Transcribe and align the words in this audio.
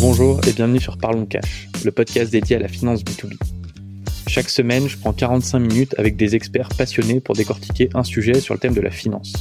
Bonjour 0.00 0.38
et 0.46 0.52
bienvenue 0.52 0.80
sur 0.80 0.98
Parlons 0.98 1.24
Cash, 1.24 1.68
le 1.84 1.90
podcast 1.90 2.30
dédié 2.30 2.56
à 2.56 2.58
la 2.58 2.68
finance 2.68 3.02
B2B. 3.02 3.38
Chaque 4.26 4.50
semaine, 4.50 4.86
je 4.86 4.98
prends 4.98 5.12
45 5.12 5.58
minutes 5.60 5.94
avec 5.96 6.16
des 6.16 6.34
experts 6.34 6.68
passionnés 6.76 7.20
pour 7.20 7.34
décortiquer 7.34 7.88
un 7.94 8.04
sujet 8.04 8.40
sur 8.40 8.52
le 8.52 8.60
thème 8.60 8.74
de 8.74 8.80
la 8.80 8.90
finance. 8.90 9.32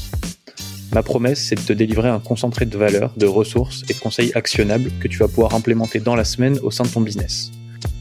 Ma 0.94 1.04
promesse, 1.04 1.44
c'est 1.44 1.56
de 1.56 1.62
te 1.62 1.74
délivrer 1.74 2.10
un 2.10 2.20
concentré 2.20 2.66
de 2.66 2.78
valeurs, 2.78 3.12
de 3.18 3.26
ressources 3.26 3.84
et 3.90 3.94
de 3.94 4.00
conseils 4.00 4.32
actionnables 4.36 4.92
que 5.00 5.08
tu 5.08 5.18
vas 5.18 5.28
pouvoir 5.28 5.54
implémenter 5.56 6.00
dans 6.00 6.16
la 6.16 6.24
semaine 6.24 6.60
au 6.64 6.72
sein 6.72 6.84
de 6.84 6.90
ton 6.90 7.02
business. 7.02 7.52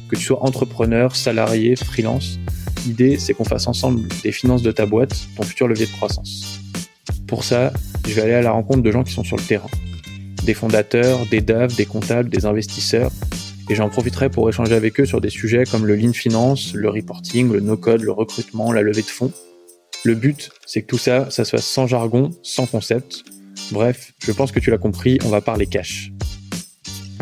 Que 0.09 0.16
tu 0.16 0.23
sois 0.23 0.45
entrepreneur, 0.45 1.16
salarié, 1.16 1.75
freelance, 1.75 2.39
l'idée 2.87 3.19
c'est 3.19 3.35
qu'on 3.35 3.45
fasse 3.45 3.67
ensemble 3.67 4.09
des 4.22 4.32
finances 4.32 4.63
de 4.63 4.72
ta 4.72 4.86
boîte, 4.86 5.14
ton 5.36 5.43
futur 5.43 5.68
levier 5.68 5.86
de 5.86 5.93
croissance. 5.93 6.61
Pour 7.27 7.45
ça, 7.45 7.73
je 8.07 8.14
vais 8.14 8.23
aller 8.23 8.35
à 8.35 8.43
la 8.43 8.50
rencontre 8.50 8.82
de 8.82 8.90
gens 8.90 9.04
qui 9.04 9.13
sont 9.13 9.25
sur 9.25 9.36
le 9.36 9.43
terrain. 9.43 9.68
Des 10.45 10.54
fondateurs, 10.54 11.26
des 11.31 11.40
DAF, 11.40 11.76
des 11.76 11.87
comptables, 11.87 12.29
des 12.29 12.46
investisseurs. 12.46 13.11
Et 13.71 13.75
j'en 13.75 13.89
profiterai 13.89 14.29
pour 14.29 14.49
échanger 14.49 14.75
avec 14.75 15.00
eux 15.00 15.07
sur 15.07 15.21
des 15.21 15.31
sujets 15.31 15.64
comme 15.64 15.87
le 15.87 15.95
lean 15.95 16.13
finance, 16.13 16.75
le 16.75 16.90
reporting, 16.90 17.53
le 17.53 17.61
no-code, 17.61 18.03
le 18.03 18.13
recrutement, 18.13 18.73
la 18.73 18.82
levée 18.82 19.03
de 19.03 19.07
fonds 19.07 19.32
le 20.04 20.14
but, 20.14 20.51
c'est 20.67 20.82
que 20.82 20.87
tout 20.87 20.99
ça, 20.99 21.31
ça 21.31 21.45
se 21.45 21.51
fasse 21.51 21.67
sans 21.67 21.87
jargon, 21.87 22.31
sans 22.43 22.67
concept. 22.67 23.25
Bref, 23.71 24.12
je 24.18 24.32
pense 24.32 24.51
que 24.51 24.59
tu 24.59 24.71
l'as 24.71 24.79
compris, 24.79 25.18
on 25.25 25.29
va 25.29 25.40
parler 25.40 25.67
cash. 25.67 26.12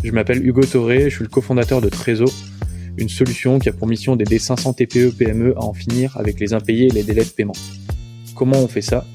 Je 0.02 0.10
m'appelle 0.12 0.46
Hugo 0.46 0.62
Toré, 0.62 1.10
je 1.10 1.16
suis 1.16 1.24
le 1.24 1.28
cofondateur 1.28 1.82
de 1.82 1.90
Trésor, 1.90 2.32
une 2.96 3.08
solution 3.08 3.58
qui 3.58 3.68
a 3.68 3.72
pour 3.72 3.86
mission 3.86 4.16
d'aider 4.16 4.38
500 4.38 4.74
TPE 4.74 5.10
PME 5.16 5.54
à 5.56 5.64
en 5.64 5.72
finir 5.72 6.16
avec 6.16 6.40
les 6.40 6.52
impayés 6.52 6.86
et 6.86 6.90
les 6.90 7.02
délais 7.02 7.24
de 7.24 7.30
paiement. 7.30 7.56
Comment 8.34 8.58
on 8.58 8.68
fait 8.68 8.82
ça? 8.82 9.06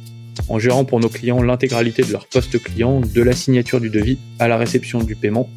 En 0.49 0.59
gérant 0.59 0.85
pour 0.85 0.99
nos 0.99 1.09
clients 1.09 1.41
l'intégralité 1.41 2.03
de 2.03 2.11
leur 2.11 2.27
poste 2.27 2.61
client, 2.61 3.01
de 3.01 3.21
la 3.21 3.33
signature 3.33 3.79
du 3.79 3.89
devis 3.89 4.17
à 4.39 4.47
la 4.47 4.57
réception 4.57 5.01
du 5.01 5.15
paiement, 5.15 5.49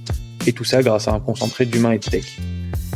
et 0.46 0.52
tout 0.52 0.64
ça 0.64 0.82
grâce 0.82 1.08
à 1.08 1.12
un 1.12 1.20
concentré 1.20 1.66
d'humain 1.66 1.92
et 1.92 1.98
de 1.98 2.04
tech. 2.04 2.38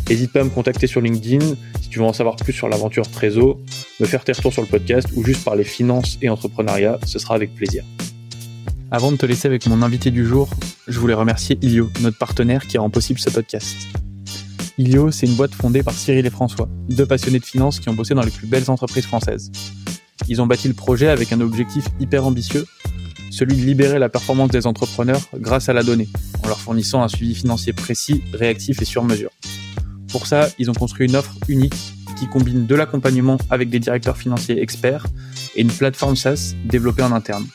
N'hésite 0.08 0.32
pas 0.32 0.41
à 0.41 0.44
me 0.44 0.50
contacter 0.50 0.86
sur 0.86 1.00
LinkedIn 1.00 1.54
si 1.80 1.88
tu 1.88 1.98
veux 1.98 2.04
en 2.04 2.12
savoir 2.12 2.36
plus 2.36 2.52
sur 2.52 2.69
l'aventure 2.69 3.08
Trésor, 3.10 3.58
me 4.00 4.06
faire 4.06 4.25
tes 4.25 4.32
retours 4.32 4.52
sur 4.52 4.62
le 4.62 4.69
podcast 4.69 5.08
ou 5.14 5.25
juste 5.25 5.44
parler 5.44 5.64
finance 5.64 6.19
et 6.22 6.28
entrepreneuriat, 6.28 6.98
ce 7.06 7.19
sera 7.19 7.34
avec 7.34 7.54
plaisir. 7.54 7.84
Avant 8.91 9.10
de 9.10 9.16
te 9.16 9.25
laisser 9.25 9.48
avec 9.48 9.66
mon 9.66 9.80
invité 9.80 10.10
du 10.10 10.27
jour, 10.27 10.50
je 10.86 10.98
voulais 10.98 11.14
remercier 11.14 11.58
Ilio, 11.62 11.91
notre 12.00 12.19
partenaire 12.19 12.66
qui 12.66 12.77
rend 12.77 12.91
possible 12.91 13.19
ce 13.19 13.30
podcast. 13.30 13.77
Ilio, 14.78 15.11
c'est 15.11 15.27
une 15.27 15.34
boîte 15.34 15.55
fondée 15.55 15.83
par 15.83 15.95
Cyril 15.95 16.25
et 16.25 16.31
François, 16.31 16.69
deux 16.89 17.05
passionnés 17.05 17.39
de 17.39 17.45
finance 17.45 17.78
qui 17.78 17.89
ont 17.89 17.95
bossé 17.95 18.15
dans 18.15 18.23
les 18.23 18.31
plus 18.31 18.47
belles 18.47 18.70
entreprises 18.70 19.05
françaises. 19.05 19.53
Ils 20.28 20.41
ont 20.41 20.47
bâti 20.47 20.69
le 20.69 20.75
projet 20.75 21.09
avec 21.09 21.33
un 21.33 21.41
objectif 21.41 21.84
hyper 22.01 22.27
ambitieux, 22.27 22.65
celui 23.31 23.56
de 23.56 23.62
libérer 23.62 23.98
la 23.98 24.09
performance 24.09 24.50
des 24.50 24.67
entrepreneurs 24.67 25.20
grâce 25.34 25.69
à 25.69 25.73
la 25.73 25.83
donnée, 25.83 26.09
en 26.43 26.48
leur 26.48 26.59
fournissant 26.59 27.03
un 27.03 27.09
suivi 27.09 27.34
financier 27.34 27.73
précis, 27.73 28.23
réactif 28.33 28.81
et 28.81 28.84
sur 28.84 29.05
mesure. 29.05 29.31
Pour 30.09 30.27
ça, 30.27 30.48
ils 30.59 30.70
ont 30.70 30.75
construit 30.75 31.06
une 31.06 31.17
offre 31.17 31.34
unique 31.48 31.75
qui 32.19 32.27
combine 32.27 32.67
de 32.67 32.75
l'accompagnement 32.75 33.39
avec 33.50 33.69
des 33.69 33.78
directeurs 33.78 34.17
financiers 34.17 34.61
experts 34.61 35.06
et 35.55 35.62
une 35.62 35.73
plateforme 35.73 36.17
SaaS 36.17 36.55
développée 36.65 37.03
en 37.03 37.12
interne. 37.12 37.47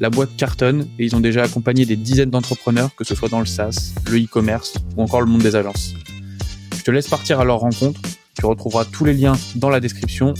La 0.00 0.10
boîte 0.10 0.34
cartonne 0.36 0.88
et 0.98 1.04
ils 1.04 1.14
ont 1.14 1.20
déjà 1.20 1.44
accompagné 1.44 1.86
des 1.86 1.96
dizaines 1.96 2.30
d'entrepreneurs, 2.30 2.94
que 2.94 3.04
ce 3.04 3.14
soit 3.14 3.28
dans 3.28 3.40
le 3.40 3.46
SaaS, 3.46 3.92
le 4.10 4.18
e-commerce 4.18 4.74
ou 4.96 5.02
encore 5.02 5.20
le 5.20 5.26
monde 5.26 5.42
des 5.42 5.54
agences. 5.54 5.94
Je 6.82 6.86
te 6.86 6.90
laisse 6.90 7.06
partir 7.06 7.38
à 7.38 7.44
leur 7.44 7.60
rencontre. 7.60 8.00
Tu 8.36 8.44
retrouveras 8.44 8.84
tous 8.84 9.04
les 9.04 9.14
liens 9.14 9.34
dans 9.54 9.70
la 9.70 9.78
description. 9.78 10.34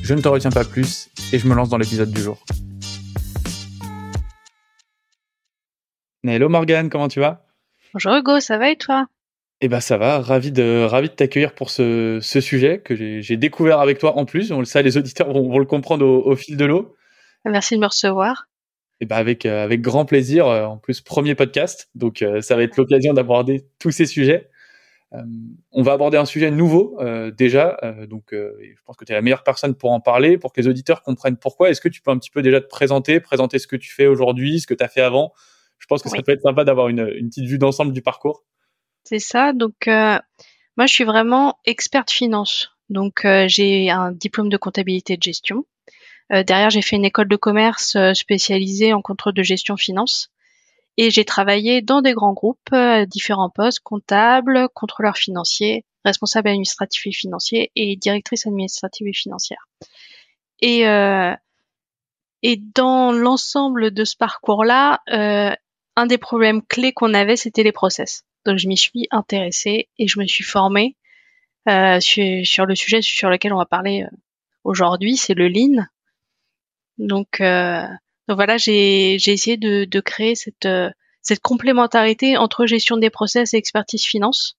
Je 0.00 0.14
ne 0.14 0.20
te 0.20 0.28
retiens 0.28 0.52
pas 0.52 0.62
plus 0.62 1.08
et 1.32 1.40
je 1.40 1.48
me 1.48 1.56
lance 1.56 1.70
dans 1.70 1.76
l'épisode 1.76 2.12
du 2.12 2.20
jour. 2.20 2.40
Hello 6.22 6.48
Morgan, 6.48 6.88
comment 6.88 7.08
tu 7.08 7.18
vas? 7.18 7.48
Bonjour 7.92 8.14
Hugo, 8.14 8.38
ça 8.38 8.58
va 8.58 8.70
et 8.70 8.76
toi? 8.76 9.08
Eh 9.60 9.66
ben 9.66 9.80
ça 9.80 9.96
va, 9.96 10.20
ravi 10.20 10.52
de 10.52 10.84
ravi 10.84 11.08
de 11.08 11.14
t'accueillir 11.14 11.52
pour 11.52 11.70
ce, 11.70 12.20
ce 12.22 12.40
sujet 12.40 12.78
que 12.78 12.94
j'ai 12.94 13.36
découvert 13.36 13.80
avec 13.80 13.98
toi 13.98 14.16
en 14.16 14.24
plus. 14.24 14.52
On 14.52 14.60
le 14.60 14.66
sait, 14.66 14.84
les 14.84 14.96
auditeurs 14.96 15.32
vont, 15.32 15.50
vont 15.50 15.58
le 15.58 15.64
comprendre 15.64 16.06
au, 16.06 16.36
fil 16.36 16.56
de 16.56 16.64
l'eau. 16.64 16.94
Merci 17.44 17.74
de 17.74 17.80
me 17.80 17.86
recevoir. 17.86 18.46
Eh 19.00 19.04
ben 19.06 19.16
avec 19.16 19.44
euh, 19.44 19.64
avec 19.64 19.80
grand 19.80 20.04
plaisir. 20.04 20.46
Euh, 20.46 20.64
en 20.64 20.76
plus 20.76 21.00
premier 21.00 21.34
podcast, 21.34 21.90
donc 21.96 22.22
euh, 22.22 22.40
ça 22.40 22.54
va 22.54 22.62
être 22.62 22.76
l'occasion 22.76 23.14
d'aborder 23.14 23.66
tous 23.80 23.90
ces 23.90 24.06
sujets. 24.06 24.48
On 25.72 25.82
va 25.82 25.92
aborder 25.92 26.18
un 26.18 26.24
sujet 26.24 26.50
nouveau 26.50 26.98
déjà, 27.36 27.78
donc 28.08 28.28
je 28.32 28.82
pense 28.84 28.96
que 28.96 29.04
tu 29.04 29.12
es 29.12 29.14
la 29.14 29.22
meilleure 29.22 29.44
personne 29.44 29.74
pour 29.74 29.92
en 29.92 30.00
parler, 30.00 30.38
pour 30.38 30.52
que 30.52 30.60
les 30.60 30.68
auditeurs 30.68 31.02
comprennent 31.02 31.36
pourquoi. 31.36 31.70
Est-ce 31.70 31.80
que 31.80 31.88
tu 31.88 32.00
peux 32.02 32.10
un 32.10 32.18
petit 32.18 32.30
peu 32.30 32.42
déjà 32.42 32.60
te 32.60 32.66
présenter, 32.68 33.20
présenter 33.20 33.58
ce 33.58 33.66
que 33.66 33.76
tu 33.76 33.92
fais 33.92 34.06
aujourd'hui, 34.06 34.60
ce 34.60 34.66
que 34.66 34.74
tu 34.74 34.84
as 34.84 34.88
fait 34.88 35.02
avant? 35.02 35.32
Je 35.78 35.86
pense 35.86 36.02
que 36.02 36.08
ça 36.08 36.16
peut 36.22 36.32
être 36.32 36.42
sympa 36.42 36.64
d'avoir 36.64 36.88
une, 36.88 37.06
une 37.16 37.28
petite 37.28 37.44
vue 37.44 37.58
d'ensemble 37.58 37.92
du 37.92 38.02
parcours. 38.02 38.44
C'est 39.04 39.20
ça. 39.20 39.52
Donc, 39.52 39.86
euh, 39.86 40.18
moi, 40.76 40.86
je 40.86 40.92
suis 40.92 41.04
vraiment 41.04 41.58
experte 41.64 42.10
finance. 42.10 42.72
Donc, 42.88 43.24
euh, 43.24 43.46
j'ai 43.46 43.88
un 43.88 44.10
diplôme 44.10 44.48
de 44.48 44.56
comptabilité 44.56 45.12
et 45.12 45.16
de 45.16 45.22
gestion. 45.22 45.64
Euh, 46.32 46.42
derrière, 46.42 46.70
j'ai 46.70 46.82
fait 46.82 46.96
une 46.96 47.04
école 47.04 47.28
de 47.28 47.36
commerce 47.36 47.96
spécialisée 48.14 48.92
en 48.92 49.02
contrôle 49.02 49.34
de 49.34 49.44
gestion 49.44 49.76
finance. 49.76 50.30
Et 50.96 51.10
j'ai 51.10 51.24
travaillé 51.24 51.82
dans 51.82 52.00
des 52.00 52.14
grands 52.14 52.32
groupes, 52.32 52.74
différents 53.06 53.50
postes, 53.50 53.80
comptable, 53.80 54.68
contrôleur 54.74 55.16
financier, 55.16 55.84
responsable 56.04 56.48
administratif 56.48 57.06
et 57.06 57.12
financier 57.12 57.70
et 57.76 57.96
directrice 57.96 58.46
administrative 58.46 59.06
et 59.06 59.12
financière. 59.12 59.66
Et, 60.62 60.84
et 62.42 62.56
dans 62.74 63.12
l'ensemble 63.12 63.90
de 63.90 64.04
ce 64.04 64.16
parcours-là, 64.16 65.02
un 65.96 66.06
des 66.06 66.18
problèmes 66.18 66.62
clés 66.62 66.92
qu'on 66.92 67.12
avait, 67.12 67.36
c'était 67.36 67.62
les 67.62 67.72
process. 67.72 68.24
Donc 68.46 68.58
je 68.58 68.68
m'y 68.68 68.76
suis 68.76 69.08
intéressée 69.10 69.88
et 69.98 70.08
je 70.08 70.18
me 70.18 70.26
suis 70.26 70.44
formée 70.44 70.96
euh, 71.68 71.98
sur, 71.98 72.64
le 72.64 72.74
sujet 72.76 73.02
sur 73.02 73.28
lequel 73.28 73.52
on 73.52 73.58
va 73.58 73.66
parler 73.66 74.04
euh, 74.04 74.16
aujourd'hui, 74.62 75.16
c'est 75.16 75.34
le 75.34 75.48
lean. 75.48 75.84
Donc, 76.98 77.40
euh, 77.40 77.86
donc 78.28 78.36
voilà, 78.36 78.56
j'ai 78.56 79.14
essayé 79.14 79.56
de, 79.56 79.84
de, 79.84 80.00
créer 80.00 80.34
cette, 80.34 80.68
cette 81.22 81.40
complémentarité 81.40 82.36
entre 82.36 82.66
gestion 82.66 82.96
des 82.96 83.10
process 83.10 83.54
et 83.54 83.56
expertise 83.56 84.04
finance 84.04 84.56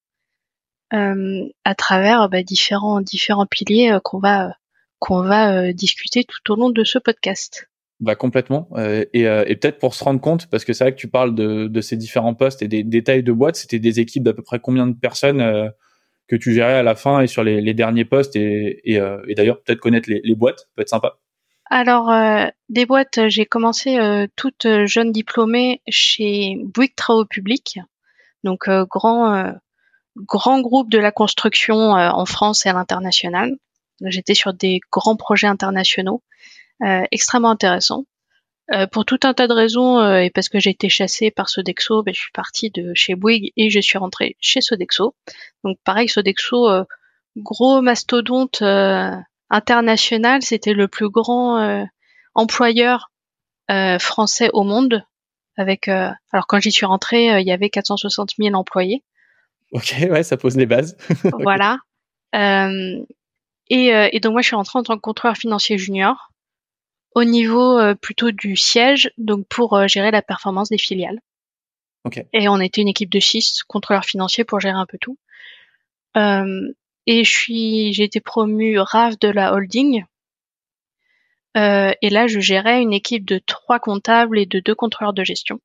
à 0.92 1.76
travers 1.76 2.30
bah, 2.30 2.44
différents 2.44 3.02
différents 3.02 3.46
piliers 3.46 3.98
qu'on 4.06 4.20
va 4.20 4.54
qu'on 5.00 5.22
va 5.22 5.74
discuter 5.74 6.24
tout 6.24 6.54
au 6.54 6.56
long 6.56 6.70
de 6.70 6.84
ce 6.86 6.98
podcast. 6.98 7.68
Bah 8.00 8.16
complètement. 8.16 8.70
Euh, 8.76 9.06
et, 9.14 9.28
euh, 9.28 9.44
et 9.48 9.56
peut-être 9.56 9.80
pour 9.80 9.96
se 9.96 10.04
rendre 10.04 10.22
compte, 10.22 10.48
parce 10.48 10.64
que 10.66 10.74
c'est 10.74 10.84
vrai 10.84 10.92
que 10.94 11.00
tu 11.00 11.08
parles 11.08 11.34
de, 11.34 11.68
de, 11.68 11.82
ces 11.82 11.98
différents 11.98 12.36
postes 12.36 12.62
et 12.62 12.68
des 12.68 12.84
détails 12.84 13.24
de 13.24 13.32
boîte, 13.32 13.56
c'était 13.56 13.80
des 13.80 14.00
équipes 14.00 14.24
d'à 14.24 14.34
peu 14.34 14.44
près 14.44 14.60
combien 14.60 14.86
de 14.86 14.94
personnes 14.94 15.42
euh, 15.42 15.68
que 16.28 16.36
tu 16.36 16.54
gérais 16.54 16.76
à 16.76 16.84
la 16.84 16.94
fin 16.94 17.22
et 17.22 17.28
sur 17.28 17.44
les, 17.44 17.60
les 17.60 17.74
derniers 17.74 18.06
postes 18.06 18.36
et, 18.36 18.82
et, 18.84 19.00
et 19.28 19.34
d'ailleurs 19.34 19.64
peut-être 19.64 19.80
connaître 19.80 20.10
les, 20.10 20.22
les, 20.24 20.36
boîtes 20.36 20.68
peut 20.76 20.82
être 20.82 20.90
sympa. 20.90 21.18
Alors 21.70 22.14
des 22.70 22.86
boîtes, 22.86 23.28
j'ai 23.28 23.46
commencé 23.46 23.98
toute 24.36 24.68
jeune 24.86 25.12
diplômée 25.12 25.82
chez 25.90 26.58
Bouygues 26.64 26.96
Travaux 26.96 27.26
Publics, 27.26 27.80
donc 28.44 28.70
grand 28.90 29.54
grand 30.16 30.62
groupe 30.62 30.90
de 30.90 30.98
la 30.98 31.12
construction 31.12 31.92
en 31.92 32.26
France 32.26 32.66
et 32.66 32.70
à 32.70 32.74
l'international. 32.74 33.58
J'étais 34.06 34.34
sur 34.34 34.54
des 34.54 34.80
grands 34.92 35.16
projets 35.16 35.48
internationaux. 35.48 36.24
Euh, 36.84 37.04
extrêmement 37.12 37.50
intéressant. 37.50 38.06
Euh, 38.74 38.86
pour 38.86 39.06
tout 39.06 39.20
un 39.24 39.34
tas 39.34 39.48
de 39.48 39.54
raisons 39.54 40.00
euh, 40.00 40.20
et 40.20 40.30
parce 40.30 40.50
que 40.50 40.60
j'ai 40.60 40.72
été 40.72 40.90
chassée 40.90 41.32
par 41.32 41.50
Sodexo, 41.50 42.04
ben, 42.04 42.14
je 42.14 42.20
suis 42.20 42.32
partie 42.32 42.70
de 42.70 42.92
chez 42.94 43.16
Bouygues 43.16 43.52
et 43.56 43.70
je 43.70 43.80
suis 43.80 43.98
rentrée 43.98 44.36
chez 44.40 44.62
Sodexo. 44.62 45.16
Donc 45.64 45.78
pareil, 45.84 46.10
Sodexo, 46.10 46.68
gros 47.38 47.82
mastodonte 47.82 48.62
international, 49.50 50.42
c'était 50.42 50.74
le 50.74 50.88
plus 50.88 51.10
grand 51.10 51.86
employeur 52.36 53.12
français 54.00 54.50
au 54.54 54.64
monde. 54.64 55.04
Avec, 55.60 55.88
alors 55.88 56.46
quand 56.48 56.60
j'y 56.60 56.72
suis 56.72 56.86
rentrée, 56.86 57.40
il 57.42 57.48
y 57.48 57.52
avait 57.52 57.70
460 57.70 58.34
000 58.38 58.56
employés. 58.56 59.04
Ok, 59.72 59.96
ouais, 60.10 60.24
ça 60.24 60.38
pose 60.38 60.56
les 60.56 60.66
bases. 60.66 60.96
voilà. 61.42 61.80
Euh, 62.36 63.04
et, 63.70 63.88
et, 63.88 64.20
donc 64.20 64.34
moi, 64.34 64.42
je 64.42 64.48
suis 64.48 64.56
rentrée 64.56 64.80
en 64.80 64.84
tant 64.84 64.96
que 64.96 65.02
contrôleur 65.02 65.36
financier 65.36 65.78
junior 65.78 66.32
au 67.18 67.24
niveau 67.24 67.80
euh, 67.80 67.96
plutôt 67.96 68.30
du 68.30 68.56
siège, 68.56 69.12
donc 69.18 69.48
pour 69.48 69.74
euh, 69.74 69.88
gérer 69.88 70.12
la 70.12 70.22
performance 70.22 70.70
des 70.70 70.78
filiales. 70.78 71.20
Et 72.32 72.48
on 72.48 72.60
était 72.62 72.80
une 72.82 72.88
équipe 72.88 73.10
de 73.10 73.20
six 73.20 73.64
contrôleurs 73.64 74.06
financiers 74.06 74.46
pour 74.46 74.60
gérer 74.62 74.78
un 74.78 74.86
peu 74.86 74.98
tout. 74.98 75.18
Euh, 77.08 77.12
et 77.12 77.24
je 77.24 77.32
suis, 77.32 77.94
j'ai 77.94 78.04
été 78.04 78.20
promue 78.20 78.80
RAF 78.80 79.18
de 79.20 79.30
la 79.30 79.54
holding. 79.54 80.04
et 81.56 82.10
là, 82.10 82.28
je 82.28 82.40
gérais 82.40 82.82
une 82.82 82.94
équipe 82.94 83.26
de 83.26 83.40
trois 83.40 83.80
comptables 83.80 84.38
et 84.38 84.46
de 84.46 84.60
deux 84.60 84.76
contrôleurs 84.76 85.14
de 85.14 85.24
gestion. 85.24 85.60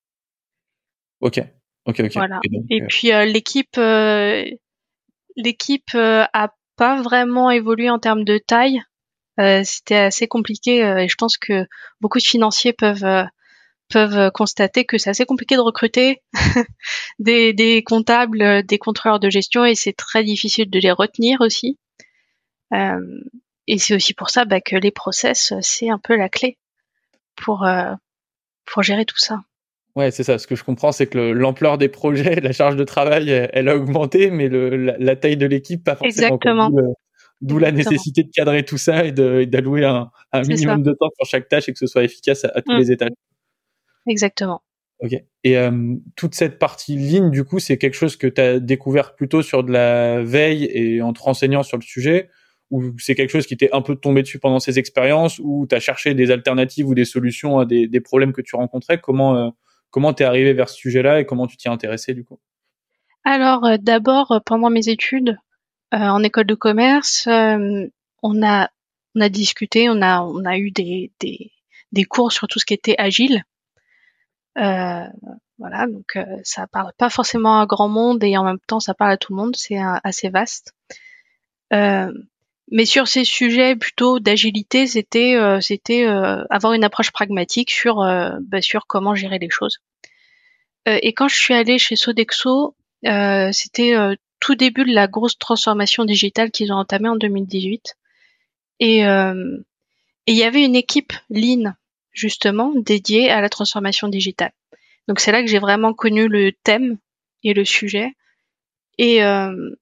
Ok, 1.20 1.40
ok, 1.86 2.00
ok. 2.00 2.12
Voilà. 2.14 2.40
Et, 2.70 2.82
puis 2.88 3.08
l'équipe, 3.26 3.78
l'équipe 5.36 5.94
a 5.94 6.54
pas 6.76 7.02
vraiment 7.02 7.50
évolué 7.50 7.90
en 7.90 7.98
termes 7.98 8.24
de 8.24 8.38
taille. 8.38 8.80
c'était 9.64 9.96
assez 9.96 10.26
compliqué 10.28 10.78
et 10.78 11.08
je 11.08 11.14
pense 11.16 11.36
que 11.36 11.66
beaucoup 12.00 12.18
de 12.18 12.24
financiers 12.24 12.72
peuvent 12.72 13.26
peuvent 13.92 14.30
constater 14.32 14.84
que 14.84 14.98
c'est 14.98 15.10
assez 15.10 15.24
compliqué 15.24 15.56
de 15.56 15.60
recruter 15.60 16.22
des, 17.18 17.52
des, 17.52 17.82
comptables, 17.82 18.64
des 18.64 18.78
contrôleurs 18.78 19.20
de 19.20 19.30
gestion 19.30 19.64
et 19.64 19.74
c'est 19.74 19.92
très 19.92 20.24
difficile 20.24 20.70
de 20.70 20.78
les 20.78 20.92
retenir 20.92 21.40
aussi. 21.40 21.78
Euh, 22.72 23.00
et 23.66 23.78
c'est 23.78 23.94
aussi 23.94 24.14
pour 24.14 24.30
ça 24.30 24.44
bah, 24.44 24.60
que 24.60 24.76
les 24.76 24.90
process, 24.90 25.52
c'est 25.60 25.90
un 25.90 25.98
peu 25.98 26.16
la 26.16 26.28
clé 26.28 26.58
pour, 27.36 27.64
euh, 27.64 27.94
pour 28.66 28.82
gérer 28.82 29.04
tout 29.04 29.18
ça. 29.18 29.40
Ouais, 29.94 30.10
c'est 30.10 30.24
ça. 30.24 30.38
Ce 30.38 30.46
que 30.46 30.56
je 30.56 30.64
comprends, 30.64 30.90
c'est 30.90 31.06
que 31.06 31.18
l'ampleur 31.18 31.78
des 31.78 31.88
projets, 31.88 32.36
la 32.40 32.52
charge 32.52 32.76
de 32.76 32.84
travail, 32.84 33.30
elle, 33.52 33.68
a 33.68 33.76
augmenté, 33.76 34.30
mais 34.30 34.48
le, 34.48 34.76
la, 34.76 35.16
taille 35.16 35.36
de 35.36 35.46
l'équipe, 35.46 35.84
pas 35.84 35.96
forcément. 35.96 36.36
Exactement. 36.36 36.70
D'où 37.40 37.58
la 37.58 37.72
nécessité 37.72 38.22
de 38.22 38.30
cadrer 38.32 38.64
tout 38.64 38.78
ça 38.78 39.04
et 39.04 39.10
d'allouer 39.10 39.84
un, 39.84 40.10
un 40.30 40.42
minimum 40.42 40.82
de 40.82 40.92
temps 40.92 41.08
pour 41.18 41.26
chaque 41.26 41.48
tâche 41.48 41.68
et 41.68 41.72
que 41.72 41.78
ce 41.78 41.88
soit 41.88 42.04
efficace 42.04 42.44
à, 42.44 42.62
tous 42.62 42.72
mm. 42.72 42.78
les 42.78 42.92
étages. 42.92 43.10
Exactement. 44.06 44.62
Ok. 45.00 45.14
Et 45.44 45.58
euh, 45.58 45.96
toute 46.14 46.34
cette 46.34 46.58
partie 46.58 46.96
ligne, 46.96 47.30
du 47.30 47.44
coup, 47.44 47.58
c'est 47.58 47.76
quelque 47.76 47.94
chose 47.94 48.16
que 48.16 48.28
tu 48.28 48.40
as 48.40 48.60
découvert 48.60 49.16
plutôt 49.16 49.42
sur 49.42 49.64
de 49.64 49.72
la 49.72 50.22
veille 50.22 50.64
et 50.72 51.02
en 51.02 51.12
te 51.12 51.20
renseignant 51.20 51.64
sur 51.64 51.76
le 51.76 51.82
sujet, 51.82 52.30
ou 52.70 52.92
c'est 52.98 53.16
quelque 53.16 53.30
chose 53.30 53.46
qui 53.46 53.56
t'est 53.56 53.72
un 53.72 53.82
peu 53.82 53.96
tombé 53.96 54.22
dessus 54.22 54.38
pendant 54.38 54.60
ces 54.60 54.78
expériences, 54.78 55.40
ou 55.40 55.66
tu 55.68 55.74
as 55.74 55.80
cherché 55.80 56.14
des 56.14 56.30
alternatives 56.30 56.86
ou 56.86 56.94
des 56.94 57.04
solutions 57.04 57.58
à 57.58 57.66
des, 57.66 57.88
des 57.88 58.00
problèmes 58.00 58.32
que 58.32 58.42
tu 58.42 58.54
rencontrais? 58.54 59.00
Comment 59.00 59.36
euh, 59.36 59.50
comment 59.90 60.12
t'es 60.12 60.24
arrivé 60.24 60.52
vers 60.52 60.68
ce 60.68 60.76
sujet-là 60.76 61.20
et 61.20 61.26
comment 61.26 61.48
tu 61.48 61.56
t'y 61.56 61.66
es 61.66 61.70
intéressé 61.70 62.14
du 62.14 62.24
coup? 62.24 62.38
Alors 63.24 63.64
euh, 63.64 63.76
d'abord, 63.80 64.40
pendant 64.46 64.70
mes 64.70 64.88
études 64.88 65.36
en 65.90 66.22
école 66.22 66.46
de 66.46 66.54
commerce, 66.54 67.26
on 67.28 68.42
a 68.42 68.70
on 69.14 69.20
a 69.20 69.28
discuté, 69.28 69.90
on 69.90 70.00
a 70.00 70.22
on 70.22 70.44
a 70.46 70.56
eu 70.56 70.70
des, 70.70 71.12
des 71.20 71.50
des 71.90 72.04
cours 72.04 72.32
sur 72.32 72.48
tout 72.48 72.58
ce 72.58 72.64
qui 72.64 72.72
était 72.72 72.94
agile. 72.96 73.42
Euh, 74.58 75.04
voilà, 75.58 75.86
donc 75.86 76.16
euh, 76.16 76.24
ça 76.42 76.66
parle 76.66 76.92
pas 76.98 77.08
forcément 77.08 77.60
à 77.60 77.66
grand 77.66 77.88
monde 77.88 78.22
et 78.22 78.36
en 78.36 78.44
même 78.44 78.58
temps 78.66 78.80
ça 78.80 78.94
parle 78.94 79.12
à 79.12 79.16
tout 79.16 79.32
le 79.32 79.42
monde, 79.42 79.56
c'est 79.56 79.78
assez 80.04 80.28
vaste. 80.28 80.74
Euh, 81.72 82.12
mais 82.70 82.84
sur 82.84 83.08
ces 83.08 83.24
sujets 83.24 83.76
plutôt 83.76 84.18
d'agilité, 84.18 84.86
c'était 84.86 85.36
c'était 85.60 86.04
avoir 86.04 86.72
une 86.72 86.84
approche 86.84 87.10
pragmatique 87.10 87.70
sur 87.70 87.96
bah, 87.96 88.62
sur 88.62 88.86
comment 88.86 89.14
gérer 89.14 89.38
les 89.38 89.50
choses. 89.50 89.78
et 90.86 91.12
quand 91.12 91.28
je 91.28 91.36
suis 91.36 91.54
allée 91.54 91.78
chez 91.78 91.96
Sodexo, 91.96 92.74
c'était 93.52 93.94
tout 94.40 94.54
début 94.54 94.84
de 94.84 94.94
la 94.94 95.06
grosse 95.06 95.38
transformation 95.38 96.04
digitale 96.04 96.50
qu'ils 96.50 96.72
ont 96.72 96.76
entamée 96.76 97.08
en 97.08 97.16
2018. 97.16 97.96
Et 98.80 99.00
il 99.00 99.64
y 100.26 100.42
avait 100.42 100.64
une 100.64 100.76
équipe 100.76 101.12
Lean 101.28 101.74
justement 102.12 102.72
dédié 102.74 103.30
à 103.30 103.40
la 103.40 103.48
transformation 103.48 104.08
digitale. 104.08 104.52
Donc 105.08 105.20
c'est 105.20 105.32
là 105.32 105.42
que 105.42 105.48
j'ai 105.48 105.58
vraiment 105.58 105.94
connu 105.94 106.28
le 106.28 106.52
thème 106.52 106.98
et 107.42 107.54
le 107.54 107.64
sujet. 107.64 108.14
Et 108.98 109.24
euh, 109.24 109.74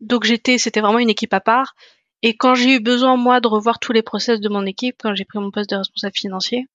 donc 0.00 0.24
j'étais, 0.24 0.58
c'était 0.58 0.80
vraiment 0.80 0.98
une 0.98 1.10
équipe 1.10 1.34
à 1.34 1.40
part. 1.40 1.74
Et 2.22 2.36
quand 2.36 2.54
j'ai 2.54 2.76
eu 2.76 2.80
besoin 2.80 3.16
moi 3.16 3.40
de 3.40 3.48
revoir 3.48 3.78
tous 3.78 3.92
les 3.92 4.02
process 4.02 4.40
de 4.40 4.48
mon 4.48 4.66
équipe, 4.66 4.96
quand 5.00 5.14
j'ai 5.14 5.24
pris 5.24 5.38
mon 5.38 5.50
poste 5.50 5.70
de 5.70 5.76
responsable 5.76 6.16
financier, 6.16 6.66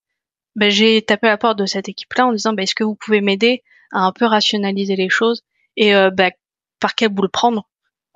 ben, 0.55 0.69
j'ai 0.69 1.01
tapé 1.01 1.27
à 1.27 1.31
la 1.31 1.37
porte 1.37 1.57
de 1.57 1.65
cette 1.65 1.89
équipe-là 1.89 2.27
en 2.27 2.31
disant 2.31 2.53
ben, 2.53 2.63
est-ce 2.63 2.75
que 2.75 2.83
vous 2.83 2.95
pouvez 2.95 3.21
m'aider 3.21 3.63
à 3.91 4.01
un 4.01 4.11
peu 4.11 4.25
rationaliser 4.25 4.95
les 4.95 5.09
choses 5.09 5.43
et 5.75 5.95
euh, 5.95 6.09
ben, 6.09 6.31
par 6.79 6.95
quel 6.95 7.09
bout 7.09 7.23
le 7.23 7.29
prendre 7.29 7.67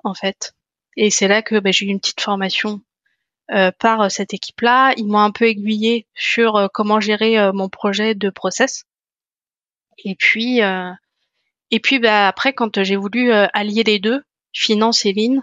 en 0.04 0.14
fait? 0.14 0.54
Et 0.96 1.10
c'est 1.10 1.28
là 1.28 1.42
que 1.42 1.58
ben, 1.58 1.72
j'ai 1.72 1.86
eu 1.86 1.88
une 1.90 2.00
petite 2.00 2.20
formation 2.20 2.80
euh, 3.52 3.70
par 3.78 4.02
euh, 4.02 4.08
cette 4.08 4.34
équipe-là. 4.34 4.92
Ils 4.96 5.06
m'ont 5.06 5.20
un 5.20 5.30
peu 5.30 5.46
aiguillé 5.46 6.06
sur 6.14 6.56
euh, 6.56 6.68
comment 6.72 7.00
gérer 7.00 7.52
mon 7.52 7.68
projet 7.68 8.14
de 8.14 8.30
process. 8.30 8.84
Et 10.04 10.14
puis, 10.14 10.60
et 11.70 11.80
puis 11.80 11.98
bah, 11.98 12.28
après, 12.28 12.52
quand 12.52 12.82
j'ai 12.82 12.96
voulu 12.96 13.32
allier 13.32 13.82
les 13.82 13.98
deux, 13.98 14.22
finance 14.52 15.06
et 15.06 15.12
lean, 15.14 15.40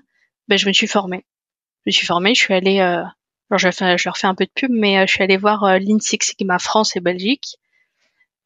bah, 0.47 0.57
je 0.57 0.67
me 0.67 0.73
suis 0.73 0.87
formée. 0.87 1.25
Je 1.85 1.89
me 1.89 1.91
suis 1.91 2.05
formée, 2.05 2.35
je 2.35 2.41
suis 2.41 2.53
allée, 2.53 2.79
alors 2.79 3.57
je, 3.57 3.71
fais, 3.71 3.97
je 3.97 4.07
leur 4.07 4.17
fais 4.17 4.27
un 4.27 4.35
peu 4.35 4.45
de 4.45 4.51
pub, 4.53 4.69
mais 4.71 5.07
je 5.07 5.11
suis 5.11 5.23
allée 5.23 5.37
voir 5.37 5.79
Lean 5.79 5.99
Six 5.99 6.19
Sigma 6.21 6.59
France 6.59 6.95
et 6.95 6.99
Belgique. 6.99 7.57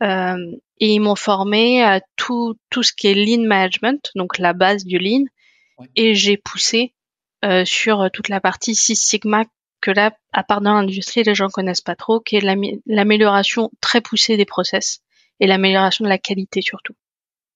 Euh, 0.04 0.52
et 0.80 0.94
ils 0.94 1.00
m'ont 1.00 1.16
formé 1.16 1.82
à 1.84 2.02
tout, 2.16 2.56
tout 2.70 2.84
ce 2.84 2.94
qui 2.94 3.08
est 3.08 3.16
lean 3.16 3.48
management, 3.48 4.12
donc 4.16 4.38
la 4.38 4.54
base 4.54 4.86
du 4.86 5.00
lean. 5.00 5.26
Et 5.96 6.16
j'ai 6.16 6.38
poussé 6.38 6.94
euh, 7.46 7.66
sur 7.66 8.10
toute 8.12 8.30
la 8.30 8.42
partie 8.42 8.76
Six 8.76 8.96
Sigma 8.96 9.46
que 9.82 9.92
là, 9.92 10.12
à 10.34 10.44
part 10.44 10.62
dans 10.62 10.74
l'industrie, 10.74 11.24
les 11.24 11.36
gens 11.36 11.50
connaissent 11.50 11.82
pas 11.82 11.96
trop, 11.96 12.20
qui 12.20 12.36
est 12.36 12.80
l'amélioration 12.86 13.70
très 13.80 14.02
poussée 14.02 14.38
des 14.38 14.46
process 14.46 15.02
et 15.40 15.48
l'amélioration 15.48 16.04
de 16.04 16.10
la 16.10 16.18
qualité 16.18 16.62
surtout. 16.62 16.94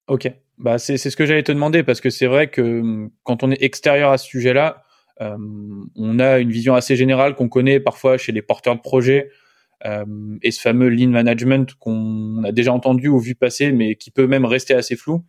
Ok, 0.08 0.32
bah 0.58 0.78
c'est 0.78 0.98
ce 0.98 1.16
que 1.16 1.26
j'allais 1.26 1.44
te 1.44 1.52
demander 1.52 1.84
parce 1.84 2.02
que 2.02 2.10
c'est 2.10 2.28
vrai 2.28 2.50
que 2.50 2.62
hum, 2.62 3.12
quand 3.24 3.44
on 3.44 3.52
est 3.52 3.62
extérieur 3.62 4.12
à 4.12 4.18
ce 4.18 4.28
sujet-là, 4.28 4.84
euh, 5.22 5.38
on 5.96 6.20
a 6.20 6.40
une 6.40 6.52
vision 6.52 6.74
assez 6.76 6.96
générale 6.96 7.36
qu'on 7.36 7.50
connaît 7.50 7.80
parfois 7.80 8.18
chez 8.18 8.32
les 8.32 8.42
porteurs 8.42 8.76
de 8.76 8.82
projets 8.82 9.30
euh, 9.86 10.06
et 10.42 10.52
ce 10.52 10.62
fameux 10.62 10.90
lean 10.90 11.10
management 11.10 11.74
qu'on 11.76 12.44
a 12.44 12.52
déjà 12.52 12.74
entendu 12.74 13.08
ou 13.08 13.20
vu 13.20 13.36
passer, 13.36 13.72
mais 13.72 13.96
qui 13.96 14.12
peut 14.12 14.28
même 14.28 14.46
rester 14.46 14.74
assez 14.74 14.96
flou. 14.96 15.24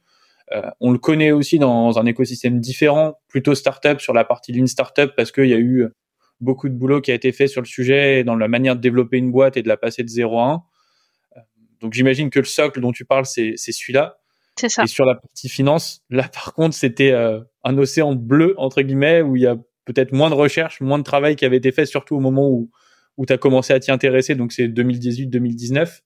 Euh, 0.50 0.68
on 0.80 0.90
le 0.90 0.98
connaît 0.98 1.32
aussi 1.32 1.58
dans 1.58 1.98
un 1.98 2.06
écosystème 2.06 2.60
différent, 2.60 3.20
plutôt 3.28 3.54
startup 3.54 4.00
sur 4.00 4.12
la 4.12 4.24
partie 4.24 4.52
lean 4.52 4.66
startup 4.66 5.12
parce 5.16 5.32
qu'il 5.32 5.46
y 5.46 5.54
a 5.54 5.58
eu 5.58 5.86
beaucoup 6.42 6.68
de 6.68 6.74
boulot 6.74 7.00
qui 7.00 7.10
a 7.12 7.14
été 7.14 7.32
fait 7.32 7.46
sur 7.46 7.62
le 7.62 7.66
sujet 7.66 8.24
dans 8.24 8.36
la 8.36 8.48
manière 8.48 8.76
de 8.76 8.80
développer 8.80 9.16
une 9.16 9.30
boîte 9.30 9.56
et 9.56 9.62
de 9.62 9.68
la 9.68 9.76
passer 9.76 10.02
de 10.02 10.08
0 10.08 10.38
à 10.38 10.44
1. 10.44 10.54
Euh, 11.36 11.40
donc 11.80 11.94
j'imagine 11.94 12.30
que 12.30 12.40
le 12.40 12.44
socle 12.44 12.80
dont 12.80 12.92
tu 12.92 13.04
parles, 13.04 13.26
c'est 13.26 13.56
celui-là. 13.56 14.18
C'est 14.58 14.68
ça. 14.68 14.82
Et 14.82 14.86
sur 14.86 15.06
la 15.06 15.14
partie 15.14 15.48
finance, 15.48 16.02
là 16.10 16.28
par 16.28 16.52
contre, 16.52 16.74
c'était 16.74 17.12
euh, 17.12 17.40
un 17.64 17.78
océan 17.78 18.14
bleu, 18.14 18.54
entre 18.58 18.82
guillemets, 18.82 19.22
où 19.22 19.36
il 19.36 19.42
y 19.42 19.46
a 19.46 19.56
peut-être 19.84 20.12
moins 20.12 20.30
de 20.30 20.34
recherche, 20.34 20.80
moins 20.80 20.98
de 20.98 21.04
travail 21.04 21.36
qui 21.36 21.44
avait 21.44 21.56
été 21.56 21.72
fait, 21.72 21.86
surtout 21.86 22.16
au 22.16 22.20
moment 22.20 22.48
où, 22.48 22.70
où 23.16 23.24
tu 23.24 23.32
as 23.32 23.38
commencé 23.38 23.72
à 23.72 23.80
t'y 23.80 23.90
intéresser, 23.90 24.34
donc 24.34 24.52
c'est 24.52 24.68
2018-2019. 24.68 26.00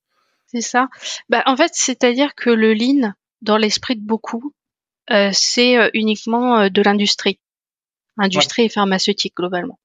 C'est 0.46 0.60
ça. 0.60 0.88
Bah, 1.28 1.42
en 1.46 1.56
fait, 1.56 1.70
c'est-à-dire 1.72 2.34
que 2.36 2.50
le 2.50 2.72
lean, 2.72 3.12
dans 3.42 3.56
l'esprit 3.56 3.96
de 3.96 4.04
beaucoup, 4.04 4.54
euh, 5.10 5.30
c'est 5.32 5.78
euh, 5.78 5.90
uniquement 5.94 6.58
euh, 6.58 6.68
de 6.68 6.82
l'industrie. 6.82 7.38
Industrie 8.18 8.64
et 8.64 8.68
pharmaceutique, 8.68 9.34
globalement. 9.36 9.78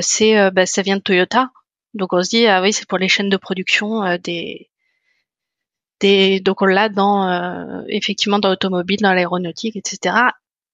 c'est, 0.00 0.50
bah, 0.50 0.64
ça 0.64 0.80
vient 0.80 0.96
de 0.96 1.02
Toyota. 1.02 1.50
Donc 1.92 2.14
on 2.14 2.22
se 2.22 2.30
dit, 2.30 2.46
ah 2.46 2.62
oui, 2.62 2.72
c'est 2.72 2.88
pour 2.88 2.96
les 2.96 3.08
chaînes 3.08 3.28
de 3.28 3.36
production 3.36 4.16
des, 4.16 4.70
des, 6.00 6.40
donc 6.40 6.62
on 6.62 6.64
l'a 6.64 6.88
dans, 6.88 7.84
effectivement 7.88 8.38
dans 8.38 8.48
l'automobile, 8.48 9.00
dans 9.02 9.12
l'aéronautique, 9.12 9.76
etc. 9.76 10.16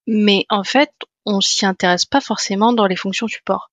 Mais 0.06 0.47
en 0.49 0.62
fait, 0.62 0.92
on 1.26 1.40
s'y 1.40 1.66
intéresse 1.66 2.04
pas 2.04 2.20
forcément 2.20 2.73
dans 2.73 2.87
les 2.87 2.94
fonctions 2.94 3.26
support. 3.26 3.73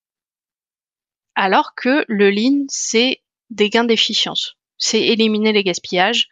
Alors 1.36 1.76
que 1.76 2.04
le 2.08 2.30
lean, 2.30 2.64
c'est 2.68 3.22
des 3.50 3.70
gains 3.70 3.84
d'efficience. 3.84 4.56
C'est 4.76 5.00
éliminer 5.00 5.52
les 5.52 5.62
gaspillages, 5.62 6.28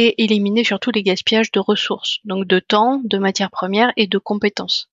et 0.00 0.22
éliminer 0.22 0.62
surtout 0.62 0.92
les 0.92 1.02
gaspillages 1.02 1.50
de 1.50 1.58
ressources, 1.58 2.20
donc 2.24 2.46
de 2.46 2.60
temps, 2.60 3.00
de 3.02 3.18
matières 3.18 3.50
premières 3.50 3.92
et 3.96 4.06
de 4.06 4.18
compétences. 4.18 4.88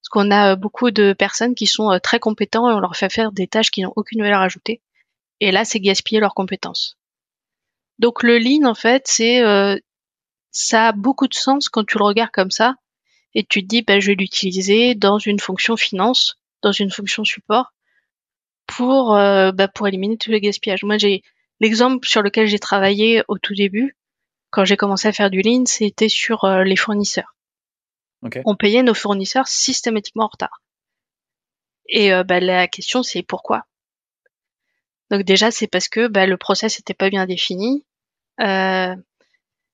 Parce 0.00 0.08
qu'on 0.10 0.32
a 0.32 0.52
euh, 0.52 0.56
beaucoup 0.56 0.90
de 0.90 1.12
personnes 1.12 1.54
qui 1.54 1.68
sont 1.68 1.92
euh, 1.92 2.00
très 2.00 2.18
compétents 2.18 2.68
et 2.68 2.74
on 2.74 2.80
leur 2.80 2.96
fait 2.96 3.08
faire 3.08 3.30
des 3.30 3.46
tâches 3.46 3.70
qui 3.70 3.82
n'ont 3.82 3.92
aucune 3.94 4.20
valeur 4.20 4.40
ajoutée. 4.40 4.82
Et 5.38 5.52
là, 5.52 5.64
c'est 5.64 5.78
gaspiller 5.78 6.18
leurs 6.18 6.34
compétences. 6.34 6.98
Donc 8.00 8.24
le 8.24 8.38
lean, 8.38 8.68
en 8.68 8.74
fait, 8.74 9.06
c'est 9.06 9.42
euh, 9.42 9.78
ça 10.50 10.88
a 10.88 10.92
beaucoup 10.92 11.28
de 11.28 11.34
sens 11.34 11.68
quand 11.68 11.84
tu 11.84 11.96
le 11.96 12.04
regardes 12.04 12.32
comme 12.32 12.50
ça 12.50 12.74
et 13.34 13.44
tu 13.44 13.62
te 13.62 13.68
dis, 13.68 13.82
bah, 13.82 14.00
je 14.00 14.08
vais 14.08 14.16
l'utiliser 14.16 14.96
dans 14.96 15.18
une 15.18 15.38
fonction 15.38 15.76
finance, 15.76 16.36
dans 16.62 16.72
une 16.72 16.90
fonction 16.90 17.22
support 17.22 17.74
pour 18.66 19.12
bah, 19.12 19.68
pour 19.68 19.86
éliminer 19.86 20.18
tous 20.18 20.30
les 20.30 20.40
gaspillages. 20.40 20.82
Moi, 20.82 20.98
j'ai 20.98 21.22
l'exemple 21.60 22.06
sur 22.08 22.22
lequel 22.22 22.48
j'ai 22.48 22.58
travaillé 22.58 23.22
au 23.28 23.38
tout 23.38 23.54
début, 23.54 23.96
quand 24.50 24.64
j'ai 24.64 24.76
commencé 24.76 25.08
à 25.08 25.12
faire 25.12 25.30
du 25.30 25.42
lean, 25.42 25.64
c'était 25.66 26.08
sur 26.08 26.44
euh, 26.44 26.64
les 26.64 26.76
fournisseurs. 26.76 27.34
On 28.44 28.56
payait 28.56 28.82
nos 28.82 28.94
fournisseurs 28.94 29.46
systématiquement 29.46 30.24
en 30.24 30.28
retard. 30.28 30.62
Et 31.88 32.12
euh, 32.12 32.24
bah, 32.24 32.40
la 32.40 32.66
question 32.66 33.02
c'est 33.02 33.22
pourquoi? 33.22 33.64
Donc 35.10 35.22
déjà 35.22 35.50
c'est 35.50 35.68
parce 35.68 35.88
que 35.88 36.08
bah, 36.08 36.26
le 36.26 36.36
process 36.36 36.78
n'était 36.78 36.94
pas 36.94 37.10
bien 37.10 37.26
défini. 37.26 37.84
Euh, 38.40 38.94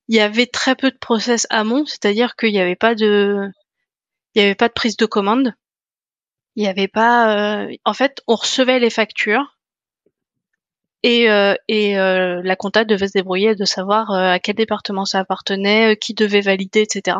il 0.09 0.17
y 0.17 0.21
avait 0.21 0.47
très 0.47 0.77
peu 0.77 0.91
de 0.91 0.99
process 0.99 1.47
amont, 1.49 1.87
c'est-à-dire 1.87 2.37
qu'il 2.37 2.53
n'y 2.53 2.61
avait 2.61 2.77
pas 2.77 2.95
de, 2.95 3.49
il 4.35 4.43
y 4.43 4.45
avait 4.45 4.55
pas 4.55 4.69
de 4.69 4.75
prise 4.75 4.97
de 4.97 5.07
commande. 5.07 5.55
Il 6.57 6.63
n'y 6.63 6.69
avait 6.69 6.89
pas, 6.89 7.67
en 7.85 7.95
fait, 7.95 8.23
on 8.29 8.37
recevait 8.37 8.79
les 8.79 8.91
factures 8.91 9.54
et, 11.05 11.31
euh, 11.31 11.55
et 11.69 11.99
euh, 11.99 12.41
la 12.43 12.57
compta 12.57 12.87
devait 12.87 13.09
se 13.09 13.13
débrouiller 13.13 13.55
de 13.55 13.67
savoir 13.67 14.11
euh, 14.11 14.33
à 14.33 14.39
quel 14.39 14.55
département 14.55 15.05
ça 15.05 15.19
appartenait, 15.19 15.99
qui 15.99 16.15
devait 16.15 16.41
valider, 16.41 16.81
etc. 16.81 17.19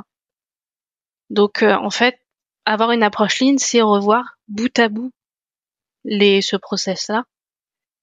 Donc 1.29 1.63
en 1.63 1.91
fait, 1.91 2.19
avoir 2.65 2.93
une 2.93 3.03
approche 3.03 3.41
lean, 3.41 3.57
c'est 3.59 3.83
revoir 3.83 4.39
bout 4.49 4.77
à 4.79 4.89
bout 4.89 5.13
les, 6.05 6.41
ce 6.41 6.57
process-là 6.57 7.25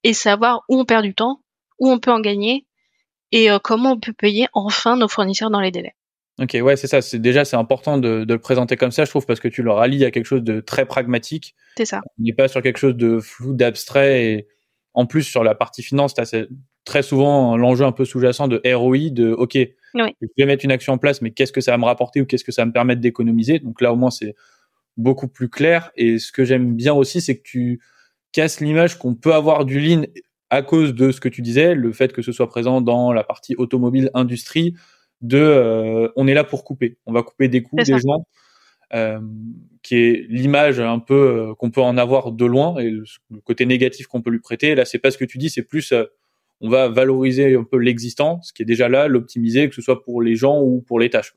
et 0.04 0.14
savoir 0.14 0.62
où 0.70 0.80
on 0.80 0.86
perd 0.86 1.04
du 1.04 1.16
temps, 1.16 1.42
où 1.80 1.90
on 1.90 2.00
peut 2.00 2.12
en 2.12 2.20
gagner 2.20 2.68
et 3.32 3.48
comment 3.64 3.94
on 3.94 4.00
peut 4.00 4.14
payer 4.14 4.48
enfin 4.54 4.98
nos 4.98 5.08
fournisseurs 5.08 5.50
dans 5.50 5.62
les 5.62 5.72
délais. 5.72 5.96
Ok, 6.40 6.58
ouais, 6.62 6.76
c'est 6.76 6.88
ça. 6.88 7.02
C'est 7.02 7.20
déjà 7.20 7.46
c'est 7.46 7.56
important 7.56 7.98
de, 7.98 8.24
de, 8.24 8.34
le 8.34 8.40
présenter 8.40 8.76
comme 8.76 8.92
ça, 8.92 9.06
je 9.06 9.10
trouve, 9.10 9.26
parce 9.26 9.40
que 9.40 9.48
tu 9.48 9.64
le 9.64 9.72
rallies 9.72 10.04
à 10.04 10.12
quelque 10.12 10.26
chose 10.26 10.44
de 10.44 10.60
très 10.60 10.86
pragmatique. 10.86 11.56
C'est 11.78 11.86
ça. 11.86 12.02
On 12.20 12.24
n'est 12.24 12.34
pas 12.34 12.48
sur 12.48 12.62
quelque 12.62 12.80
chose 12.80 12.96
de 12.96 13.20
flou, 13.20 13.54
d'abstrait. 13.54 14.26
Et 14.26 14.48
en 14.94 15.06
plus, 15.06 15.24
sur 15.24 15.44
la 15.44 15.56
partie 15.56 15.84
finance, 15.84 16.14
tu 16.14 16.22
as 16.22 16.46
très 16.86 17.04
souvent 17.04 17.58
l'enjeu 17.58 17.86
un 17.86 17.92
peu 17.92 18.06
sous-jacent 18.06 18.48
de 18.48 18.62
ROI, 18.66 19.10
de 19.12 19.32
OK, 19.32 19.56
oui. 19.56 20.16
je 20.22 20.28
vais 20.38 20.46
mettre 20.46 20.66
une 20.66 20.72
action 20.72 20.94
en 20.94 20.98
place, 20.98 21.22
mais 21.22 21.32
qu'est-ce 21.32 21.52
que 21.52 21.62
ça 21.62 21.72
va 21.72 21.78
me 21.78 21.86
rapporter 21.86 22.22
ou 22.22 22.26
qu'est-ce 22.26 22.44
que 22.44 22.52
ça 22.52 22.64
va 22.64 22.66
me 22.66 22.74
permettre 22.74 23.02
d'économiser? 23.02 23.60
Donc 23.60 23.82
là, 23.82 23.94
au 23.94 23.96
moins, 23.96 24.12
c'est 24.12 24.36
beaucoup 24.98 25.28
plus 25.28 25.50
clair. 25.50 25.92
Et 25.96 26.20
ce 26.20 26.32
que 26.32 26.44
j'aime 26.44 26.76
bien 26.76 26.94
aussi, 26.94 27.22
c'est 27.22 27.38
que 27.38 27.44
tu 27.44 27.82
casses 28.32 28.60
l'image 28.60 28.98
qu'on 28.98 29.16
peut 29.16 29.34
avoir 29.34 29.66
du 29.66 29.80
lean 29.80 30.04
à 30.50 30.62
cause 30.62 30.94
de 30.94 31.12
ce 31.12 31.22
que 31.22 31.30
tu 31.30 31.42
disais, 31.42 31.76
le 31.76 31.94
fait 31.94 32.12
que 32.12 32.22
ce 32.22 32.32
soit 32.32 32.48
présent 32.48 32.82
dans 32.82 33.14
la 33.14 33.24
partie 33.24 33.56
automobile, 33.56 34.10
industrie 34.14 34.76
de 35.22 35.38
euh, 35.38 36.10
on 36.16 36.28
est 36.28 36.34
là 36.34 36.44
pour 36.44 36.64
couper. 36.66 36.98
On 37.06 37.14
va 37.14 37.24
couper 37.24 37.48
des 37.48 37.64
coûts 37.64 37.78
des 37.78 38.00
gens, 38.00 38.26
qui 39.84 39.96
est 39.96 40.26
l'image 40.30 40.80
un 40.80 41.00
peu 41.00 41.14
euh, 41.14 41.56
qu'on 41.56 41.72
peut 41.72 41.82
en 41.82 41.98
avoir 41.98 42.32
de 42.32 42.46
loin 42.46 42.78
et 42.78 42.90
le, 42.90 43.04
côté 43.44 43.66
négatif 43.66 44.08
qu'on 44.08 44.22
peut 44.22 44.30
lui 44.30 44.40
prêter. 44.40 44.76
Là, 44.76 44.86
c'est 44.86 45.00
pas 45.00 45.12
ce 45.12 45.18
que 45.18 45.26
tu 45.26 45.38
dis, 45.38 45.50
c'est 45.50 45.64
plus 45.64 45.94
on 46.64 46.70
va 46.70 46.90
valoriser 46.90 47.56
un 47.56 47.64
peu 47.64 47.78
l'existant, 47.78 48.40
ce 48.44 48.54
qui 48.54 48.62
est 48.62 48.66
déjà 48.66 48.88
là, 48.88 49.08
l'optimiser, 49.08 49.68
que 49.68 49.74
ce 49.76 49.82
soit 49.82 50.04
pour 50.04 50.22
les 50.22 50.36
gens 50.36 50.60
ou 50.60 50.82
pour 50.82 51.00
les 51.00 51.10
tâches. 51.10 51.34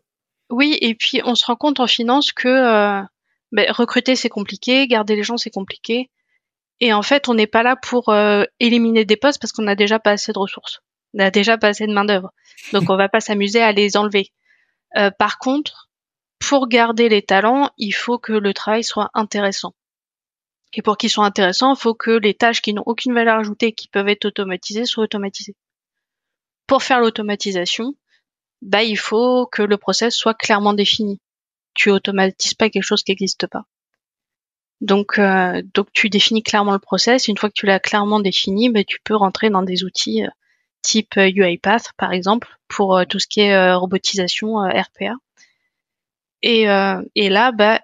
Oui, 0.50 0.76
et 0.82 0.94
puis 0.94 1.22
on 1.24 1.34
se 1.34 1.46
rend 1.46 1.56
compte 1.56 1.80
en 1.80 1.86
finance 1.86 2.32
que 2.32 3.00
ben, 3.52 3.70
recruter 3.70 4.16
c'est 4.16 4.28
compliqué, 4.28 4.86
garder 4.86 5.16
les 5.16 5.22
gens 5.22 5.38
c'est 5.38 5.48
compliqué. 5.48 6.10
Et 6.80 6.92
en 6.92 7.00
fait, 7.00 7.28
on 7.30 7.34
n'est 7.34 7.46
pas 7.46 7.62
là 7.62 7.76
pour 7.76 8.14
éliminer 8.60 9.06
des 9.06 9.16
postes 9.16 9.40
parce 9.40 9.52
qu'on 9.52 9.62
n'a 9.62 9.76
déjà 9.76 9.98
pas 9.98 10.10
assez 10.10 10.32
de 10.32 10.38
ressources 10.38 10.82
on 11.14 11.20
a 11.20 11.30
déjà 11.30 11.56
pas 11.56 11.68
assez 11.68 11.86
de 11.86 11.92
main 11.92 12.04
d'œuvre, 12.04 12.32
donc 12.72 12.90
on 12.90 12.96
va 12.96 13.08
pas 13.08 13.20
s'amuser 13.20 13.62
à 13.62 13.72
les 13.72 13.96
enlever. 13.96 14.32
Euh, 14.96 15.10
par 15.10 15.38
contre, 15.38 15.83
pour 16.48 16.68
garder 16.68 17.08
les 17.08 17.22
talents, 17.22 17.70
il 17.78 17.92
faut 17.92 18.18
que 18.18 18.32
le 18.32 18.54
travail 18.54 18.84
soit 18.84 19.10
intéressant. 19.14 19.74
Et 20.72 20.82
pour 20.82 20.96
qu'il 20.96 21.10
soit 21.10 21.24
intéressant, 21.24 21.74
il 21.74 21.78
faut 21.78 21.94
que 21.94 22.10
les 22.10 22.34
tâches 22.34 22.60
qui 22.60 22.74
n'ont 22.74 22.82
aucune 22.86 23.14
valeur 23.14 23.38
ajoutée, 23.38 23.72
qui 23.72 23.88
peuvent 23.88 24.08
être 24.08 24.24
automatisées, 24.24 24.86
soient 24.86 25.04
automatisées. 25.04 25.54
Pour 26.66 26.82
faire 26.82 27.00
l'automatisation, 27.00 27.94
bah, 28.62 28.82
il 28.82 28.98
faut 28.98 29.46
que 29.46 29.62
le 29.62 29.76
process 29.76 30.14
soit 30.14 30.34
clairement 30.34 30.72
défini. 30.72 31.20
Tu 31.74 31.90
automatises 31.90 32.54
pas 32.54 32.70
quelque 32.70 32.82
chose 32.82 33.02
qui 33.02 33.12
n'existe 33.12 33.46
pas. 33.46 33.64
Donc, 34.80 35.18
euh, 35.18 35.62
donc 35.74 35.88
tu 35.92 36.08
définis 36.08 36.42
clairement 36.42 36.72
le 36.72 36.78
process. 36.78 37.28
Une 37.28 37.38
fois 37.38 37.48
que 37.48 37.54
tu 37.54 37.66
l'as 37.66 37.80
clairement 37.80 38.20
défini, 38.20 38.70
bah, 38.70 38.84
tu 38.84 38.98
peux 39.04 39.14
rentrer 39.14 39.50
dans 39.50 39.62
des 39.62 39.84
outils 39.84 40.24
euh, 40.24 40.28
type 40.84 41.16
euh, 41.16 41.28
UiPath 41.28 41.92
par 41.96 42.12
exemple 42.12 42.48
pour 42.68 42.96
euh, 42.96 43.04
tout 43.04 43.18
ce 43.18 43.26
qui 43.26 43.40
est 43.40 43.54
euh, 43.54 43.76
robotisation 43.76 44.58
RPA. 44.58 45.14
Et, 46.46 46.66
et 47.14 47.28
là, 47.30 47.52
bah, 47.52 47.80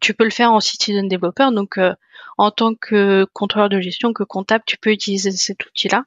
tu 0.00 0.14
peux 0.14 0.24
le 0.24 0.30
faire 0.30 0.52
en 0.52 0.60
citizen 0.60 1.06
developer. 1.06 1.50
Donc, 1.52 1.78
en 2.38 2.50
tant 2.50 2.74
que 2.74 3.26
contrôleur 3.34 3.68
de 3.68 3.78
gestion, 3.80 4.14
que 4.14 4.24
comptable, 4.24 4.64
tu 4.66 4.78
peux 4.78 4.90
utiliser 4.90 5.30
cet 5.30 5.66
outil-là. 5.66 6.04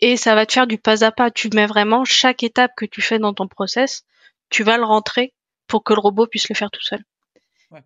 Et 0.00 0.16
ça 0.16 0.34
va 0.34 0.44
te 0.44 0.52
faire 0.52 0.66
du 0.66 0.78
pas 0.78 1.04
à 1.04 1.12
pas. 1.12 1.30
Tu 1.30 1.50
mets 1.54 1.66
vraiment 1.66 2.04
chaque 2.04 2.42
étape 2.42 2.72
que 2.76 2.84
tu 2.84 3.00
fais 3.00 3.20
dans 3.20 3.32
ton 3.32 3.46
process, 3.46 4.04
tu 4.50 4.64
vas 4.64 4.76
le 4.76 4.84
rentrer 4.84 5.34
pour 5.68 5.84
que 5.84 5.94
le 5.94 6.00
robot 6.00 6.26
puisse 6.26 6.48
le 6.48 6.56
faire 6.56 6.72
tout 6.72 6.82
seul. 6.82 7.04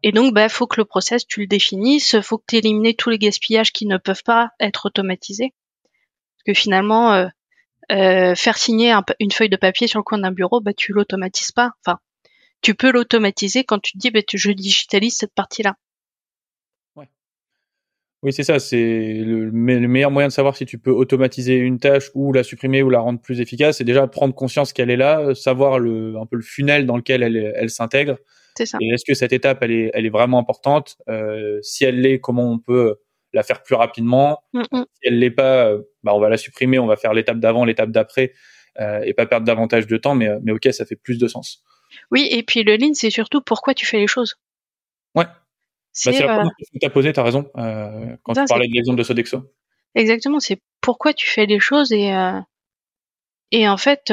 Et 0.03 0.13
donc, 0.13 0.33
bah, 0.33 0.49
faut 0.49 0.67
que 0.67 0.81
le 0.81 0.87
process, 0.87 1.27
tu 1.27 1.41
le 1.41 1.47
définisses, 1.47 2.21
faut 2.23 2.39
que 2.39 2.45
tu 2.49 2.57
élimines 2.57 2.95
tous 2.95 3.11
les 3.11 3.19
gaspillages 3.19 3.73
qui 3.73 3.85
ne 3.85 3.99
peuvent 3.99 4.23
pas 4.23 4.51
être 4.59 4.87
automatisés. 4.87 5.53
Parce 6.37 6.45
que 6.47 6.55
finalement, 6.55 7.13
euh, 7.91 8.35
faire 8.35 8.57
signer 8.57 8.95
une 9.21 9.33
feuille 9.33 9.51
de 9.51 9.57
papier 9.57 9.89
sur 9.89 9.99
le 9.99 10.05
coin 10.05 10.19
d'un 10.19 10.33
bureau, 10.33 10.61
bah, 10.61 10.73
tu 10.73 10.93
l'automatises 10.93 11.53
pas. 11.53 11.73
Enfin, 11.85 11.99
tu 12.63 12.75
peux 12.75 12.91
l'automatiser 12.91 13.65
quand 13.65 13.79
tu 13.79 13.93
te 13.93 13.99
dis, 13.99 14.11
bah, 14.11 14.21
je 14.33 14.51
digitalise 14.51 15.17
cette 15.17 15.35
partie-là. 15.35 15.77
Oui, 18.23 18.33
c'est 18.33 18.45
ça. 18.45 18.61
C'est 18.61 19.15
le, 19.25 19.51
meilleur 19.51 20.13
moyen 20.13 20.29
de 20.29 20.33
savoir 20.33 20.57
si 20.57 20.65
tu 20.65 20.79
peux 20.79 20.93
automatiser 20.93 21.57
une 21.57 21.81
tâche 21.81 22.11
ou 22.15 22.33
la 22.33 22.45
supprimer 22.45 22.81
ou 22.83 22.89
la 22.89 23.01
rendre 23.01 23.21
plus 23.21 23.41
efficace. 23.41 23.79
C'est 23.79 23.85
déjà 23.85 24.07
prendre 24.07 24.33
conscience 24.33 24.73
qu'elle 24.73 24.91
est 24.91 24.97
là, 24.97 25.35
savoir 25.35 25.81
le, 25.81 26.17
un 26.17 26.27
peu 26.27 26.37
le 26.37 26.43
funnel 26.43 26.87
dans 26.87 26.97
lequel 26.97 27.25
elle, 27.25 27.37
elle 27.37 27.71
s'intègre. 27.71 28.17
C'est 28.57 28.67
ça. 28.67 28.79
Et 28.81 28.89
est-ce 28.91 29.05
que 29.05 29.15
cette 29.15 29.33
étape, 29.33 29.59
elle 29.63 29.73
est, 29.73 29.91
elle 29.93 30.07
est 30.07 30.11
vraiment 30.11 30.39
importante? 30.39 30.99
Euh, 31.09 31.59
Si 31.63 31.85
elle 31.85 32.01
l'est, 32.01 32.21
comment 32.21 32.49
on 32.49 32.61
peut 32.61 32.95
la 33.33 33.43
faire 33.43 33.65
plus 33.65 33.75
rapidement? 33.75 34.39
Mm, 34.53 34.61
mm. 34.71 34.85
Si 34.93 35.01
elle 35.03 35.19
l'est 35.19 35.31
pas, 35.31 35.67
euh, 35.67 35.83
bah 36.05 36.15
on 36.15 36.21
va 36.21 36.29
la 36.29 36.37
supprimer, 36.37 36.79
on 36.79 36.87
va 36.87 36.97
faire 36.97 37.15
l'étape 37.15 37.41
d'avant, 37.41 37.65
l'étape 37.65 37.91
d'après, 37.91 38.35
euh, 38.79 39.01
et 39.05 39.15
pas 39.15 39.27
perdre 39.27 39.47
davantage 39.47 39.89
de 39.89 39.97
temps. 39.97 40.15
Mais, 40.15 40.29
euh, 40.29 40.39
mais 40.45 40.53
ok, 40.53 40.69
ça 40.73 40.85
fait 40.85 40.97
plus 40.97 41.19
de 41.19 41.27
sens. 41.27 41.65
Oui, 42.11 42.29
et 42.31 42.43
puis 42.43 42.63
le 42.63 42.77
lean, 42.77 42.95
c'est 42.95 43.11
surtout 43.11 43.41
pourquoi 43.41 43.75
tu 43.75 43.87
fais 43.87 43.99
les 43.99 44.07
choses. 44.07 44.37
Ouais. 45.15 45.27
C'est 45.93 46.13
bah, 46.13 46.27
la 46.27 46.35
première 46.37 46.57
question 46.57 46.75
que 46.75 46.81
tu 46.81 46.87
as 46.87 46.91
posée, 46.91 47.13
tu 47.13 47.21
as 47.21 47.23
raison, 47.23 47.51
quand 47.55 48.35
tu 48.35 48.45
parlais 48.49 48.69
de 48.69 48.73
l'exemple 48.73 48.99
de 48.99 49.03
Sodexo. 49.03 49.43
Exactement, 49.95 50.41
c'est 50.41 50.61
pourquoi 50.81 51.13
tu 51.13 51.29
fais 51.29 51.45
les 51.47 51.61
choses 51.61 51.93
et, 51.93 52.15
et 53.51 53.69
en 53.69 53.77
fait, 53.77 54.11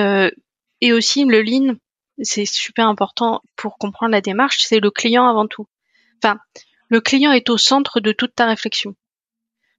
et 0.81 0.93
aussi 0.93 1.23
le 1.23 1.41
lean, 1.41 1.75
c'est 2.21 2.45
super 2.45 2.87
important 2.87 3.41
pour 3.55 3.77
comprendre 3.77 4.11
la 4.11 4.19
démarche, 4.19 4.57
c'est 4.59 4.81
le 4.81 4.91
client 4.91 5.25
avant 5.25 5.47
tout. 5.47 5.67
Enfin, 6.21 6.37
le 6.89 6.99
client 6.99 7.31
est 7.31 7.49
au 7.49 7.57
centre 7.57 8.01
de 8.01 8.11
toute 8.11 8.35
ta 8.35 8.45
réflexion. 8.45 8.95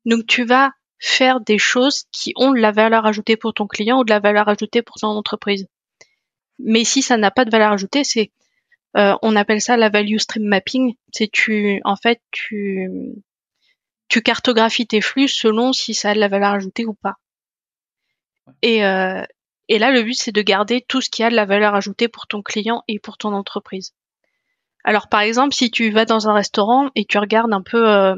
Donc 0.06 0.26
tu 0.26 0.44
vas 0.44 0.72
faire 0.98 1.40
des 1.40 1.58
choses 1.58 2.04
qui 2.12 2.32
ont 2.36 2.52
de 2.52 2.58
la 2.58 2.72
valeur 2.72 3.04
ajoutée 3.04 3.36
pour 3.36 3.52
ton 3.52 3.66
client 3.66 4.00
ou 4.00 4.04
de 4.04 4.10
la 4.10 4.20
valeur 4.20 4.48
ajoutée 4.48 4.80
pour 4.80 4.96
ton 4.96 5.08
entreprise. 5.08 5.66
Mais 6.64 6.84
si 6.84 7.02
ça 7.02 7.16
n'a 7.16 7.30
pas 7.30 7.44
de 7.44 7.50
valeur 7.50 7.72
ajoutée, 7.72 8.04
c'est 8.04 8.30
euh, 8.96 9.14
on 9.22 9.36
appelle 9.36 9.60
ça 9.60 9.76
la 9.76 9.88
value 9.88 10.18
stream 10.18 10.44
mapping. 10.44 10.94
C'est 11.12 11.30
tu 11.30 11.80
en 11.84 11.96
fait 11.96 12.20
tu 12.30 12.88
tu 14.08 14.22
cartographies 14.22 14.86
tes 14.86 15.00
flux 15.00 15.28
selon 15.28 15.72
si 15.72 15.94
ça 15.94 16.10
a 16.10 16.14
de 16.14 16.20
la 16.20 16.28
valeur 16.28 16.52
ajoutée 16.52 16.86
ou 16.86 16.94
pas. 16.94 17.14
Et 18.62 18.84
euh, 18.84 19.22
et 19.68 19.78
là 19.78 19.92
le 19.92 20.02
but 20.02 20.14
c'est 20.14 20.32
de 20.32 20.42
garder 20.42 20.84
tout 20.86 21.00
ce 21.00 21.10
qui 21.10 21.22
a 21.22 21.30
de 21.30 21.36
la 21.36 21.44
valeur 21.44 21.74
ajoutée 21.74 22.08
pour 22.08 22.26
ton 22.26 22.42
client 22.42 22.82
et 22.88 22.98
pour 22.98 23.16
ton 23.16 23.32
entreprise. 23.32 23.94
Alors 24.82 25.08
par 25.08 25.20
exemple 25.20 25.54
si 25.54 25.70
tu 25.70 25.90
vas 25.90 26.04
dans 26.04 26.28
un 26.28 26.34
restaurant 26.34 26.90
et 26.96 27.04
tu 27.04 27.18
regardes 27.18 27.52
un 27.52 27.62
peu 27.62 27.88
euh, 27.88 28.16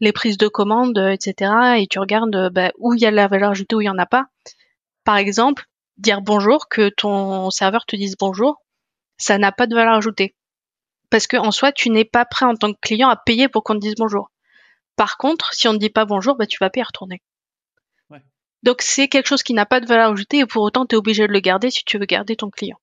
les 0.00 0.12
prises 0.12 0.38
de 0.38 0.48
commande, 0.48 0.96
euh, 0.98 1.10
etc. 1.10 1.50
Et 1.78 1.86
tu 1.88 1.98
regardes 1.98 2.50
bah, 2.52 2.72
où 2.78 2.94
il 2.94 3.00
y 3.00 3.06
a 3.06 3.10
la 3.10 3.26
valeur 3.28 3.50
ajoutée, 3.50 3.74
où 3.74 3.80
il 3.80 3.86
y 3.86 3.90
en 3.90 3.98
a 3.98 4.06
pas. 4.06 4.26
Par 5.04 5.16
exemple, 5.16 5.66
dire 5.98 6.20
bonjour, 6.22 6.68
que 6.68 6.88
ton 6.88 7.50
serveur 7.50 7.86
te 7.86 7.96
dise 7.96 8.16
bonjour, 8.18 8.62
ça 9.16 9.38
n'a 9.38 9.52
pas 9.52 9.66
de 9.66 9.74
valeur 9.74 9.94
ajoutée. 9.94 10.34
Parce 11.10 11.26
que 11.26 11.36
en 11.36 11.50
soi, 11.50 11.72
tu 11.72 11.90
n'es 11.90 12.04
pas 12.04 12.24
prêt 12.24 12.46
en 12.46 12.54
tant 12.54 12.72
que 12.72 12.78
client 12.80 13.08
à 13.08 13.16
payer 13.16 13.48
pour 13.48 13.62
qu'on 13.62 13.74
te 13.74 13.80
dise 13.80 13.94
bonjour. 13.96 14.30
Par 14.96 15.16
contre, 15.16 15.52
si 15.54 15.68
on 15.68 15.72
ne 15.72 15.78
dit 15.78 15.90
pas 15.90 16.04
bonjour, 16.04 16.36
bah, 16.36 16.46
tu 16.46 16.58
vas 16.60 16.70
payer 16.70 16.82
à 16.82 16.86
retourner. 16.86 17.22
Donc 18.64 18.80
c'est 18.80 19.08
quelque 19.08 19.26
chose 19.26 19.42
qui 19.42 19.52
n'a 19.52 19.66
pas 19.66 19.78
de 19.78 19.86
valeur 19.86 20.12
ajoutée 20.12 20.38
et 20.38 20.46
pour 20.46 20.62
autant 20.62 20.86
tu 20.86 20.94
es 20.94 20.98
obligé 20.98 21.26
de 21.26 21.32
le 21.32 21.40
garder 21.40 21.70
si 21.70 21.84
tu 21.84 21.98
veux 21.98 22.06
garder 22.06 22.34
ton 22.34 22.48
client. 22.48 22.78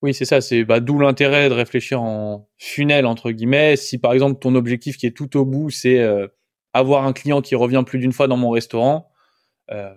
Oui, 0.00 0.14
c'est 0.14 0.24
ça. 0.24 0.40
C'est 0.40 0.64
bah, 0.64 0.80
d'où 0.80 0.98
l'intérêt 0.98 1.50
de 1.50 1.54
réfléchir 1.54 2.02
en 2.02 2.48
funnel 2.58 3.04
entre 3.04 3.30
guillemets. 3.30 3.76
Si 3.76 3.98
par 3.98 4.14
exemple 4.14 4.40
ton 4.40 4.54
objectif 4.54 4.96
qui 4.96 5.06
est 5.06 5.14
tout 5.14 5.36
au 5.36 5.44
bout, 5.44 5.68
c'est 5.68 5.98
euh, 5.98 6.26
avoir 6.72 7.04
un 7.04 7.12
client 7.12 7.42
qui 7.42 7.54
revient 7.54 7.84
plus 7.86 7.98
d'une 7.98 8.14
fois 8.14 8.28
dans 8.28 8.38
mon 8.38 8.48
restaurant, 8.48 9.11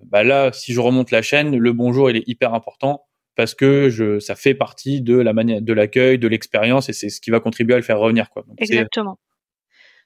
bah 0.04 0.24
là, 0.24 0.52
si 0.52 0.74
je 0.74 0.80
remonte 0.80 1.12
la 1.12 1.22
chaîne, 1.22 1.58
le 1.58 1.74
bonjour 1.74 2.10
il 2.10 2.18
est 2.18 2.28
hyper 2.28 2.54
important 2.54 3.06
parce 3.36 3.54
que 3.54 3.90
je, 3.90 4.20
ça 4.20 4.36
fait 4.36 4.54
partie 4.56 5.02
de 5.02 5.18
la 5.18 5.34
manière, 5.34 5.62
de 5.62 5.74
l'accueil, 5.74 6.18
de 6.18 6.28
l'expérience 6.28 6.90
et 6.90 6.94
c'est 6.94 7.10
ce 7.10 7.20
qui 7.20 7.32
va 7.32 7.40
contribuer 7.40 7.74
à 7.74 7.78
le 7.78 7.84
faire 7.84 8.00
revenir 8.00 8.30
quoi. 8.30 8.46
Exactement. 8.58 9.20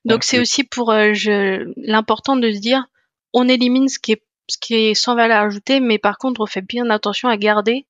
Donc 0.05 0.23
c'est 0.23 0.39
aussi 0.39 0.63
pour 0.63 0.91
euh, 0.91 1.13
l'important 1.77 2.37
de 2.37 2.51
se 2.51 2.59
dire, 2.59 2.85
on 3.33 3.47
élimine 3.47 3.87
ce 3.87 3.99
qui 3.99 4.13
est 4.13 4.23
ce 4.47 4.57
qui 4.57 4.73
est 4.73 4.93
sans 4.95 5.15
valeur 5.15 5.43
ajoutée, 5.43 5.79
mais 5.79 5.99
par 5.99 6.17
contre 6.17 6.41
on 6.41 6.47
fait 6.47 6.65
bien 6.65 6.89
attention 6.89 7.29
à 7.29 7.37
garder 7.37 7.85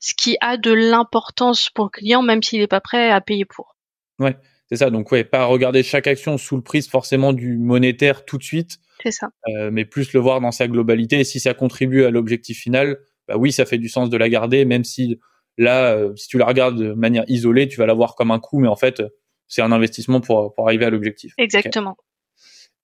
ce 0.00 0.12
qui 0.14 0.36
a 0.40 0.56
de 0.56 0.70
l'importance 0.72 1.70
pour 1.70 1.86
le 1.86 1.90
client, 1.90 2.22
même 2.22 2.42
s'il 2.42 2.60
n'est 2.60 2.66
pas 2.66 2.80
prêt 2.80 3.10
à 3.10 3.20
payer 3.20 3.46
pour. 3.46 3.76
Ouais, 4.18 4.36
c'est 4.68 4.76
ça. 4.76 4.90
Donc, 4.90 5.10
ouais, 5.12 5.24
pas 5.24 5.44
regarder 5.46 5.82
chaque 5.82 6.06
action 6.06 6.36
sous 6.36 6.56
le 6.56 6.62
prisme 6.62 6.90
forcément 6.90 7.32
du 7.32 7.56
monétaire 7.56 8.24
tout 8.24 8.38
de 8.38 8.42
suite. 8.42 8.78
C'est 9.02 9.12
ça. 9.12 9.30
Euh, 9.48 9.70
mais 9.72 9.84
plus 9.84 10.12
le 10.12 10.20
voir 10.20 10.40
dans 10.40 10.52
sa 10.52 10.68
globalité. 10.68 11.20
Et 11.20 11.24
si 11.24 11.40
ça 11.40 11.54
contribue 11.54 12.04
à 12.04 12.10
l'objectif 12.10 12.58
final, 12.58 12.98
bah 13.26 13.36
oui, 13.36 13.52
ça 13.52 13.64
fait 13.64 13.78
du 13.78 13.88
sens 13.88 14.10
de 14.10 14.16
la 14.16 14.28
garder, 14.28 14.64
même 14.64 14.84
si 14.84 15.18
là, 15.56 15.94
euh, 15.94 16.14
si 16.16 16.28
tu 16.28 16.38
la 16.38 16.46
regardes 16.46 16.78
de 16.78 16.92
manière 16.92 17.24
isolée, 17.28 17.68
tu 17.68 17.78
vas 17.78 17.86
la 17.86 17.94
voir 17.94 18.14
comme 18.14 18.30
un 18.30 18.38
coût, 18.38 18.58
mais 18.58 18.68
en 18.68 18.76
fait, 18.76 19.02
c'est 19.46 19.62
un 19.62 19.72
investissement 19.72 20.20
pour, 20.20 20.52
pour 20.54 20.66
arriver 20.66 20.84
à 20.84 20.90
l'objectif. 20.90 21.32
Exactement. 21.38 21.96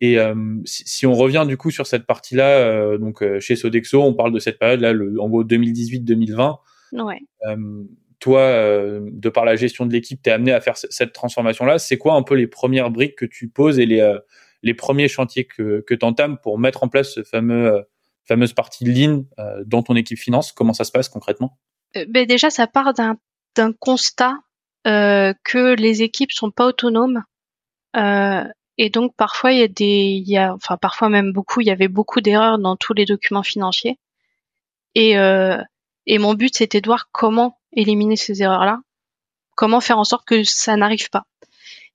Et 0.00 0.18
euh, 0.18 0.34
si, 0.64 1.06
on 1.06 1.14
revient 1.14 1.44
du 1.46 1.56
coup 1.56 1.70
sur 1.70 1.86
cette 1.86 2.06
partie-là, 2.06 2.98
donc 2.98 3.22
chez 3.40 3.56
Sodexo, 3.56 4.02
on 4.02 4.14
parle 4.14 4.32
de 4.32 4.38
cette 4.38 4.58
période-là, 4.58 4.92
en 5.20 5.28
gros 5.28 5.44
2018-2020. 5.44 6.58
Ouais. 6.92 7.20
Euh, 8.24 8.30
toi, 8.30 8.40
euh, 8.40 9.00
de 9.12 9.28
par 9.28 9.44
la 9.44 9.56
gestion 9.56 9.86
de 9.86 9.92
l'équipe, 9.92 10.20
tu 10.22 10.30
es 10.30 10.32
amené 10.32 10.52
à 10.52 10.60
faire 10.60 10.76
cette 10.76 11.12
transformation-là. 11.12 11.78
C'est 11.78 11.98
quoi 11.98 12.14
un 12.14 12.22
peu 12.22 12.34
les 12.34 12.46
premières 12.46 12.90
briques 12.90 13.16
que 13.16 13.26
tu 13.26 13.48
poses 13.48 13.78
et 13.78 13.86
les, 13.86 14.00
euh, 14.00 14.18
les 14.62 14.74
premiers 14.74 15.08
chantiers 15.08 15.44
que, 15.44 15.84
que 15.86 15.94
tu 15.94 16.04
entames 16.04 16.38
pour 16.38 16.58
mettre 16.58 16.82
en 16.82 16.88
place 16.88 17.12
ce 17.12 17.22
fameux, 17.22 17.84
fameuse 18.26 18.52
partie 18.52 18.84
lean 18.84 19.24
dans 19.66 19.82
ton 19.82 19.94
équipe 19.94 20.18
finance? 20.18 20.52
Comment 20.52 20.72
ça 20.72 20.84
se 20.84 20.92
passe 20.92 21.08
concrètement? 21.08 21.58
Ben 22.08 22.26
Déjà, 22.26 22.50
ça 22.50 22.66
part 22.66 22.94
d'un 22.94 23.72
constat 23.78 24.34
que 24.84 25.74
les 25.74 26.02
équipes 26.02 26.32
sont 26.32 26.50
pas 26.50 26.66
autonomes. 26.66 27.22
et 27.94 28.90
donc 28.90 29.14
parfois 29.16 29.52
il 29.52 29.58
y 29.58 29.62
a 29.62 29.68
des, 29.68 29.84
il 29.84 30.28
y 30.28 30.38
a, 30.38 30.54
enfin 30.54 30.78
parfois 30.78 31.10
même 31.10 31.32
beaucoup, 31.32 31.60
il 31.60 31.66
y 31.66 31.70
avait 31.70 31.88
beaucoup 31.88 32.22
d'erreurs 32.22 32.58
dans 32.58 32.76
tous 32.76 32.94
les 32.94 33.04
documents 33.04 33.42
financiers. 33.42 33.98
Et, 34.94 35.12
et 35.12 36.18
mon 36.18 36.32
but 36.32 36.56
c'était 36.56 36.80
de 36.80 36.86
voir 36.86 37.10
comment 37.12 37.58
éliminer 37.74 38.16
ces 38.16 38.42
erreurs-là, 38.42 38.80
comment 39.54 39.80
faire 39.80 39.98
en 39.98 40.04
sorte 40.04 40.26
que 40.26 40.44
ça 40.44 40.76
n'arrive 40.76 41.10
pas? 41.10 41.24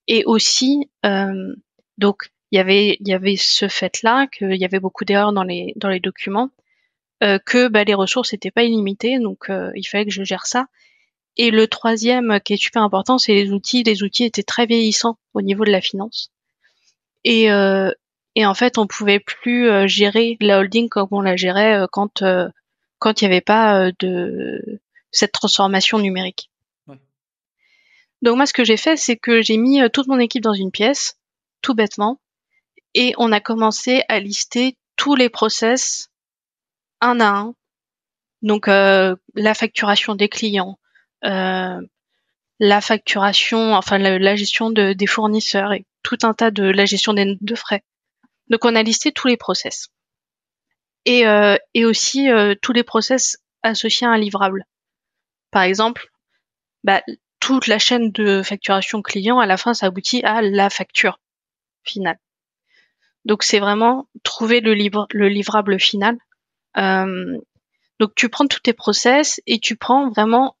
Et 0.08 0.24
aussi, 0.24 0.90
euh, 1.04 1.54
donc 1.98 2.30
il 2.50 2.58
y 2.58 3.12
avait 3.12 3.36
ce 3.36 3.68
fait-là 3.68 4.26
qu'il 4.26 4.56
y 4.56 4.64
avait 4.64 4.80
beaucoup 4.80 5.04
d'erreurs 5.04 5.32
dans 5.32 5.44
les 5.44 6.00
documents, 6.02 6.50
euh, 7.22 7.38
que 7.38 7.68
bah, 7.68 7.84
les 7.84 7.92
ressources 7.92 8.32
n'étaient 8.32 8.50
pas 8.50 8.62
illimitées, 8.62 9.18
donc 9.18 9.50
euh, 9.50 9.70
il 9.74 9.84
fallait 9.84 10.06
que 10.06 10.10
je 10.10 10.24
gère 10.24 10.46
ça. 10.46 10.66
Et 11.36 11.50
le 11.50 11.66
troisième 11.66 12.40
qui 12.40 12.54
est 12.54 12.56
super 12.56 12.82
important, 12.82 13.18
c'est 13.18 13.34
les 13.34 13.52
outils. 13.52 13.82
Les 13.82 14.02
outils 14.02 14.24
étaient 14.24 14.42
très 14.42 14.64
vieillissants 14.64 15.18
au 15.34 15.42
niveau 15.42 15.64
de 15.64 15.70
la 15.70 15.82
finance. 15.82 16.32
Et, 17.24 17.52
euh, 17.52 17.90
en 18.38 18.54
fait, 18.54 18.78
on 18.78 18.86
pouvait 18.86 19.20
plus 19.20 19.68
gérer 19.86 20.38
la 20.40 20.60
holding 20.60 20.88
comme 20.88 21.08
on 21.10 21.20
la 21.20 21.36
gérait 21.36 21.86
quand 21.92 22.22
il 22.22 22.52
n'y 23.20 23.26
avait 23.26 23.42
pas 23.42 23.92
de 23.98 24.80
cette 25.10 25.32
transformation 25.32 25.98
numérique. 25.98 26.50
Donc 28.22 28.36
moi, 28.36 28.46
ce 28.46 28.52
que 28.52 28.64
j'ai 28.64 28.76
fait, 28.76 28.96
c'est 28.96 29.16
que 29.16 29.40
j'ai 29.40 29.56
mis 29.56 29.80
euh, 29.80 29.88
toute 29.88 30.06
mon 30.06 30.18
équipe 30.18 30.42
dans 30.42 30.52
une 30.52 30.70
pièce, 30.70 31.16
tout 31.62 31.74
bêtement, 31.74 32.20
et 32.94 33.14
on 33.18 33.32
a 33.32 33.40
commencé 33.40 34.02
à 34.08 34.20
lister 34.20 34.76
tous 34.96 35.14
les 35.14 35.28
process 35.30 36.10
un 37.00 37.20
à 37.20 37.28
un. 37.28 37.54
Donc 38.42 38.68
euh, 38.68 39.16
la 39.34 39.54
facturation 39.54 40.14
des 40.14 40.28
clients, 40.28 40.78
euh, 41.24 41.80
la 42.58 42.80
facturation, 42.80 43.74
enfin 43.74 43.98
la, 43.98 44.36
gestion 44.36 44.70
de, 44.70 44.92
des 44.92 45.06
fournisseurs 45.06 45.72
et 45.72 45.86
tout 46.02 46.18
un 46.22 46.34
tas 46.34 46.50
de 46.50 46.64
la 46.64 46.84
gestion 46.84 47.14
des 47.14 47.36
de 47.40 47.54
frais. 47.54 47.82
Donc 48.48 48.64
on 48.64 48.74
a 48.74 48.82
listé 48.82 49.12
tous 49.12 49.28
les 49.28 49.36
process 49.36 49.88
et, 51.04 51.26
euh, 51.26 51.56
et 51.74 51.84
aussi 51.84 52.28
tous 52.62 52.72
les 52.72 52.82
process 52.82 53.38
associés 53.62 54.06
à 54.06 54.10
un 54.10 54.18
livrable. 54.18 54.64
Par 55.50 55.62
exemple, 55.62 56.08
bah, 56.84 57.02
toute 57.40 57.66
la 57.66 57.78
chaîne 57.78 58.10
de 58.10 58.42
facturation 58.42 59.02
client, 59.02 59.40
à 59.40 59.46
la 59.46 59.56
fin, 59.56 59.74
ça 59.74 59.86
aboutit 59.86 60.22
à 60.22 60.42
la 60.42 60.70
facture 60.70 61.18
finale. 61.82 62.18
Donc 63.24 63.42
c'est 63.42 63.58
vraiment 63.58 64.08
trouver 64.22 64.60
le, 64.60 64.74
le 64.74 65.28
livrable 65.28 65.78
final. 65.78 66.16
Euh, 66.76 67.38
donc 67.98 68.14
tu 68.14 68.28
prends 68.28 68.46
tous 68.46 68.60
tes 68.60 68.72
process 68.72 69.40
et 69.46 69.58
tu 69.58 69.76
prends 69.76 70.10
vraiment 70.10 70.56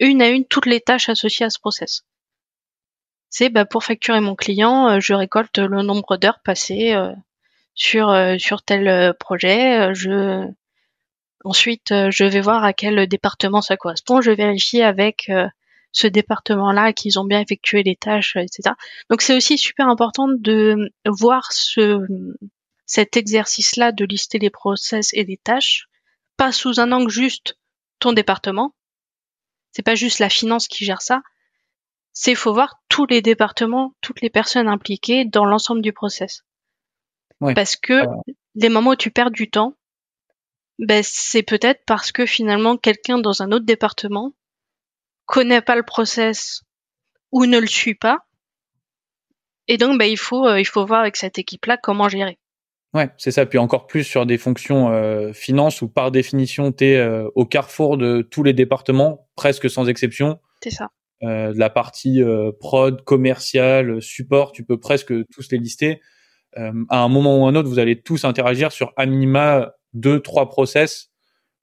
une 0.00 0.22
à 0.22 0.28
une 0.28 0.44
toutes 0.44 0.66
les 0.66 0.80
tâches 0.80 1.08
associées 1.08 1.46
à 1.46 1.50
ce 1.50 1.58
process. 1.58 2.04
C'est 3.30 3.48
bah, 3.48 3.64
pour 3.64 3.84
facturer 3.84 4.20
mon 4.20 4.34
client, 4.34 4.88
euh, 4.88 5.00
je 5.00 5.14
récolte 5.14 5.58
le 5.58 5.82
nombre 5.82 6.16
d'heures 6.16 6.40
passées 6.44 6.94
euh, 6.94 7.12
sur 7.74 8.16
sur 8.38 8.62
tel 8.62 9.14
projet. 9.18 9.92
Je 9.94 10.48
Ensuite, 11.44 11.92
euh, 11.92 12.10
je 12.10 12.24
vais 12.24 12.40
voir 12.40 12.64
à 12.64 12.72
quel 12.72 13.06
département 13.06 13.60
ça 13.60 13.76
correspond. 13.76 14.20
Je 14.20 14.30
vérifie 14.30 14.82
avec 14.82 15.28
euh, 15.28 15.46
ce 15.92 16.06
département-là 16.06 16.92
qu'ils 16.92 17.18
ont 17.18 17.24
bien 17.24 17.40
effectué 17.40 17.82
les 17.82 17.96
tâches, 17.96 18.36
etc. 18.36 18.74
Donc 19.10 19.22
c'est 19.22 19.36
aussi 19.36 19.58
super 19.58 19.88
important 19.88 20.26
de 20.28 20.90
voir 21.06 21.52
ce, 21.52 22.00
cet 22.86 23.16
exercice-là 23.16 23.92
de 23.92 24.04
lister 24.04 24.38
les 24.38 24.50
process 24.50 25.12
et 25.12 25.24
les 25.24 25.36
tâches, 25.36 25.86
pas 26.36 26.50
sous 26.50 26.80
un 26.80 26.90
angle 26.92 27.10
juste 27.10 27.58
ton 28.00 28.12
département. 28.12 28.74
C'est 29.72 29.82
pas 29.82 29.94
juste 29.94 30.18
la 30.18 30.28
finance 30.28 30.66
qui 30.66 30.84
gère 30.84 31.02
ça. 31.02 31.22
C'est 32.12 32.34
faut 32.34 32.54
voir 32.54 32.76
tous 32.88 33.06
les 33.06 33.22
départements, 33.22 33.94
toutes 34.00 34.20
les 34.20 34.30
personnes 34.30 34.68
impliquées 34.68 35.24
dans 35.24 35.44
l'ensemble 35.44 35.82
du 35.82 35.92
process. 35.92 36.42
Parce 37.54 37.76
que 37.76 38.04
les 38.54 38.68
moments 38.68 38.92
où 38.92 38.96
tu 38.96 39.10
perds 39.10 39.32
du 39.32 39.50
temps, 39.50 39.74
ben, 40.78 41.02
c'est 41.04 41.42
peut-être 41.42 41.82
parce 41.86 42.12
que 42.12 42.26
finalement 42.26 42.76
quelqu'un 42.76 43.18
dans 43.18 43.42
un 43.42 43.52
autre 43.52 43.64
département 43.64 44.34
connaît 45.26 45.62
pas 45.62 45.76
le 45.76 45.82
process 45.82 46.62
ou 47.32 47.46
ne 47.46 47.58
le 47.58 47.66
suit 47.66 47.94
pas. 47.94 48.18
Et 49.66 49.78
donc, 49.78 49.98
ben, 49.98 50.04
il 50.04 50.18
faut, 50.18 50.46
euh, 50.46 50.60
il 50.60 50.66
faut 50.66 50.84
voir 50.84 51.00
avec 51.00 51.16
cette 51.16 51.38
équipe-là 51.38 51.78
comment 51.78 52.08
gérer. 52.08 52.38
Ouais, 52.94 53.10
c'est 53.18 53.32
ça. 53.32 53.44
Puis 53.44 53.58
encore 53.58 53.88
plus 53.88 54.04
sur 54.04 54.24
des 54.24 54.38
fonctions 54.38 54.92
euh, 54.92 55.32
finance 55.32 55.82
où 55.82 55.88
par 55.88 56.12
définition, 56.12 56.70
tu 56.70 56.84
es 56.84 56.96
euh, 56.96 57.28
au 57.34 57.44
carrefour 57.44 57.98
de 57.98 58.22
tous 58.22 58.44
les 58.44 58.52
départements, 58.52 59.26
presque 59.34 59.68
sans 59.68 59.88
exception. 59.88 60.38
C'est 60.62 60.70
ça. 60.70 60.90
Euh, 61.24 61.52
la 61.56 61.70
partie 61.70 62.22
prod, 62.60 63.02
commercial, 63.02 64.00
support, 64.00 64.52
tu 64.52 64.64
peux 64.64 64.78
presque 64.78 65.12
tous 65.30 65.50
les 65.50 65.58
lister. 65.58 66.00
à 66.56 66.98
un 66.98 67.08
moment 67.08 67.38
ou 67.38 67.46
un 67.46 67.54
autre, 67.56 67.68
vous 67.68 67.80
allez 67.80 68.00
tous 68.00 68.24
interagir 68.24 68.70
sur 68.70 68.92
à 68.96 69.06
minima 69.06 69.72
deux, 69.94 70.20
trois 70.20 70.48
process. 70.48 71.10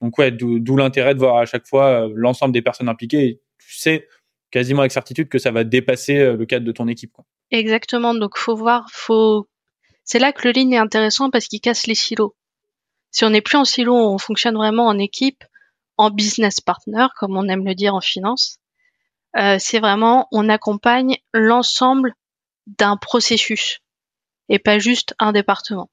Donc 0.02 0.18
ouais, 0.18 0.32
d'où 0.32 0.76
l'intérêt 0.78 1.14
de 1.14 1.20
voir 1.20 1.38
à 1.38 1.46
chaque 1.46 1.68
fois 1.68 2.06
euh, 2.06 2.12
l'ensemble 2.16 2.54
des 2.54 2.62
personnes 2.62 2.90
impliquées. 2.90 3.42
Tu 3.60 3.78
sais 3.78 4.08
quasiment 4.50 4.82
avec 4.82 4.92
certitude 4.92 5.30
que 5.30 5.40
ça 5.40 5.52
va 5.52 5.64
dépasser 5.64 6.18
euh, 6.18 6.36
le 6.36 6.46
cadre 6.46 6.66
de 6.66 6.72
ton 6.72 6.88
équipe. 6.88 7.16
Exactement. 7.52 8.14
Donc 8.14 8.38
faut 8.38 8.56
voir, 8.56 8.88
faut. 8.92 9.48
C'est 10.04 10.20
là 10.20 10.34
que 10.34 10.48
le 10.48 10.54
lean 10.54 10.72
est 10.72 10.78
intéressant 10.78 11.30
parce 11.30 11.48
qu'il 11.48 11.62
casse 11.62 11.88
les 11.88 11.96
silos. 11.96 12.36
Si 13.12 13.24
on 13.24 13.30
n'est 13.30 13.42
plus 13.42 13.58
en 13.58 13.66
silo, 13.66 13.96
on 13.96 14.18
fonctionne 14.18 14.56
vraiment 14.56 14.88
en 14.88 14.98
équipe, 14.98 15.44
en 15.98 16.10
business 16.10 16.60
partner, 16.60 17.08
comme 17.18 17.38
on 17.38 17.48
aime 17.48 17.66
le 17.66 17.76
dire 17.76 17.94
en 17.94 18.02
finance. 18.02 18.58
Euh, 19.38 19.58
c'est 19.60 19.80
vraiment, 19.80 20.28
on 20.32 20.50
accompagne 20.50 21.18
l'ensemble 21.34 22.14
d'un 22.68 22.98
processus 22.98 23.80
et 24.50 24.60
pas 24.60 24.80
juste 24.80 25.14
un 25.20 25.32
département. 25.32 25.90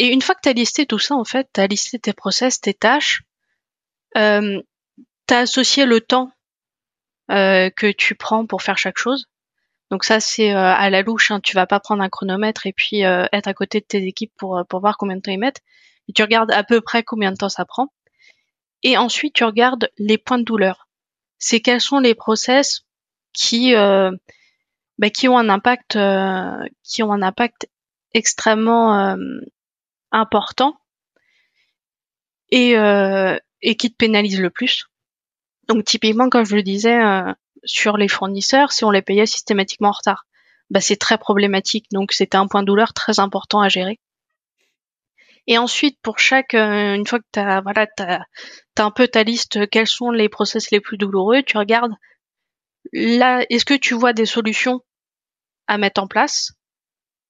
Et 0.00 0.06
une 0.06 0.22
fois 0.22 0.34
que 0.34 0.40
tu 0.42 0.48
as 0.48 0.54
listé 0.54 0.86
tout 0.86 0.98
ça, 0.98 1.14
en 1.14 1.24
fait, 1.24 1.50
tu 1.52 1.60
as 1.60 1.66
listé 1.66 1.98
tes 1.98 2.14
process, 2.14 2.58
tes 2.58 2.72
tâches, 2.72 3.20
euh, 4.16 4.62
tu 5.28 5.34
as 5.34 5.40
associé 5.40 5.84
le 5.84 6.00
temps 6.00 6.32
euh, 7.30 7.68
que 7.68 7.92
tu 7.92 8.14
prends 8.14 8.46
pour 8.46 8.62
faire 8.62 8.78
chaque 8.78 8.96
chose. 8.96 9.26
Donc 9.90 10.04
ça, 10.04 10.18
c'est 10.18 10.54
euh, 10.54 10.58
à 10.58 10.88
la 10.88 11.02
louche. 11.02 11.30
Hein, 11.30 11.40
tu 11.40 11.54
vas 11.54 11.66
pas 11.66 11.80
prendre 11.80 12.02
un 12.02 12.08
chronomètre 12.08 12.66
et 12.66 12.72
puis 12.72 13.04
euh, 13.04 13.26
être 13.34 13.46
à 13.46 13.52
côté 13.52 13.80
de 13.80 13.84
tes 13.84 14.02
équipes 14.06 14.32
pour, 14.38 14.56
euh, 14.56 14.64
pour 14.64 14.80
voir 14.80 14.96
combien 14.96 15.16
de 15.16 15.20
temps 15.20 15.32
ils 15.32 15.38
mettent. 15.38 15.60
Et 16.08 16.14
tu 16.14 16.22
regardes 16.22 16.50
à 16.50 16.64
peu 16.64 16.80
près 16.80 17.02
combien 17.02 17.30
de 17.30 17.36
temps 17.36 17.50
ça 17.50 17.66
prend. 17.66 17.92
Et 18.82 18.96
ensuite, 18.96 19.34
tu 19.34 19.44
regardes 19.44 19.90
les 19.98 20.16
points 20.16 20.38
de 20.38 20.44
douleur. 20.44 20.88
C'est 21.36 21.60
quels 21.60 21.82
sont 21.82 21.98
les 21.98 22.14
process 22.14 22.86
qui 23.34 23.74
bah, 23.74 25.10
qui 25.12 25.28
ont 25.28 25.36
un 25.36 25.50
impact 25.50 25.98
qui 26.82 27.02
ont 27.02 27.12
un 27.12 27.22
impact 27.22 27.68
extrêmement 28.14 29.14
important 30.12 30.78
et, 32.50 32.76
euh, 32.76 33.38
et 33.62 33.76
qui 33.76 33.90
te 33.90 33.96
pénalise 33.96 34.40
le 34.40 34.50
plus. 34.50 34.86
Donc 35.68 35.84
typiquement, 35.84 36.28
comme 36.28 36.44
je 36.44 36.56
le 36.56 36.62
disais, 36.62 37.00
euh, 37.00 37.32
sur 37.64 37.96
les 37.96 38.08
fournisseurs, 38.08 38.72
si 38.72 38.84
on 38.84 38.90
les 38.90 39.02
payait 39.02 39.26
systématiquement 39.26 39.88
en 39.88 39.92
retard, 39.92 40.26
bah, 40.70 40.80
c'est 40.80 40.96
très 40.96 41.18
problématique. 41.18 41.86
Donc 41.92 42.12
c'était 42.12 42.36
un 42.36 42.46
point 42.46 42.62
de 42.62 42.66
douleur 42.66 42.92
très 42.92 43.20
important 43.20 43.60
à 43.60 43.68
gérer. 43.68 44.00
Et 45.46 45.58
ensuite, 45.58 45.98
pour 46.02 46.18
chaque, 46.18 46.54
euh, 46.54 46.94
une 46.94 47.06
fois 47.06 47.18
que 47.18 47.24
tu 47.32 47.40
as, 47.40 47.60
voilà, 47.60 47.86
un 48.78 48.90
peu 48.90 49.08
ta 49.08 49.22
liste, 49.22 49.68
quels 49.70 49.86
sont 49.86 50.10
les 50.10 50.28
process 50.28 50.70
les 50.70 50.80
plus 50.80 50.96
douloureux, 50.96 51.42
tu 51.42 51.58
regardes 51.58 51.92
là, 52.92 53.44
est-ce 53.50 53.64
que 53.64 53.74
tu 53.74 53.94
vois 53.94 54.12
des 54.12 54.26
solutions 54.26 54.80
à 55.66 55.78
mettre 55.78 56.02
en 56.02 56.06
place 56.06 56.52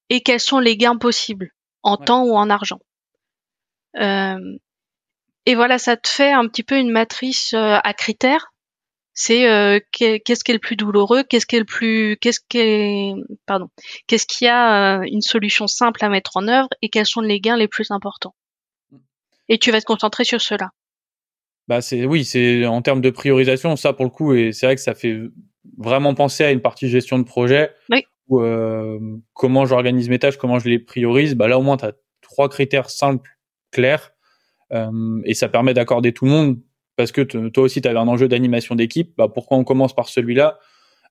et 0.09 0.21
quels 0.21 0.39
sont 0.39 0.59
les 0.59 0.77
gains 0.77 0.97
possibles? 0.97 1.51
En 1.83 1.97
temps 1.97 2.23
ou 2.23 2.35
en 2.35 2.49
argent. 2.49 2.79
Euh, 3.97 4.57
et 5.45 5.55
voilà, 5.55 5.77
ça 5.77 5.97
te 5.97 6.07
fait 6.07 6.31
un 6.31 6.47
petit 6.47 6.63
peu 6.63 6.77
une 6.77 6.91
matrice 6.91 7.53
euh, 7.53 7.77
à 7.83 7.93
critères. 7.93 8.53
C'est 9.13 9.49
euh, 9.49 9.79
qu'est-ce 9.91 10.43
qui 10.43 10.51
est 10.51 10.55
le 10.55 10.59
plus 10.59 10.77
douloureux, 10.77 11.23
qu'est-ce 11.23 11.45
qui 11.45 11.57
est 11.57 11.59
le 11.59 11.65
plus, 11.65 12.17
qu'est-ce 12.21 12.39
qui 12.47 12.59
est, 12.59 13.13
pardon, 13.45 13.67
qu'est-ce 14.07 14.25
qui 14.25 14.47
a 14.47 15.01
une 15.05 15.21
solution 15.21 15.67
simple 15.67 16.03
à 16.05 16.09
mettre 16.09 16.37
en 16.37 16.47
œuvre 16.47 16.69
et 16.81 16.89
quels 16.89 17.05
sont 17.05 17.19
les 17.19 17.41
gains 17.41 17.57
les 17.57 17.67
plus 17.67 17.91
importants. 17.91 18.33
Et 19.49 19.57
tu 19.57 19.69
vas 19.71 19.81
te 19.81 19.85
concentrer 19.85 20.23
sur 20.23 20.39
cela. 20.39 20.69
Bah 21.67 21.81
c'est 21.81 22.05
oui, 22.05 22.23
c'est 22.23 22.65
en 22.65 22.81
termes 22.81 23.01
de 23.01 23.09
priorisation, 23.09 23.75
ça 23.75 23.91
pour 23.91 24.05
le 24.05 24.11
coup, 24.11 24.33
et 24.33 24.53
c'est 24.53 24.65
vrai 24.65 24.75
que 24.75 24.81
ça 24.81 24.95
fait 24.95 25.19
vraiment 25.77 26.15
penser 26.15 26.45
à 26.45 26.51
une 26.51 26.61
partie 26.61 26.87
gestion 26.87 27.19
de 27.19 27.23
projet. 27.23 27.71
Oui. 27.89 28.05
Euh, 28.39 28.99
comment 29.33 29.65
j'organise 29.65 30.09
mes 30.09 30.19
tâches, 30.19 30.37
comment 30.37 30.59
je 30.59 30.69
les 30.69 30.79
priorise, 30.79 31.35
bah 31.35 31.47
là 31.47 31.59
au 31.59 31.61
moins 31.61 31.77
tu 31.77 31.85
as 31.85 31.93
trois 32.21 32.49
critères 32.49 32.89
simples, 32.89 33.29
clairs, 33.71 34.11
euh, 34.73 35.21
et 35.25 35.33
ça 35.33 35.49
permet 35.49 35.73
d'accorder 35.73 36.13
tout 36.13 36.25
le 36.25 36.31
monde 36.31 36.59
parce 36.95 37.11
que 37.11 37.21
toi 37.21 37.63
aussi 37.63 37.81
tu 37.81 37.87
avais 37.87 37.99
un 37.99 38.07
enjeu 38.07 38.27
d'animation 38.27 38.75
d'équipe. 38.75 39.13
Bah 39.17 39.27
pourquoi 39.27 39.57
on 39.57 39.63
commence 39.63 39.93
par 39.93 40.09
celui-là 40.09 40.59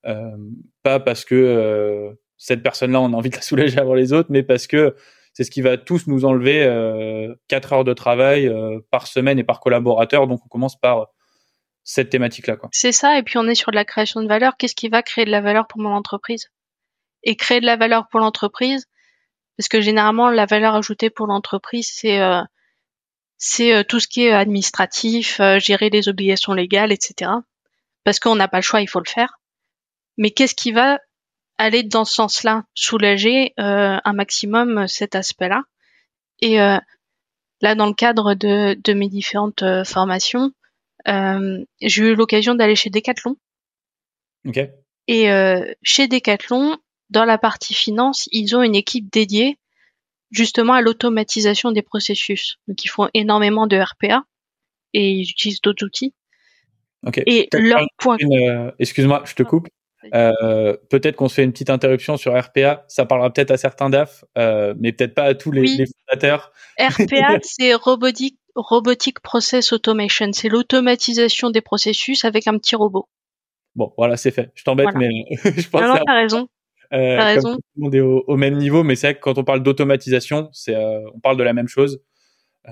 euh, 0.05 0.37
Pas 0.83 0.99
parce 0.99 1.25
que 1.25 2.15
cette 2.37 2.63
personne-là, 2.63 2.99
on 3.01 3.13
a 3.13 3.15
envie 3.15 3.29
de 3.29 3.35
la 3.35 3.41
soulager 3.41 3.77
avant 3.79 3.93
les 3.93 4.13
autres, 4.13 4.29
mais 4.31 4.41
parce 4.41 4.67
que 4.67 4.95
c'est 5.33 5.43
ce 5.43 5.51
qui 5.51 5.61
va 5.61 5.77
tous 5.77 6.07
nous 6.07 6.25
enlever 6.25 6.63
euh, 6.63 7.33
4 7.47 7.73
heures 7.73 7.83
de 7.83 7.93
travail 7.93 8.51
par 8.89 9.07
semaine 9.07 9.39
et 9.39 9.43
par 9.43 9.59
collaborateur. 9.59 10.27
Donc 10.27 10.41
on 10.45 10.49
commence 10.49 10.79
par 10.79 11.07
cette 11.83 12.09
thématique-là. 12.09 12.57
C'est 12.71 12.91
ça, 12.91 13.17
et 13.17 13.23
puis 13.23 13.37
on 13.37 13.47
est 13.47 13.55
sur 13.55 13.71
de 13.71 13.75
la 13.75 13.85
création 13.85 14.21
de 14.21 14.27
valeur. 14.27 14.55
Qu'est-ce 14.57 14.75
qui 14.75 14.89
va 14.89 15.01
créer 15.01 15.25
de 15.25 15.31
la 15.31 15.41
valeur 15.41 15.67
pour 15.67 15.81
mon 15.81 15.91
entreprise? 15.91 16.49
Et 17.23 17.35
créer 17.35 17.61
de 17.61 17.65
la 17.65 17.77
valeur 17.77 18.07
pour 18.07 18.19
l'entreprise, 18.19 18.87
parce 19.57 19.67
que 19.67 19.81
généralement 19.81 20.29
la 20.29 20.45
valeur 20.45 20.75
ajoutée 20.75 21.09
pour 21.09 21.27
l'entreprise, 21.27 21.89
c'est 21.93 22.19
euh, 22.19 22.41
c'est 23.43 23.73
euh, 23.73 23.83
tout 23.83 23.99
ce 23.99 24.07
qui 24.07 24.21
est 24.21 24.31
administratif, 24.31 25.39
euh, 25.39 25.57
gérer 25.57 25.89
les 25.89 26.07
obligations 26.07 26.53
légales, 26.53 26.91
etc. 26.91 27.31
Parce 28.03 28.19
qu'on 28.19 28.35
n'a 28.35 28.47
pas 28.47 28.59
le 28.59 28.63
choix, 28.63 28.81
il 28.81 28.87
faut 28.87 28.99
le 28.99 29.09
faire. 29.09 29.39
Mais 30.17 30.29
qu'est-ce 30.29 30.53
qui 30.53 30.71
va 30.71 30.99
aller 31.57 31.81
dans 31.81 32.05
ce 32.05 32.13
sens-là, 32.13 32.65
soulager 32.75 33.53
euh, 33.59 33.97
un 34.03 34.13
maximum 34.13 34.87
cet 34.87 35.15
aspect-là 35.15 35.63
Et 36.41 36.57
là, 36.57 37.75
dans 37.75 37.87
le 37.87 37.93
cadre 37.93 38.33
de, 38.33 38.75
de 38.83 38.93
mes 38.93 39.09
différentes 39.09 39.63
formations, 39.85 40.51
j'ai 41.05 42.03
eu 42.03 42.15
l'occasion 42.15 42.55
d'aller 42.55 42.75
chez 42.75 42.89
Decathlon. 42.89 43.37
Okay. 44.47 44.71
Et 45.07 45.27
chez 45.83 46.07
Decathlon, 46.07 46.77
dans 47.11 47.25
la 47.25 47.37
partie 47.37 47.73
finance, 47.73 48.27
ils 48.31 48.55
ont 48.55 48.63
une 48.63 48.75
équipe 48.75 49.11
dédiée 49.11 49.57
justement 50.31 50.73
à 50.73 50.81
l'automatisation 50.81 51.71
des 51.71 51.81
processus. 51.81 52.57
Donc 52.67 52.83
ils 52.83 52.87
font 52.87 53.09
énormément 53.13 53.67
de 53.67 53.77
RPA 53.77 54.23
et 54.93 55.11
ils 55.11 55.29
utilisent 55.29 55.61
d'autres 55.61 55.85
outils. 55.85 56.13
Okay. 57.05 57.23
Et 57.25 57.49
leur 57.53 57.85
point. 57.97 58.17
Euh, 58.21 58.71
excuse-moi, 58.79 59.23
je 59.25 59.35
te 59.35 59.43
coupe. 59.43 59.67
Euh, 60.15 60.75
peut-être 60.89 61.15
qu'on 61.15 61.27
se 61.27 61.35
fait 61.35 61.43
une 61.43 61.51
petite 61.51 61.69
interruption 61.69 62.17
sur 62.17 62.39
RPA. 62.39 62.85
Ça 62.87 63.05
parlera 63.05 63.31
peut-être 63.31 63.51
à 63.51 63.57
certains 63.57 63.89
DAF, 63.89 64.23
euh, 64.37 64.73
mais 64.79 64.91
peut-être 64.93 65.13
pas 65.13 65.23
à 65.23 65.33
tous 65.35 65.51
les, 65.51 65.63
les 65.63 65.85
fondateurs. 65.85 66.51
RPA, 66.79 67.37
c'est 67.43 67.73
robotique, 67.73 68.39
robotic 68.55 69.19
process 69.19 69.73
automation. 69.73 70.31
C'est 70.33 70.49
l'automatisation 70.49 71.49
des 71.49 71.61
processus 71.61 72.25
avec 72.25 72.47
un 72.47 72.57
petit 72.57 72.75
robot. 72.75 73.07
Bon, 73.75 73.93
voilà, 73.97 74.17
c'est 74.17 74.31
fait. 74.31 74.51
Je 74.55 74.63
t'embête, 74.63 74.89
Voilà. 74.91 75.07
mais 75.07 75.25
je 75.61 75.69
pense 75.69 75.81
Non, 75.81 75.87
non, 75.89 75.95
que 75.95 76.03
t'as 76.05 76.15
raison. 76.21 76.47
Euh, 76.93 77.17
t'as 77.17 77.35
comme 77.35 77.35
raison. 77.35 77.55
tout 77.55 77.61
le 77.77 77.81
monde 77.83 77.95
est 77.95 77.99
au, 78.01 78.23
au 78.27 78.37
même 78.37 78.57
niveau, 78.57 78.83
mais 78.83 78.95
c'est 78.95 79.07
vrai 79.07 79.15
que 79.15 79.21
quand 79.21 79.37
on 79.37 79.43
parle 79.43 79.63
d'automatisation, 79.63 80.49
c'est 80.51 80.75
euh, 80.75 80.99
on 81.13 81.19
parle 81.19 81.37
de 81.37 81.43
la 81.43 81.53
même 81.53 81.67
chose. 81.67 82.01
Euh, 82.67 82.71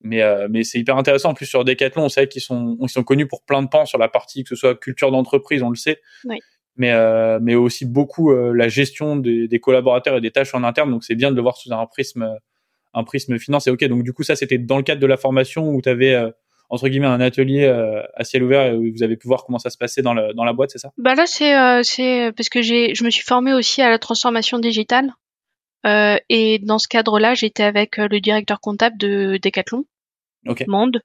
mais 0.00 0.22
euh, 0.22 0.48
mais 0.50 0.64
c'est 0.64 0.78
hyper 0.78 0.96
intéressant. 0.96 1.30
En 1.30 1.34
plus 1.34 1.46
sur 1.46 1.64
Decathlon, 1.64 2.04
on 2.04 2.08
sait 2.08 2.28
qu'ils 2.28 2.42
sont 2.42 2.76
ils 2.80 2.88
sont 2.88 3.02
connus 3.02 3.26
pour 3.26 3.42
plein 3.42 3.62
de 3.62 3.68
pans 3.68 3.84
sur 3.84 3.98
la 3.98 4.08
partie 4.08 4.44
que 4.44 4.50
ce 4.50 4.56
soit 4.56 4.74
culture 4.74 5.10
d'entreprise, 5.10 5.62
on 5.62 5.70
le 5.70 5.76
sait. 5.76 6.00
Oui. 6.24 6.38
Mais 6.76 6.92
euh, 6.92 7.40
mais 7.42 7.56
aussi 7.56 7.84
beaucoup 7.84 8.30
euh, 8.30 8.52
la 8.54 8.68
gestion 8.68 9.16
des, 9.16 9.48
des 9.48 9.58
collaborateurs 9.58 10.16
et 10.16 10.20
des 10.20 10.30
tâches 10.30 10.54
en 10.54 10.62
interne. 10.62 10.90
Donc 10.90 11.02
c'est 11.02 11.16
bien 11.16 11.30
de 11.30 11.36
le 11.36 11.42
voir 11.42 11.56
sous 11.56 11.72
un 11.72 11.86
prisme 11.86 12.38
un 12.94 13.04
prisme 13.04 13.38
finance. 13.38 13.66
Et 13.66 13.70
ok, 13.70 13.84
donc 13.86 14.04
du 14.04 14.12
coup 14.12 14.22
ça 14.22 14.36
c'était 14.36 14.58
dans 14.58 14.76
le 14.76 14.84
cadre 14.84 15.00
de 15.00 15.06
la 15.06 15.16
formation 15.16 15.68
où 15.68 15.82
tu 15.82 15.88
avais 15.88 16.16
entre 16.68 16.88
guillemets 16.88 17.06
un 17.06 17.20
atelier 17.20 17.64
euh, 17.64 18.02
à 18.14 18.24
ciel 18.24 18.42
ouvert 18.42 18.74
où 18.76 18.84
vous 18.92 19.02
avez 19.02 19.16
pu 19.16 19.26
voir 19.26 19.44
comment 19.44 19.58
ça 19.58 19.70
se 19.70 19.78
passait 19.78 20.02
dans, 20.02 20.14
le, 20.14 20.34
dans 20.34 20.44
la 20.44 20.52
boîte, 20.52 20.70
c'est 20.70 20.78
ça? 20.78 20.90
Bah 20.98 21.14
là, 21.14 21.26
c'est 21.26 21.56
euh, 21.56 21.82
c'est 21.82 22.32
parce 22.36 22.48
que 22.48 22.62
j'ai 22.62 22.94
je 22.94 23.04
me 23.04 23.10
suis 23.10 23.24
formée 23.24 23.54
aussi 23.54 23.82
à 23.82 23.90
la 23.90 23.98
transformation 23.98 24.58
digitale. 24.58 25.12
Euh, 25.86 26.18
et 26.28 26.58
dans 26.58 26.78
ce 26.78 26.88
cadre-là, 26.88 27.34
j'étais 27.34 27.62
avec 27.62 27.98
euh, 27.98 28.08
le 28.10 28.20
directeur 28.20 28.60
comptable 28.60 28.98
de 28.98 29.38
Decathlon, 29.42 29.84
Ok. 30.46 30.64
Monde. 30.66 31.00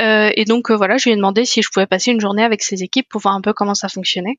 Euh, 0.00 0.30
et 0.34 0.44
donc 0.44 0.70
voilà, 0.70 0.96
je 0.96 1.04
lui 1.04 1.12
ai 1.12 1.16
demandé 1.16 1.44
si 1.44 1.60
je 1.60 1.68
pouvais 1.72 1.86
passer 1.86 2.12
une 2.12 2.20
journée 2.20 2.44
avec 2.44 2.62
ses 2.62 2.82
équipes 2.82 3.08
pour 3.08 3.20
voir 3.20 3.34
un 3.34 3.40
peu 3.42 3.52
comment 3.52 3.74
ça 3.74 3.88
fonctionnait. 3.88 4.38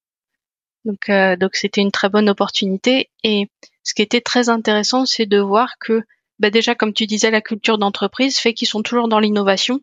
Donc 0.85 1.09
euh, 1.09 1.35
donc 1.35 1.55
c'était 1.55 1.81
une 1.81 1.91
très 1.91 2.09
bonne 2.09 2.29
opportunité. 2.29 3.09
Et 3.23 3.47
ce 3.83 3.93
qui 3.93 4.01
était 4.01 4.21
très 4.21 4.49
intéressant, 4.49 5.05
c'est 5.05 5.27
de 5.27 5.39
voir 5.39 5.75
que 5.79 6.01
bah 6.39 6.49
déjà, 6.49 6.73
comme 6.73 6.93
tu 6.93 7.05
disais, 7.05 7.29
la 7.29 7.41
culture 7.41 7.77
d'entreprise 7.77 8.37
fait 8.39 8.53
qu'ils 8.55 8.67
sont 8.67 8.81
toujours 8.81 9.07
dans 9.07 9.19
l'innovation. 9.19 9.81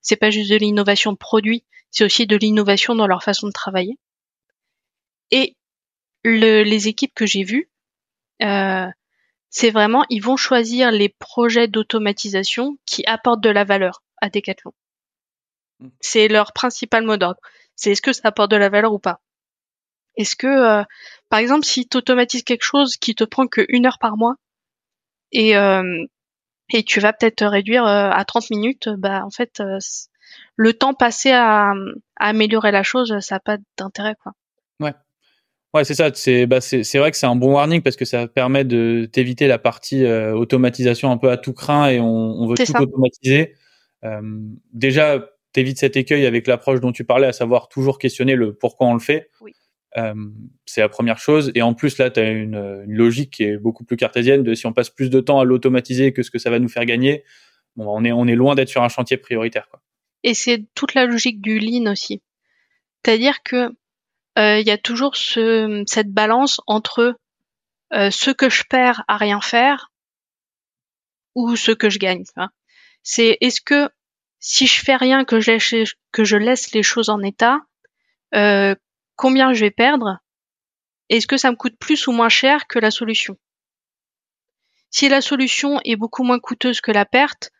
C'est 0.00 0.16
pas 0.16 0.30
juste 0.30 0.50
de 0.50 0.56
l'innovation 0.56 1.16
produit, 1.16 1.64
c'est 1.90 2.04
aussi 2.04 2.26
de 2.26 2.36
l'innovation 2.36 2.94
dans 2.94 3.06
leur 3.06 3.22
façon 3.22 3.46
de 3.46 3.52
travailler. 3.52 3.98
Et 5.30 5.56
le, 6.24 6.62
les 6.62 6.88
équipes 6.88 7.14
que 7.14 7.26
j'ai 7.26 7.44
vues, 7.44 7.70
euh, 8.42 8.86
c'est 9.50 9.70
vraiment, 9.70 10.04
ils 10.10 10.22
vont 10.22 10.36
choisir 10.36 10.90
les 10.90 11.08
projets 11.08 11.68
d'automatisation 11.68 12.78
qui 12.86 13.04
apportent 13.06 13.42
de 13.42 13.50
la 13.50 13.64
valeur 13.64 14.02
à 14.20 14.28
Decathlon. 14.28 14.72
Mm. 15.80 15.88
C'est 16.00 16.28
leur 16.28 16.52
principal 16.52 17.04
mot 17.04 17.16
d'ordre. 17.16 17.40
C'est 17.76 17.92
est-ce 17.92 18.02
que 18.02 18.12
ça 18.12 18.28
apporte 18.28 18.50
de 18.50 18.56
la 18.56 18.68
valeur 18.68 18.92
ou 18.92 18.98
pas? 18.98 19.20
Est-ce 20.16 20.36
que, 20.36 20.46
euh, 20.46 20.84
par 21.28 21.38
exemple, 21.38 21.64
si 21.64 21.88
tu 21.88 21.96
automatises 21.96 22.42
quelque 22.42 22.64
chose 22.64 22.96
qui 22.96 23.14
te 23.14 23.24
prend 23.24 23.46
que 23.46 23.64
une 23.68 23.86
heure 23.86 23.98
par 23.98 24.16
mois 24.16 24.34
et 25.30 25.56
euh, 25.56 26.04
et 26.72 26.82
tu 26.82 27.00
vas 27.00 27.12
peut-être 27.12 27.36
te 27.36 27.44
réduire 27.44 27.84
euh, 27.86 28.10
à 28.10 28.24
30 28.24 28.50
minutes, 28.50 28.88
bah 28.98 29.22
en 29.24 29.30
fait, 29.30 29.60
euh, 29.60 29.78
le 30.56 30.72
temps 30.72 30.94
passé 30.94 31.30
à, 31.30 31.70
à 31.70 32.28
améliorer 32.28 32.72
la 32.72 32.82
chose, 32.82 33.18
ça 33.20 33.36
n'a 33.36 33.40
pas 33.40 33.56
d'intérêt 33.76 34.14
quoi. 34.22 34.32
Ouais, 35.74 35.84
c'est 35.84 35.94
ça. 35.94 36.10
C'est 36.14 36.46
bah, 36.46 36.60
c'est 36.60 36.98
vrai 36.98 37.10
que 37.10 37.16
c'est 37.16 37.26
un 37.26 37.36
bon 37.36 37.52
warning 37.52 37.82
parce 37.82 37.96
que 37.96 38.06
ça 38.06 38.26
permet 38.26 38.64
de 38.64 39.06
t'éviter 39.10 39.46
la 39.46 39.58
partie 39.58 40.04
euh, 40.04 40.32
automatisation 40.32 41.10
un 41.10 41.18
peu 41.18 41.30
à 41.30 41.36
tout 41.36 41.52
craint 41.52 41.88
et 41.88 42.00
on, 42.00 42.06
on 42.06 42.46
veut 42.46 42.56
tout 42.56 42.64
ça. 42.64 42.80
automatiser. 42.80 43.54
Euh, 44.04 44.20
déjà, 44.72 45.28
t'évites 45.52 45.78
cet 45.78 45.96
écueil 45.96 46.24
avec 46.24 46.46
l'approche 46.46 46.80
dont 46.80 46.92
tu 46.92 47.04
parlais, 47.04 47.26
à 47.26 47.32
savoir 47.32 47.68
toujours 47.68 47.98
questionner 47.98 48.34
le 48.34 48.54
pourquoi 48.54 48.86
on 48.86 48.94
le 48.94 49.00
fait. 49.00 49.30
Oui. 49.42 49.52
Euh, 49.96 50.14
c'est 50.66 50.80
la 50.80 50.88
première 50.88 51.18
chose. 51.18 51.50
Et 51.54 51.62
en 51.62 51.74
plus, 51.74 51.98
là, 51.98 52.10
tu 52.10 52.20
as 52.20 52.30
une, 52.30 52.54
une 52.54 52.94
logique 52.94 53.30
qui 53.30 53.44
est 53.44 53.56
beaucoup 53.56 53.84
plus 53.84 53.96
cartésienne 53.96 54.42
de 54.42 54.54
si 54.54 54.66
on 54.66 54.72
passe 54.72 54.90
plus 54.90 55.10
de 55.10 55.20
temps 55.20 55.40
à 55.40 55.44
l'automatiser 55.44 56.12
que 56.12 56.22
ce 56.22 56.30
que 56.30 56.38
ça 56.38 56.50
va 56.50 56.58
nous 56.58 56.68
faire 56.68 56.84
gagner, 56.84 57.24
bon, 57.76 57.86
on 57.88 58.04
est 58.04 58.12
on 58.12 58.26
est 58.26 58.34
loin 58.34 58.54
d'être 58.54 58.68
sur 58.68 58.82
un 58.82 58.88
chantier 58.88 59.16
prioritaire. 59.16 59.68
Quoi. 59.70 59.80
Et 60.24 60.34
c'est 60.34 60.64
toute 60.74 60.94
la 60.94 61.06
logique 61.06 61.40
du 61.40 61.58
lean 61.58 61.90
aussi. 61.90 62.22
C'est-à-dire 63.04 63.42
que 63.42 63.70
euh, 64.38 64.60
il 64.60 64.66
y 64.66 64.70
a 64.70 64.78
toujours 64.78 65.16
ce, 65.16 65.82
cette 65.86 66.12
balance 66.12 66.60
entre 66.66 67.16
euh, 67.92 68.10
ce 68.10 68.30
que 68.30 68.50
je 68.50 68.64
perds 68.68 69.04
à 69.08 69.16
rien 69.16 69.40
faire 69.40 69.90
ou 71.34 71.56
ce 71.56 71.72
que 71.72 71.88
je 71.88 71.98
gagne. 71.98 72.24
vois. 72.36 72.50
C'est 73.02 73.38
est-ce 73.40 73.60
que 73.60 73.88
si 74.40 74.66
je 74.66 74.80
fais 74.80 74.96
rien, 74.96 75.24
que 75.24 75.40
je 75.40 75.52
laisse, 75.52 75.94
que 76.12 76.24
je 76.24 76.36
laisse 76.36 76.72
les 76.72 76.82
choses 76.82 77.08
en 77.08 77.22
état, 77.22 77.60
euh, 78.34 78.74
combien 79.18 79.52
je 79.52 79.60
vais 79.60 79.70
perdre 79.70 80.20
Est-ce 81.10 81.26
que 81.26 81.36
ça 81.36 81.50
me 81.50 81.56
coûte 81.56 81.76
plus 81.78 82.06
ou 82.06 82.12
moins 82.12 82.30
cher 82.30 82.66
que 82.66 82.78
la 82.78 82.90
solution? 82.90 83.36
Si 84.90 85.10
la 85.10 85.20
solution 85.20 85.80
est 85.84 85.96
beaucoup 85.96 86.22
moins 86.22 86.38
coûteuse 86.38 86.80
que 86.80 86.92
la 86.92 87.04
perte, 87.04 87.50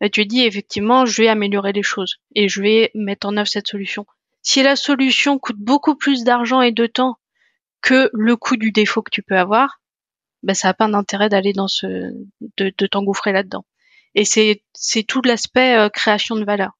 bah, 0.00 0.08
tu 0.08 0.26
dis 0.26 0.42
effectivement, 0.42 1.06
je 1.06 1.22
vais 1.22 1.28
améliorer 1.28 1.72
les 1.72 1.82
choses 1.82 2.18
et 2.36 2.48
je 2.48 2.62
vais 2.62 2.90
mettre 2.94 3.26
en 3.26 3.36
œuvre 3.36 3.48
cette 3.48 3.66
solution. 3.66 4.06
Si 4.42 4.62
la 4.62 4.76
solution 4.76 5.38
coûte 5.38 5.58
beaucoup 5.58 5.96
plus 5.96 6.22
d'argent 6.24 6.60
et 6.60 6.72
de 6.72 6.86
temps 6.86 7.16
que 7.80 8.10
le 8.12 8.36
coût 8.36 8.56
du 8.56 8.70
défaut 8.70 9.02
que 9.02 9.10
tu 9.10 9.22
peux 9.22 9.38
avoir, 9.38 9.80
ben 10.42 10.54
ça 10.54 10.68
n'a 10.68 10.74
pas 10.74 10.88
d'intérêt 10.88 11.28
d'aller 11.28 11.52
dans 11.52 11.68
ce, 11.68 11.86
de, 11.86 12.72
de 12.76 12.86
t'engouffrer 12.86 13.32
là-dedans. 13.32 13.64
Et 14.14 14.24
c'est 14.24 14.62
c'est 14.74 15.04
tout 15.04 15.22
l'aspect 15.22 15.76
euh, 15.76 15.88
création 15.88 16.36
de 16.36 16.44
valeur. 16.44 16.72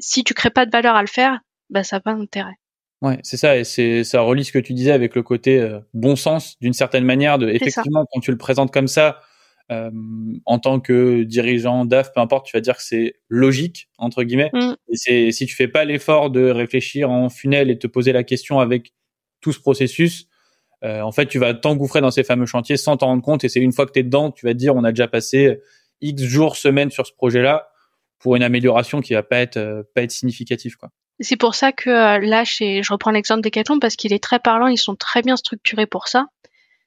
Si 0.00 0.22
tu 0.22 0.34
crées 0.34 0.50
pas 0.50 0.66
de 0.66 0.70
valeur 0.70 0.96
à 0.96 1.00
le 1.00 1.08
faire, 1.08 1.40
ben 1.70 1.82
ça 1.82 1.96
n'a 1.96 2.00
pas 2.00 2.14
d'intérêt. 2.14 2.58
Ouais, 3.02 3.18
c'est 3.24 3.36
ça, 3.36 3.56
et 3.58 3.64
c'est 3.64 4.04
ça 4.04 4.20
relie 4.20 4.44
ce 4.44 4.52
que 4.52 4.60
tu 4.60 4.72
disais 4.74 4.92
avec 4.92 5.16
le 5.16 5.22
côté 5.22 5.58
euh, 5.60 5.80
bon 5.92 6.14
sens 6.14 6.56
d'une 6.60 6.72
certaine 6.72 7.04
manière. 7.04 7.38
De 7.38 7.48
ça. 7.48 7.52
effectivement, 7.52 8.06
quand 8.12 8.20
tu 8.20 8.30
le 8.30 8.38
présentes 8.38 8.72
comme 8.72 8.86
ça, 8.86 9.20
euh, 9.72 9.90
en 10.46 10.58
tant 10.58 10.78
que 10.80 11.24
dirigeant 11.24 11.84
DAF, 11.84 12.12
peu 12.12 12.20
importe, 12.20 12.46
tu 12.46 12.56
vas 12.56 12.60
dire 12.60 12.76
que 12.76 12.82
c'est 12.82 13.16
logique 13.28 13.88
entre 13.98 14.22
guillemets. 14.22 14.50
Mm. 14.52 14.74
Et 14.88 14.96
c'est 14.96 15.32
si 15.32 15.46
tu 15.46 15.54
fais 15.56 15.68
pas 15.68 15.84
l'effort 15.84 16.30
de 16.30 16.48
réfléchir 16.48 17.10
en 17.10 17.28
funnel 17.28 17.70
et 17.70 17.78
te 17.78 17.88
poser 17.88 18.12
la 18.12 18.22
question 18.22 18.60
avec 18.60 18.92
tout 19.40 19.52
ce 19.52 19.58
processus, 19.58 20.28
euh, 20.84 21.00
en 21.00 21.12
fait, 21.12 21.26
tu 21.26 21.38
vas 21.38 21.54
t'engouffrer 21.54 22.00
dans 22.00 22.10
ces 22.10 22.24
fameux 22.24 22.46
chantiers 22.46 22.76
sans 22.76 22.96
t'en 22.96 23.06
rendre 23.06 23.22
compte. 23.22 23.44
Et 23.44 23.48
c'est 23.48 23.60
une 23.60 23.72
fois 23.72 23.86
que 23.86 23.92
tu 23.92 24.00
es 24.00 24.02
dedans, 24.02 24.30
tu 24.30 24.46
vas 24.46 24.52
te 24.52 24.58
dire, 24.58 24.74
on 24.76 24.84
a 24.84 24.92
déjà 24.92 25.08
passé 25.08 25.60
X 26.00 26.22
jours, 26.22 26.56
semaines 26.56 26.90
sur 26.90 27.06
ce 27.06 27.12
projet-là 27.12 27.68
pour 28.18 28.36
une 28.36 28.42
amélioration 28.42 29.00
qui 29.00 29.14
va 29.14 29.22
pas 29.22 29.38
être 29.38 29.56
euh, 29.56 29.82
pas 29.94 30.02
être 30.02 30.12
significative, 30.12 30.76
quoi. 30.76 30.90
C'est 31.20 31.36
pour 31.36 31.54
ça 31.54 31.72
que 31.72 31.90
euh, 31.90 32.18
là, 32.18 32.44
je 32.44 32.92
reprends 32.92 33.10
l'exemple 33.10 33.42
Decathlon 33.42 33.78
parce 33.78 33.96
qu'il 33.96 34.12
est 34.12 34.22
très 34.22 34.38
parlant, 34.38 34.66
ils 34.66 34.78
sont 34.78 34.96
très 34.96 35.22
bien 35.22 35.36
structurés 35.36 35.86
pour 35.86 36.08
ça. 36.08 36.26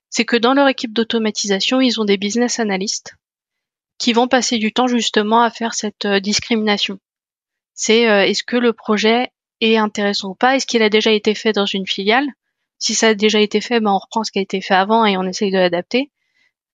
C'est 0.10 0.26
que 0.26 0.36
dans 0.36 0.54
leur 0.54 0.68
équipe 0.68 0.94
d'automatisation, 0.94 1.82
ils 1.82 2.00
ont 2.02 2.06
des 2.06 2.18
business 2.18 2.60
analysts 2.60 3.16
qui 3.98 4.14
vont 4.14 4.28
passer 4.28 4.58
du 4.58 4.74
temps 4.74 4.88
justement 4.88 5.42
à 5.42 5.50
faire 5.50 5.74
cette 5.74 6.06
euh, 6.06 6.20
discrimination. 6.20 7.00
C'est 7.74 8.10
euh, 8.10 8.26
est-ce 8.26 8.44
que 8.44 8.58
le 8.58 8.74
projet 8.74 9.32
est 9.62 9.78
intéressant 9.78 10.30
ou 10.30 10.36
pas? 10.36 10.56
Est-ce 10.56 10.66
qu'il 10.66 10.84
a 10.84 10.90
déjà 10.90 11.12
été 11.12 11.34
fait 11.34 11.54
dans 11.54 11.66
une 11.66 11.88
filiale? 11.88 12.28
Si 12.78 12.94
ça 12.94 13.10
a 13.10 13.14
déjà 13.14 13.40
été 13.40 13.62
fait, 13.62 13.80
ben 13.80 13.92
on 13.92 13.98
reprend 13.98 14.24
ce 14.24 14.32
qui 14.32 14.40
a 14.40 14.42
été 14.42 14.60
fait 14.60 14.76
avant 14.76 15.06
et 15.06 15.18
on 15.18 15.24
essaye 15.24 15.52
de 15.52 15.58
l'adapter. 15.58 16.12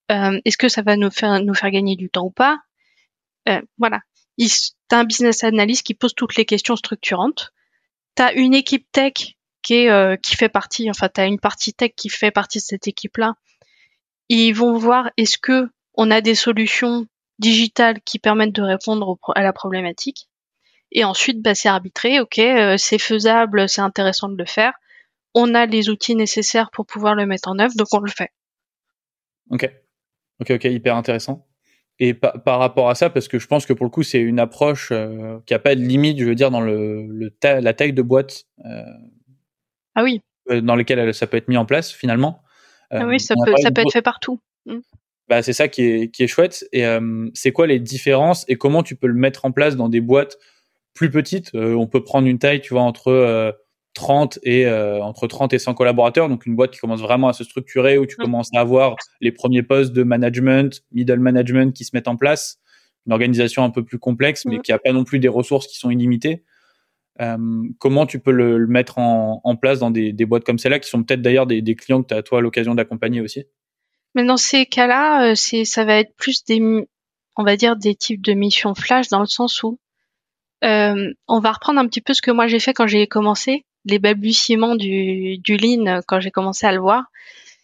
Est-ce 0.09 0.57
que 0.57 0.67
ça 0.67 0.81
va 0.81 0.97
nous 0.97 1.09
faire 1.09 1.41
nous 1.41 1.53
faire 1.53 1.71
gagner 1.71 1.95
du 1.95 2.09
temps 2.09 2.25
ou 2.25 2.31
pas? 2.31 2.59
Voilà. 3.77 4.01
Il- 4.41 4.49
T'as 4.87 4.99
un 4.99 5.03
business 5.05 5.45
analyst 5.45 5.83
qui 5.85 5.93
pose 5.93 6.13
toutes 6.13 6.35
les 6.35 6.43
questions 6.43 6.75
structurantes. 6.75 7.53
T'as 8.15 8.33
une 8.33 8.53
équipe 8.53 8.85
tech 8.91 9.13
qui 9.61 9.73
est 9.75 9.89
euh, 9.89 10.17
qui 10.17 10.35
fait 10.35 10.49
partie, 10.49 10.89
enfin 10.89 11.07
tu 11.07 11.21
as 11.21 11.25
une 11.27 11.39
partie 11.39 11.73
tech 11.73 11.91
qui 11.95 12.09
fait 12.09 12.31
partie 12.31 12.57
de 12.57 12.63
cette 12.63 12.87
équipe-là. 12.89 13.35
Ils 14.27 14.51
vont 14.51 14.77
voir 14.77 15.09
est-ce 15.15 15.37
que 15.37 15.69
on 15.93 16.11
a 16.11 16.19
des 16.19 16.35
solutions 16.35 17.05
digitales 17.39 18.01
qui 18.03 18.19
permettent 18.19 18.51
de 18.53 18.61
répondre 18.63 19.17
à 19.35 19.43
la 19.43 19.53
problématique? 19.53 20.27
Et 20.91 21.05
ensuite, 21.05 21.41
bah, 21.41 21.55
c'est 21.55 21.69
arbitré, 21.69 22.19
ok, 22.19 22.39
euh, 22.39 22.75
c'est 22.77 22.99
faisable, 22.99 23.69
c'est 23.69 23.79
intéressant 23.81 24.27
de 24.27 24.35
le 24.37 24.45
faire. 24.45 24.73
On 25.33 25.55
a 25.55 25.65
les 25.67 25.87
outils 25.89 26.15
nécessaires 26.15 26.69
pour 26.71 26.85
pouvoir 26.85 27.15
le 27.15 27.25
mettre 27.25 27.47
en 27.47 27.59
œuvre, 27.59 27.75
donc 27.77 27.87
on 27.93 27.99
le 27.99 28.11
fait. 28.11 28.31
Ok, 29.51 29.71
ok, 30.41 30.51
ok, 30.51 30.63
hyper 30.65 30.97
intéressant. 30.97 31.47
Et 32.03 32.15
par 32.15 32.57
rapport 32.57 32.89
à 32.89 32.95
ça, 32.95 33.11
parce 33.11 33.27
que 33.27 33.37
je 33.37 33.45
pense 33.45 33.67
que 33.67 33.73
pour 33.73 33.85
le 33.85 33.91
coup, 33.91 34.01
c'est 34.01 34.19
une 34.19 34.39
approche 34.39 34.89
euh, 34.91 35.37
qui 35.45 35.53
a 35.53 35.59
pas 35.59 35.75
de 35.75 35.81
limite, 35.81 36.17
je 36.17 36.25
veux 36.25 36.33
dire, 36.33 36.49
dans 36.49 36.59
le, 36.59 37.05
le 37.05 37.31
la 37.43 37.73
taille 37.75 37.93
de 37.93 38.01
boîte. 38.01 38.45
Euh, 38.65 38.81
ah 39.93 40.03
oui. 40.03 40.23
Dans 40.49 40.75
lesquelles 40.75 41.13
ça 41.13 41.27
peut 41.27 41.37
être 41.37 41.47
mis 41.47 41.57
en 41.57 41.65
place 41.65 41.91
finalement. 41.91 42.41
ah 42.89 43.05
oui, 43.05 43.19
ça 43.19 43.35
peut, 43.45 43.53
ça 43.61 43.69
peut 43.69 43.81
être 43.81 43.93
fait 43.93 44.01
partout. 44.01 44.41
Mm. 44.65 44.79
Bah, 45.29 45.43
c'est 45.43 45.53
ça 45.53 45.67
qui 45.67 45.83
est, 45.83 46.09
qui 46.09 46.23
est 46.23 46.27
chouette. 46.27 46.65
Et 46.73 46.83
c'est 47.35 47.51
quoi 47.51 47.67
les 47.67 47.79
différences 47.79 48.45
et 48.47 48.55
comment 48.55 48.81
tu 48.81 48.95
peux 48.95 49.07
le 49.07 49.13
mettre 49.13 49.45
en 49.45 49.51
place 49.51 49.75
dans 49.75 49.87
des 49.87 50.01
boîtes 50.01 50.39
plus 50.95 51.11
petites? 51.11 51.51
On 51.53 51.85
peut 51.85 52.03
prendre 52.03 52.27
une 52.27 52.39
taille, 52.39 52.61
tu 52.61 52.73
vois, 52.73 52.81
entre 52.81 53.55
30 53.93 54.39
et 54.43 54.65
euh, 54.65 55.01
entre 55.03 55.27
30 55.27 55.53
et 55.53 55.59
100 55.59 55.73
collaborateurs, 55.73 56.29
donc 56.29 56.45
une 56.45 56.55
boîte 56.55 56.71
qui 56.71 56.79
commence 56.79 57.01
vraiment 57.01 57.27
à 57.27 57.33
se 57.33 57.43
structurer 57.43 57.97
où 57.97 58.05
tu 58.05 58.15
mm. 58.19 58.23
commences 58.23 58.49
à 58.55 58.59
avoir 58.59 58.95
les 59.19 59.31
premiers 59.31 59.63
postes 59.63 59.93
de 59.93 60.03
management, 60.03 60.83
middle 60.91 61.19
management 61.19 61.75
qui 61.75 61.83
se 61.83 61.91
mettent 61.93 62.07
en 62.07 62.15
place, 62.15 62.59
une 63.05 63.13
organisation 63.13 63.63
un 63.63 63.69
peu 63.69 63.83
plus 63.83 63.99
complexe 63.99 64.45
mais 64.45 64.57
mm. 64.57 64.61
qui 64.61 64.71
a 64.71 64.79
pas 64.79 64.93
non 64.93 65.03
plus 65.03 65.19
des 65.19 65.27
ressources 65.27 65.67
qui 65.67 65.77
sont 65.77 65.89
illimitées. 65.89 66.43
Euh, 67.19 67.37
comment 67.79 68.05
tu 68.05 68.19
peux 68.19 68.31
le, 68.31 68.65
mettre 68.67 68.97
en, 68.97 69.41
en, 69.43 69.55
place 69.55 69.79
dans 69.79 69.91
des, 69.91 70.13
des 70.13 70.25
boîtes 70.25 70.45
comme 70.45 70.57
celle-là 70.57 70.79
qui 70.79 70.89
sont 70.89 71.03
peut-être 71.03 71.21
d'ailleurs 71.21 71.45
des, 71.45 71.61
des, 71.61 71.75
clients 71.75 72.01
que 72.01 72.07
tu 72.07 72.13
as 72.13 72.23
toi 72.23 72.41
l'occasion 72.41 72.73
d'accompagner 72.73 73.19
aussi? 73.19 73.43
Mais 74.15 74.23
dans 74.25 74.37
ces 74.37 74.65
cas-là, 74.65 75.31
euh, 75.31 75.35
c'est 75.35 75.65
ça 75.65 75.83
va 75.83 75.95
être 75.95 76.15
plus 76.15 76.43
des 76.45 76.61
on 77.37 77.43
va 77.43 77.55
dire 77.57 77.75
des 77.75 77.95
types 77.95 78.21
de 78.21 78.33
missions 78.33 78.75
flash 78.75 79.09
dans 79.09 79.19
le 79.19 79.25
sens 79.25 79.61
où 79.63 79.79
euh, 80.63 81.13
on 81.27 81.39
va 81.39 81.51
reprendre 81.51 81.79
un 81.79 81.87
petit 81.87 82.01
peu 82.01 82.13
ce 82.13 82.21
que 82.21 82.31
moi 82.31 82.47
j'ai 82.47 82.59
fait 82.59 82.73
quand 82.73 82.87
j'ai 82.87 83.07
commencé 83.07 83.65
les 83.85 83.99
balbutiements 83.99 84.75
du, 84.75 85.37
du 85.39 85.57
lean 85.57 86.01
quand 86.07 86.19
j'ai 86.19 86.31
commencé 86.31 86.65
à 86.65 86.71
le 86.71 86.79
voir, 86.79 87.05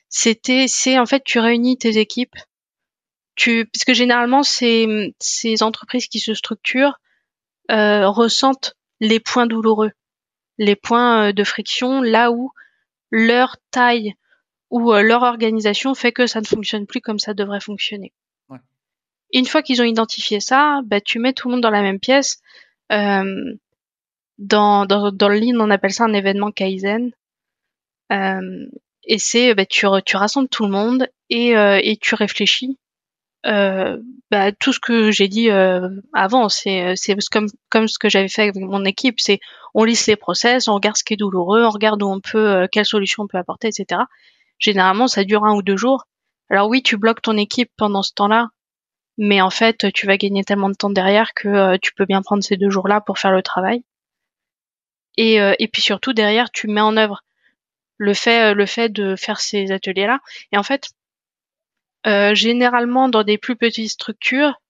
c'était 0.09 0.65
c'est 0.67 0.97
en 0.97 1.05
fait 1.05 1.23
tu 1.23 1.39
réunis 1.39 1.77
tes 1.77 1.97
équipes, 1.97 2.35
tu 3.35 3.65
parce 3.65 3.83
que 3.85 3.93
généralement 3.93 4.43
ces 4.43 5.13
ces 5.19 5.63
entreprises 5.63 6.07
qui 6.07 6.19
se 6.19 6.33
structurent 6.33 6.99
euh, 7.71 8.07
ressentent 8.09 8.75
les 8.99 9.19
points 9.19 9.47
douloureux, 9.47 9.91
les 10.57 10.75
points 10.75 11.27
euh, 11.27 11.31
de 11.33 11.43
friction 11.43 12.01
là 12.01 12.31
où 12.31 12.51
leur 13.11 13.57
taille 13.71 14.13
ou 14.69 14.93
euh, 14.93 15.01
leur 15.01 15.23
organisation 15.23 15.93
fait 15.95 16.11
que 16.11 16.27
ça 16.27 16.41
ne 16.41 16.45
fonctionne 16.45 16.85
plus 16.85 17.01
comme 17.01 17.19
ça 17.19 17.33
devrait 17.33 17.61
fonctionner. 17.61 18.13
Ouais. 18.49 18.59
Une 19.33 19.45
fois 19.45 19.61
qu'ils 19.61 19.81
ont 19.81 19.85
identifié 19.85 20.39
ça, 20.39 20.81
bah, 20.85 21.01
tu 21.01 21.19
mets 21.19 21.33
tout 21.33 21.47
le 21.47 21.53
monde 21.53 21.63
dans 21.63 21.69
la 21.69 21.81
même 21.81 21.99
pièce. 21.99 22.41
Euh, 22.91 23.53
dans, 24.37 24.85
dans, 24.85 25.11
dans 25.11 25.29
le 25.29 25.39
Lean, 25.39 25.59
on 25.59 25.69
appelle 25.69 25.93
ça 25.93 26.05
un 26.05 26.13
événement 26.13 26.51
Kaizen. 26.51 27.11
Euh, 28.11 28.67
et 29.03 29.19
c'est, 29.19 29.53
bah, 29.55 29.65
tu, 29.65 29.85
tu 30.05 30.17
rassembles 30.17 30.49
tout 30.49 30.63
le 30.63 30.71
monde 30.71 31.07
et, 31.29 31.57
euh, 31.57 31.79
et 31.81 31.97
tu 31.97 32.15
réfléchis. 32.15 32.77
Euh, 33.45 33.97
bah, 34.29 34.51
tout 34.51 34.73
ce 34.73 34.79
que 34.79 35.11
j'ai 35.11 35.27
dit 35.27 35.49
euh, 35.49 35.89
avant, 36.13 36.49
c'est, 36.49 36.93
c'est 36.95 37.15
comme, 37.31 37.47
comme 37.69 37.87
ce 37.87 37.99
que 37.99 38.09
j'avais 38.09 38.27
fait 38.27 38.43
avec 38.43 38.55
mon 38.55 38.83
équipe, 38.83 39.19
c'est 39.19 39.39
on 39.73 39.83
lisse 39.83 40.07
les 40.07 40.15
process, 40.15 40.67
on 40.67 40.73
regarde 40.73 40.97
ce 40.97 41.03
qui 41.03 41.13
est 41.13 41.17
douloureux, 41.17 41.63
on 41.63 41.69
regarde 41.69 42.01
où 42.03 42.07
on 42.07 42.19
peut, 42.19 42.49
euh, 42.49 42.67
quelle 42.69 42.85
solution 42.85 43.23
on 43.23 43.27
peut 43.27 43.37
apporter, 43.37 43.67
etc. 43.67 44.01
Généralement, 44.59 45.07
ça 45.07 45.23
dure 45.23 45.45
un 45.45 45.55
ou 45.55 45.61
deux 45.61 45.77
jours. 45.77 46.05
Alors 46.49 46.67
oui, 46.67 46.81
tu 46.83 46.97
bloques 46.97 47.21
ton 47.21 47.37
équipe 47.37 47.71
pendant 47.77 48.03
ce 48.03 48.13
temps-là, 48.13 48.49
mais 49.17 49.41
en 49.41 49.49
fait, 49.49 49.91
tu 49.93 50.07
vas 50.07 50.17
gagner 50.17 50.43
tellement 50.43 50.69
de 50.69 50.75
temps 50.75 50.89
derrière 50.89 51.33
que 51.35 51.47
euh, 51.47 51.77
tu 51.81 51.93
peux 51.93 52.05
bien 52.05 52.21
prendre 52.21 52.43
ces 52.43 52.57
deux 52.57 52.69
jours-là 52.69 53.01
pour 53.01 53.17
faire 53.19 53.31
le 53.31 53.43
travail. 53.43 53.83
Et, 55.17 55.41
euh, 55.41 55.53
et 55.59 55.67
puis 55.67 55.81
surtout 55.81 56.13
derrière, 56.13 56.51
tu 56.51 56.67
mets 56.67 56.81
en 56.81 56.95
œuvre 56.95 57.23
le 57.97 58.13
fait, 58.13 58.53
euh, 58.55 58.87
de 58.89 59.15
faire 59.15 59.39
ces 59.39 59.71
ateliers-là. 59.71 60.19
Et 60.51 60.57
en 60.57 60.63
fait, 60.63 60.89
euh, 62.05 62.35
généralement 62.35 63.09
dans 63.09 63.23
des 63.23 63.37
plus 63.37 63.55
petites 63.55 63.89
structures, 63.89 64.61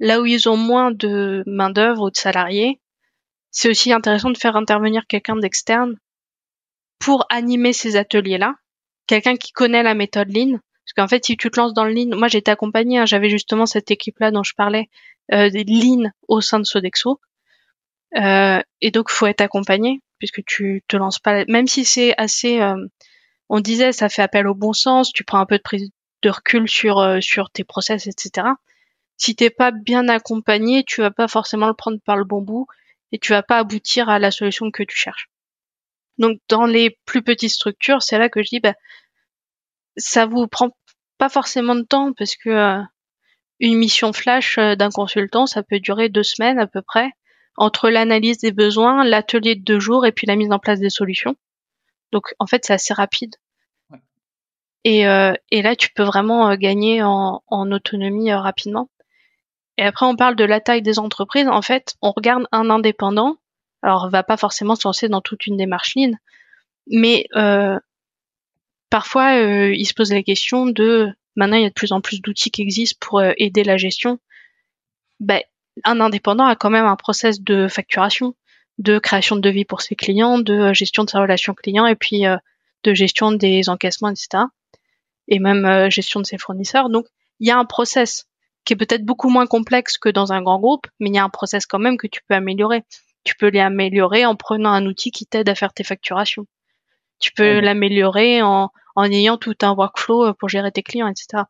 là 0.00 0.20
où 0.20 0.26
ils 0.26 0.48
ont 0.48 0.56
moins 0.56 0.90
de 0.90 1.42
main 1.46 1.70
d'œuvre 1.70 2.02
ou 2.02 2.10
de 2.10 2.16
salariés, 2.16 2.80
c'est 3.50 3.70
aussi 3.70 3.92
intéressant 3.92 4.30
de 4.30 4.38
faire 4.38 4.56
intervenir 4.56 5.06
quelqu'un 5.06 5.36
d'externe 5.36 5.96
pour 6.98 7.24
animer 7.30 7.72
ces 7.72 7.96
ateliers-là, 7.96 8.54
quelqu'un 9.06 9.36
qui 9.36 9.52
connaît 9.52 9.82
la 9.82 9.94
méthode 9.94 10.34
Lean. 10.34 10.58
Parce 10.84 10.92
qu'en 10.96 11.08
fait, 11.08 11.24
si 11.24 11.36
tu 11.36 11.50
te 11.50 11.60
lances 11.60 11.72
dans 11.72 11.84
le 11.84 11.92
Lean, 11.92 12.16
moi 12.16 12.28
j'étais 12.28 12.50
accompagnée, 12.50 12.98
hein, 12.98 13.06
j'avais 13.06 13.30
justement 13.30 13.66
cette 13.66 13.90
équipe-là 13.90 14.32
dont 14.32 14.42
je 14.42 14.54
parlais, 14.54 14.88
euh, 15.32 15.48
Lean 15.48 16.10
au 16.28 16.40
sein 16.40 16.58
de 16.58 16.64
Sodexo. 16.64 17.20
Euh, 18.16 18.60
et 18.80 18.90
donc, 18.90 19.10
faut 19.10 19.26
être 19.26 19.40
accompagné 19.40 20.00
puisque 20.18 20.44
tu 20.44 20.82
te 20.88 20.96
lances 20.96 21.18
pas, 21.18 21.44
même 21.46 21.66
si 21.66 21.84
c'est 21.84 22.14
assez, 22.16 22.60
euh, 22.60 22.76
on 23.48 23.60
disait, 23.60 23.92
ça 23.92 24.08
fait 24.08 24.22
appel 24.22 24.46
au 24.46 24.54
bon 24.54 24.72
sens, 24.72 25.12
tu 25.12 25.24
prends 25.24 25.40
un 25.40 25.46
peu 25.46 25.58
de 25.58 25.62
prise 25.62 25.90
de 26.22 26.30
recul 26.30 26.68
sur 26.68 26.98
euh, 27.00 27.20
sur 27.20 27.50
tes 27.50 27.64
process, 27.64 28.06
etc. 28.06 28.48
Si 29.16 29.36
t'es 29.36 29.50
pas 29.50 29.70
bien 29.70 30.08
accompagné, 30.08 30.84
tu 30.84 31.02
vas 31.02 31.10
pas 31.10 31.28
forcément 31.28 31.66
le 31.66 31.74
prendre 31.74 31.98
par 32.04 32.16
le 32.16 32.24
bon 32.24 32.40
bout 32.40 32.66
et 33.12 33.18
tu 33.18 33.32
vas 33.32 33.42
pas 33.42 33.58
aboutir 33.58 34.08
à 34.08 34.18
la 34.18 34.30
solution 34.30 34.70
que 34.70 34.82
tu 34.82 34.96
cherches. 34.96 35.28
Donc, 36.18 36.38
dans 36.48 36.66
les 36.66 36.98
plus 37.04 37.22
petites 37.22 37.50
structures, 37.50 38.02
c'est 38.02 38.18
là 38.18 38.28
que 38.28 38.42
je 38.42 38.48
dis, 38.48 38.60
bah, 38.60 38.74
ça 39.96 40.26
vous 40.26 40.46
prend 40.46 40.70
pas 41.18 41.28
forcément 41.28 41.74
de 41.74 41.82
temps 41.82 42.12
parce 42.12 42.36
que 42.36 42.80
une 43.60 43.78
mission 43.78 44.12
flash 44.12 44.58
d'un 44.58 44.90
consultant, 44.90 45.46
ça 45.46 45.62
peut 45.62 45.80
durer 45.80 46.08
deux 46.08 46.22
semaines 46.22 46.58
à 46.58 46.66
peu 46.66 46.82
près 46.82 47.10
entre 47.56 47.90
l'analyse 47.90 48.38
des 48.38 48.52
besoins, 48.52 49.04
l'atelier 49.04 49.54
de 49.54 49.62
deux 49.62 49.80
jours 49.80 50.06
et 50.06 50.12
puis 50.12 50.26
la 50.26 50.36
mise 50.36 50.50
en 50.52 50.58
place 50.58 50.80
des 50.80 50.90
solutions. 50.90 51.36
Donc 52.12 52.34
en 52.38 52.46
fait 52.46 52.64
c'est 52.64 52.72
assez 52.72 52.94
rapide. 52.94 53.34
Et, 54.84 55.06
euh, 55.06 55.32
et 55.50 55.62
là 55.62 55.76
tu 55.76 55.90
peux 55.94 56.02
vraiment 56.02 56.50
euh, 56.50 56.56
gagner 56.56 57.02
en, 57.02 57.42
en 57.46 57.72
autonomie 57.72 58.30
euh, 58.30 58.38
rapidement. 58.38 58.90
Et 59.78 59.82
après 59.82 60.06
on 60.06 60.16
parle 60.16 60.36
de 60.36 60.44
la 60.44 60.60
taille 60.60 60.82
des 60.82 60.98
entreprises. 60.98 61.48
En 61.48 61.62
fait 61.62 61.94
on 62.02 62.12
regarde 62.12 62.46
un 62.52 62.70
indépendant. 62.70 63.36
Alors 63.82 64.04
on 64.04 64.10
va 64.10 64.22
pas 64.22 64.36
forcément 64.36 64.74
se 64.74 64.86
lancer 64.86 65.08
dans 65.08 65.20
toute 65.20 65.46
une 65.46 65.56
démarche 65.56 65.94
lean, 65.96 66.12
mais 66.86 67.26
euh, 67.36 67.78
parfois 68.90 69.36
il 69.36 69.84
se 69.86 69.94
pose 69.94 70.12
la 70.12 70.22
question 70.22 70.66
de 70.66 71.12
maintenant 71.36 71.56
il 71.56 71.62
y 71.62 71.66
a 71.66 71.70
de 71.70 71.74
plus 71.74 71.92
en 71.92 72.00
plus 72.00 72.20
d'outils 72.20 72.50
qui 72.50 72.62
existent 72.62 72.98
pour 73.00 73.22
aider 73.22 73.64
la 73.64 73.76
gestion. 73.76 74.18
Ben, 75.20 75.42
un 75.82 76.00
indépendant 76.00 76.46
a 76.46 76.56
quand 76.56 76.70
même 76.70 76.86
un 76.86 76.96
process 76.96 77.40
de 77.40 77.68
facturation, 77.68 78.34
de 78.78 78.98
création 78.98 79.36
de 79.36 79.40
devis 79.40 79.64
pour 79.64 79.82
ses 79.82 79.96
clients, 79.96 80.38
de 80.38 80.54
euh, 80.54 80.74
gestion 80.74 81.04
de 81.04 81.10
sa 81.10 81.20
relation 81.20 81.54
client 81.54 81.86
et 81.86 81.96
puis 81.96 82.26
euh, 82.26 82.36
de 82.84 82.94
gestion 82.94 83.32
des 83.32 83.68
encaissements, 83.68 84.10
etc. 84.10 84.44
Et 85.28 85.38
même 85.38 85.64
euh, 85.64 85.90
gestion 85.90 86.20
de 86.20 86.26
ses 86.26 86.38
fournisseurs. 86.38 86.90
Donc, 86.90 87.06
il 87.40 87.48
y 87.48 87.50
a 87.50 87.58
un 87.58 87.64
process 87.64 88.26
qui 88.64 88.72
est 88.72 88.76
peut-être 88.76 89.04
beaucoup 89.04 89.28
moins 89.28 89.46
complexe 89.46 89.98
que 89.98 90.08
dans 90.08 90.32
un 90.32 90.42
grand 90.42 90.58
groupe, 90.58 90.86
mais 91.00 91.08
il 91.10 91.14
y 91.14 91.18
a 91.18 91.24
un 91.24 91.30
process 91.30 91.66
quand 91.66 91.78
même 91.78 91.96
que 91.96 92.06
tu 92.06 92.20
peux 92.28 92.34
améliorer. 92.34 92.84
Tu 93.24 93.34
peux 93.36 93.50
l'améliorer 93.50 94.26
en 94.26 94.36
prenant 94.36 94.70
un 94.70 94.86
outil 94.86 95.10
qui 95.10 95.26
t'aide 95.26 95.48
à 95.48 95.54
faire 95.54 95.72
tes 95.72 95.84
facturations. 95.84 96.46
Tu 97.20 97.32
peux 97.32 97.60
l'améliorer 97.60 98.42
en, 98.42 98.70
en 98.96 99.04
ayant 99.04 99.38
tout 99.38 99.54
un 99.62 99.72
workflow 99.72 100.34
pour 100.34 100.48
gérer 100.48 100.72
tes 100.72 100.82
clients, 100.82 101.08
etc. 101.08 101.44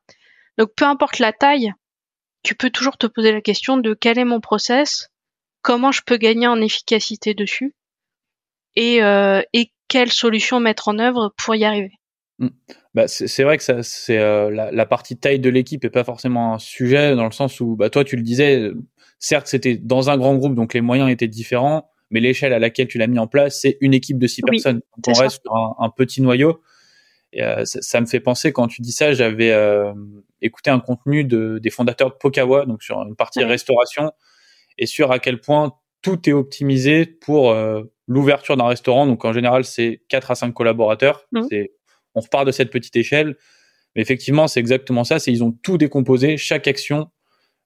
Donc, 0.56 0.70
peu 0.76 0.84
importe 0.84 1.18
la 1.18 1.32
taille, 1.32 1.72
tu 2.44 2.54
peux 2.54 2.70
toujours 2.70 2.96
te 2.96 3.06
poser 3.06 3.32
la 3.32 3.40
question 3.40 3.78
de 3.78 3.94
quel 3.94 4.18
est 4.18 4.24
mon 4.24 4.40
process, 4.40 5.08
comment 5.62 5.90
je 5.90 6.02
peux 6.06 6.18
gagner 6.18 6.46
en 6.46 6.60
efficacité 6.60 7.34
dessus 7.34 7.74
et, 8.76 9.02
euh, 9.02 9.42
et 9.52 9.72
quelle 9.88 10.12
solution 10.12 10.60
mettre 10.60 10.88
en 10.88 10.98
œuvre 10.98 11.32
pour 11.36 11.54
y 11.54 11.64
arriver. 11.64 11.92
Mmh. 12.38 12.48
Bah, 12.94 13.08
c'est 13.08 13.42
vrai 13.42 13.56
que 13.56 13.64
ça, 13.64 13.82
c'est 13.82 14.18
euh, 14.18 14.50
la, 14.50 14.70
la, 14.70 14.86
partie 14.86 15.16
taille 15.16 15.40
de 15.40 15.50
l'équipe 15.50 15.84
est 15.84 15.90
pas 15.90 16.04
forcément 16.04 16.54
un 16.54 16.58
sujet 16.58 17.16
dans 17.16 17.24
le 17.24 17.32
sens 17.32 17.60
où 17.60 17.76
bah, 17.76 17.90
toi 17.90 18.04
tu 18.04 18.16
le 18.16 18.22
disais, 18.22 18.70
certes 19.18 19.46
c'était 19.46 19.76
dans 19.76 20.10
un 20.10 20.16
grand 20.16 20.36
groupe 20.36 20.54
donc 20.54 20.74
les 20.74 20.80
moyens 20.80 21.10
étaient 21.10 21.28
différents, 21.28 21.90
mais 22.10 22.20
l'échelle 22.20 22.52
à 22.52 22.58
laquelle 22.58 22.86
tu 22.86 22.98
l'as 22.98 23.06
mis 23.06 23.18
en 23.18 23.26
place 23.26 23.60
c'est 23.60 23.78
une 23.80 23.94
équipe 23.94 24.18
de 24.18 24.26
six 24.26 24.42
personnes. 24.42 24.80
Donc 24.96 25.16
on 25.16 25.20
reste 25.20 25.42
sur 25.42 25.54
un, 25.56 25.74
un, 25.78 25.90
petit 25.90 26.22
noyau. 26.22 26.60
Et, 27.32 27.42
euh, 27.42 27.64
ça, 27.64 27.82
ça, 27.82 28.00
me 28.00 28.06
fait 28.06 28.20
penser 28.20 28.52
quand 28.52 28.68
tu 28.68 28.82
dis 28.82 28.92
ça, 28.92 29.12
j'avais 29.12 29.50
euh, 29.50 29.92
écouter 30.44 30.70
un 30.70 30.80
contenu 30.80 31.24
de, 31.24 31.58
des 31.62 31.70
fondateurs 31.70 32.10
de 32.10 32.14
Pokawa, 32.14 32.66
donc 32.66 32.82
sur 32.82 32.98
une 33.02 33.16
partie 33.16 33.42
restauration, 33.44 34.12
et 34.78 34.86
sur 34.86 35.12
à 35.12 35.18
quel 35.18 35.40
point 35.40 35.74
tout 36.02 36.28
est 36.28 36.32
optimisé 36.32 37.06
pour 37.06 37.50
euh, 37.50 37.82
l'ouverture 38.06 38.56
d'un 38.56 38.66
restaurant. 38.66 39.06
Donc 39.06 39.24
en 39.24 39.32
général, 39.32 39.64
c'est 39.64 40.02
4 40.08 40.30
à 40.30 40.34
5 40.34 40.52
collaborateurs. 40.52 41.26
Mmh. 41.32 41.42
C'est, 41.50 41.72
on 42.14 42.20
repart 42.20 42.46
de 42.46 42.52
cette 42.52 42.70
petite 42.70 42.94
échelle. 42.96 43.36
Mais 43.94 44.02
effectivement, 44.02 44.48
c'est 44.48 44.60
exactement 44.60 45.04
ça. 45.04 45.18
C'est 45.18 45.32
ils 45.32 45.42
ont 45.44 45.52
tout 45.52 45.78
décomposé, 45.78 46.36
chaque 46.36 46.68
action, 46.68 47.10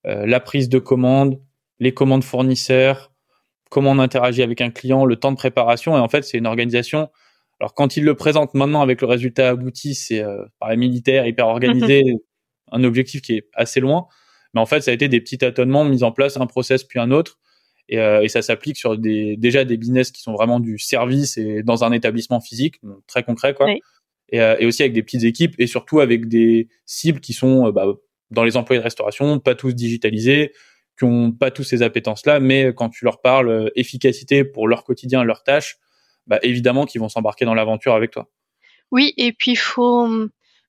euh, 0.06 0.26
la 0.26 0.40
prise 0.40 0.68
de 0.68 0.78
commande, 0.78 1.40
les 1.80 1.92
commandes 1.92 2.24
fournisseurs, 2.24 3.12
comment 3.70 3.90
on 3.92 3.98
interagit 3.98 4.42
avec 4.42 4.60
un 4.60 4.70
client, 4.70 5.04
le 5.04 5.16
temps 5.16 5.32
de 5.32 5.36
préparation. 5.36 5.96
Et 5.96 6.00
en 6.00 6.08
fait, 6.08 6.22
c'est 6.22 6.38
une 6.38 6.46
organisation 6.46 7.08
Alors 7.60 7.74
quand 7.74 7.96
ils 7.96 8.04
le 8.04 8.14
présentent 8.14 8.54
maintenant 8.54 8.82
avec 8.82 9.00
le 9.00 9.06
résultat 9.06 9.48
abouti, 9.48 9.94
c'est 9.94 10.20
euh, 10.20 10.44
par 10.60 10.70
les 10.70 10.76
militaires 10.76 11.26
hyper 11.26 11.48
organisé, 11.48 12.02
un 12.72 12.84
objectif 12.84 13.22
qui 13.22 13.34
est 13.34 13.48
assez 13.54 13.80
loin. 13.80 14.06
Mais 14.54 14.60
en 14.60 14.66
fait, 14.66 14.80
ça 14.80 14.90
a 14.90 14.94
été 14.94 15.08
des 15.08 15.20
petits 15.20 15.38
tâtonnements 15.38 15.84
mis 15.84 16.02
en 16.02 16.12
place, 16.12 16.36
un 16.36 16.46
process 16.46 16.84
puis 16.84 16.98
un 16.98 17.10
autre. 17.10 17.38
Et, 17.88 17.98
euh, 17.98 18.22
et 18.22 18.28
ça 18.28 18.42
s'applique 18.42 18.76
sur 18.76 18.98
des, 18.98 19.36
déjà 19.36 19.64
des 19.64 19.76
business 19.76 20.10
qui 20.10 20.20
sont 20.20 20.32
vraiment 20.32 20.60
du 20.60 20.78
service 20.78 21.38
et 21.38 21.62
dans 21.62 21.84
un 21.84 21.92
établissement 21.92 22.40
physique, 22.40 22.80
très 23.06 23.22
concret 23.22 23.54
quoi. 23.54 23.70
Et, 24.30 24.42
euh, 24.42 24.56
et, 24.58 24.66
aussi 24.66 24.82
avec 24.82 24.92
des 24.92 25.02
petites 25.02 25.24
équipes 25.24 25.54
et 25.58 25.66
surtout 25.66 26.00
avec 26.00 26.28
des 26.28 26.68
cibles 26.84 27.20
qui 27.20 27.32
sont 27.32 27.70
bah, 27.70 27.86
dans 28.30 28.44
les 28.44 28.58
employés 28.58 28.78
de 28.78 28.84
restauration, 28.84 29.38
pas 29.38 29.54
tous 29.54 29.72
digitalisés, 29.72 30.52
qui 30.98 31.04
ont 31.04 31.32
pas 31.32 31.50
tous 31.50 31.64
ces 31.64 31.80
appétences-là, 31.80 32.40
mais 32.40 32.74
quand 32.74 32.90
tu 32.90 33.06
leur 33.06 33.22
parles 33.22 33.72
efficacité 33.74 34.44
pour 34.44 34.68
leur 34.68 34.84
quotidien, 34.84 35.24
leurs 35.24 35.42
tâches, 35.42 35.78
bah, 36.26 36.38
évidemment 36.42 36.84
qu'ils 36.84 37.00
vont 37.00 37.08
s'embarquer 37.08 37.46
dans 37.46 37.54
l'aventure 37.54 37.94
avec 37.94 38.10
toi. 38.10 38.28
Oui, 38.90 39.14
et 39.16 39.32
puis 39.32 39.52
il 39.52 39.56
faut, 39.56 40.28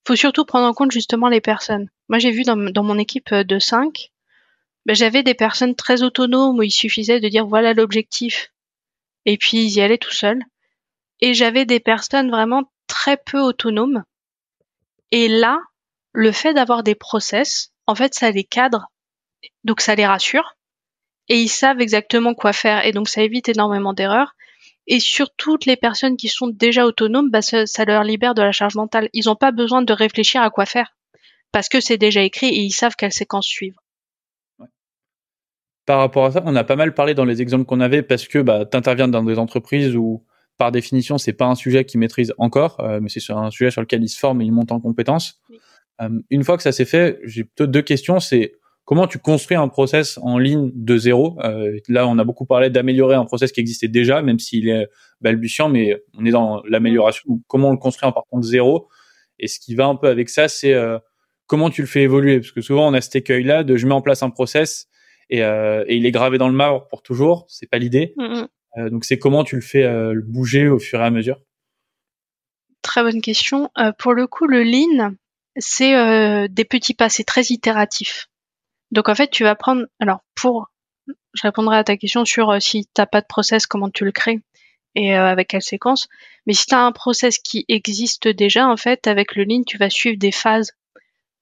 faut 0.10 0.16
surtout 0.16 0.44
prendre 0.44 0.66
en 0.66 0.74
compte 0.74 0.92
justement 0.92 1.30
les 1.30 1.40
personnes. 1.40 1.88
Moi, 2.08 2.18
j'ai 2.18 2.32
vu 2.32 2.42
dans, 2.42 2.56
mon 2.84 2.98
équipe 2.98 3.32
de 3.32 3.60
5, 3.60 4.10
bah, 4.88 4.96
j'avais 4.96 5.22
des 5.22 5.36
personnes 5.36 5.76
très 5.76 6.02
autonomes 6.02 6.58
où 6.58 6.64
il 6.64 6.72
suffisait 6.72 7.20
de 7.20 7.30
dire 7.30 7.46
voilà 7.46 7.76
l'objectif, 7.76 8.52
et 9.28 9.38
puis 9.38 9.60
ils 9.60 9.70
y 9.70 9.82
allaient 9.82 10.00
tout 10.00 10.12
seuls. 10.12 10.42
Et 11.22 11.36
j'avais 11.36 11.66
des 11.66 11.80
personnes 11.80 12.32
vraiment 12.32 12.72
très 12.88 13.18
peu 13.18 13.40
autonomes. 13.40 14.04
Et 15.12 15.28
là, 15.28 15.60
le 16.14 16.32
fait 16.32 16.56
d'avoir 16.56 16.82
des 16.82 16.96
process, 16.96 17.72
en 17.86 17.94
fait, 17.94 18.16
ça 18.16 18.32
les 18.32 18.44
cadre, 18.44 18.88
donc 19.64 19.80
ça 19.80 19.94
les 19.94 20.08
rassure, 20.08 20.56
et 21.28 21.40
ils 21.40 21.50
savent 21.50 21.82
exactement 21.82 22.34
quoi 22.34 22.52
faire, 22.52 22.84
et 22.84 22.94
donc 22.94 23.10
ça 23.10 23.22
évite 23.22 23.48
énormément 23.48 23.94
d'erreurs. 23.94 24.34
Et 24.92 25.00
sur 25.00 25.30
toutes 25.36 25.66
les 25.66 25.78
personnes 25.78 26.18
qui 26.18 26.28
sont 26.28 26.48
déjà 26.48 26.86
autonomes, 26.86 27.30
bah, 27.30 27.42
ça, 27.42 27.86
leur 27.86 28.04
libère 28.04 28.34
de 28.34 28.42
la 28.42 28.52
charge 28.52 28.76
mentale. 28.76 29.08
Ils 29.14 29.28
n'ont 29.28 29.36
pas 29.36 29.52
besoin 29.52 29.84
de 29.84 29.94
réfléchir 29.94 30.42
à 30.42 30.50
quoi 30.50 30.66
faire 30.66 30.96
parce 31.52 31.70
que 31.70 31.80
c'est 31.80 31.98
déjà 31.98 32.24
écrit 32.24 32.48
et 32.48 32.62
ils 32.62 32.72
savent 32.72 32.96
quelle 32.98 33.12
séquence 33.12 33.46
suivre. 33.46 33.82
Par 35.86 36.00
rapport 36.00 36.26
à 36.26 36.32
ça, 36.32 36.44
on 36.46 36.56
a 36.56 36.64
pas 36.64 36.76
mal 36.76 36.94
parlé 36.94 37.14
dans 37.14 37.26
les 37.26 37.42
exemples 37.42 37.66
qu'on 37.66 37.80
avait 37.80 38.04
parce 38.04 38.28
que 38.28 38.40
bah, 38.40 38.66
tu 38.66 38.78
interviens 38.78 39.08
dans 39.08 39.24
des 39.24 39.40
entreprises 39.40 39.96
où, 39.96 40.24
par 40.58 40.72
définition, 40.72 41.18
c'est 41.18 41.34
pas 41.34 41.46
un 41.46 41.56
sujet 41.56 41.86
qu'ils 41.86 42.00
maîtrisent 42.00 42.34
encore, 42.38 42.80
euh, 42.82 43.00
mais 43.02 43.10
c'est 43.10 43.32
un 43.32 43.50
sujet 43.50 43.72
sur 43.72 43.82
lequel 43.82 44.04
ils 44.04 44.10
se 44.10 44.20
forment 44.20 44.42
et 44.42 44.46
ils 44.46 44.52
montent 44.52 44.72
en 44.72 44.80
compétences. 44.80 45.42
Euh, 46.02 46.10
une 46.30 46.44
fois 46.44 46.58
que 46.58 46.64
ça 46.64 46.72
s'est 46.72 46.86
fait, 46.86 47.20
j'ai 47.24 47.44
plutôt 47.44 47.66
deux 47.66 47.82
questions. 47.82 48.20
C'est 48.20 48.59
comment 48.90 49.06
tu 49.06 49.20
construis 49.20 49.56
un 49.56 49.68
process 49.68 50.18
en 50.24 50.40
ligne 50.40 50.72
de 50.74 50.98
zéro? 50.98 51.38
Euh, 51.44 51.78
Là, 51.90 52.08
on 52.08 52.18
a 52.18 52.24
beaucoup 52.24 52.48
parlé 52.48 52.72
d'améliorer 52.72 53.14
un 53.14 53.24
process 53.24 53.52
qui 53.52 53.60
existait 53.60 53.88
déjà, 53.88 54.24
même 54.24 54.40
s'il 54.40 54.68
est 54.68 54.88
balbutiant, 55.22 55.70
mais 55.70 56.02
on 56.18 56.26
est 56.26 56.32
dans 56.32 56.64
l'amélioration. 56.64 57.40
Comment 57.48 57.70
on 57.70 57.74
le 57.74 57.78
construit 57.78 58.10
en 58.10 58.12
partant 58.12 58.40
de 58.40 58.44
zéro? 58.44 58.90
Et 59.38 59.48
ce 59.48 59.60
qui 59.60 59.76
va 59.76 59.86
un 59.86 59.96
peu 59.96 60.08
avec 60.08 60.28
ça, 60.28 60.48
c'est 60.48 60.74
euh, 60.74 60.98
comment 61.46 61.70
tu 61.70 61.82
le 61.82 61.88
fais 61.88 62.02
évoluer, 62.02 62.40
parce 62.40 62.52
que 62.52 62.62
souvent 62.62 62.88
on 62.88 62.96
a 62.96 63.02
cet 63.02 63.16
écueil-là 63.16 63.64
de 63.64 63.78
je 63.78 63.86
mets 63.86 63.94
en 63.94 64.02
place 64.02 64.24
un 64.24 64.32
process 64.32 64.88
et, 65.30 65.44
euh, 65.44 65.84
et 65.86 65.96
il 65.96 66.08
est 66.08 66.12
gravé 66.12 66.40
dans 66.40 66.50
le 66.50 66.56
marbre 66.56 66.88
pour 66.88 67.04
toujours. 67.04 67.46
C'est 67.48 67.70
pas 67.70 67.78
l'idée. 67.78 68.16
Mm, 68.18 68.48
mm. 68.78 68.90
donc 68.90 69.06
c'est 69.06 69.20
comment 69.20 69.44
tu 69.44 69.54
le 69.54 69.62
fais 69.62 69.88
bouger 70.26 70.68
au 70.68 70.80
fur 70.80 71.00
et 71.00 71.04
à 71.04 71.12
mesure? 71.12 71.40
Très 72.82 73.04
bonne 73.04 73.22
question. 73.22 73.70
pour 74.00 74.16
le 74.16 74.26
coup, 74.26 74.48
le 74.48 74.64
lean, 74.64 75.14
c'est 75.58 75.94
des 76.50 76.66
petits 76.66 76.96
pas, 76.96 77.10
c'est 77.10 77.24
très 77.24 77.44
itératif. 77.52 78.30
Donc 78.92 79.10
en 79.10 79.16
fait, 79.16 79.30
tu 79.30 79.44
vas 79.44 79.56
prendre. 79.56 79.86
Alors 80.00 80.22
pour, 80.36 80.70
je 81.34 81.42
répondrai 81.44 81.78
à 81.78 81.84
ta 81.84 81.98
question 81.98 82.26
sur 82.26 82.50
euh, 82.50 82.60
si 82.60 82.88
t'as 82.94 83.06
pas 83.06 83.22
de 83.22 83.28
process, 83.28 83.68
comment 83.68 83.90
tu 83.90 84.06
le 84.06 84.12
crées 84.12 84.40
et 84.96 85.16
euh, 85.16 85.28
avec 85.28 85.50
quelle 85.50 85.62
séquence. 85.62 86.08
Mais 86.46 86.54
si 86.54 86.66
tu 86.66 86.76
as 86.76 86.84
un 86.84 86.92
process 86.92 87.38
qui 87.38 87.66
existe 87.68 88.28
déjà, 88.28 88.68
en 88.68 88.78
fait, 88.78 89.08
avec 89.08 89.36
le 89.36 89.44
lean, 89.44 89.64
tu 89.66 89.78
vas 89.78 89.90
suivre 89.90 90.18
des 90.18 90.32
phases. 90.32 90.72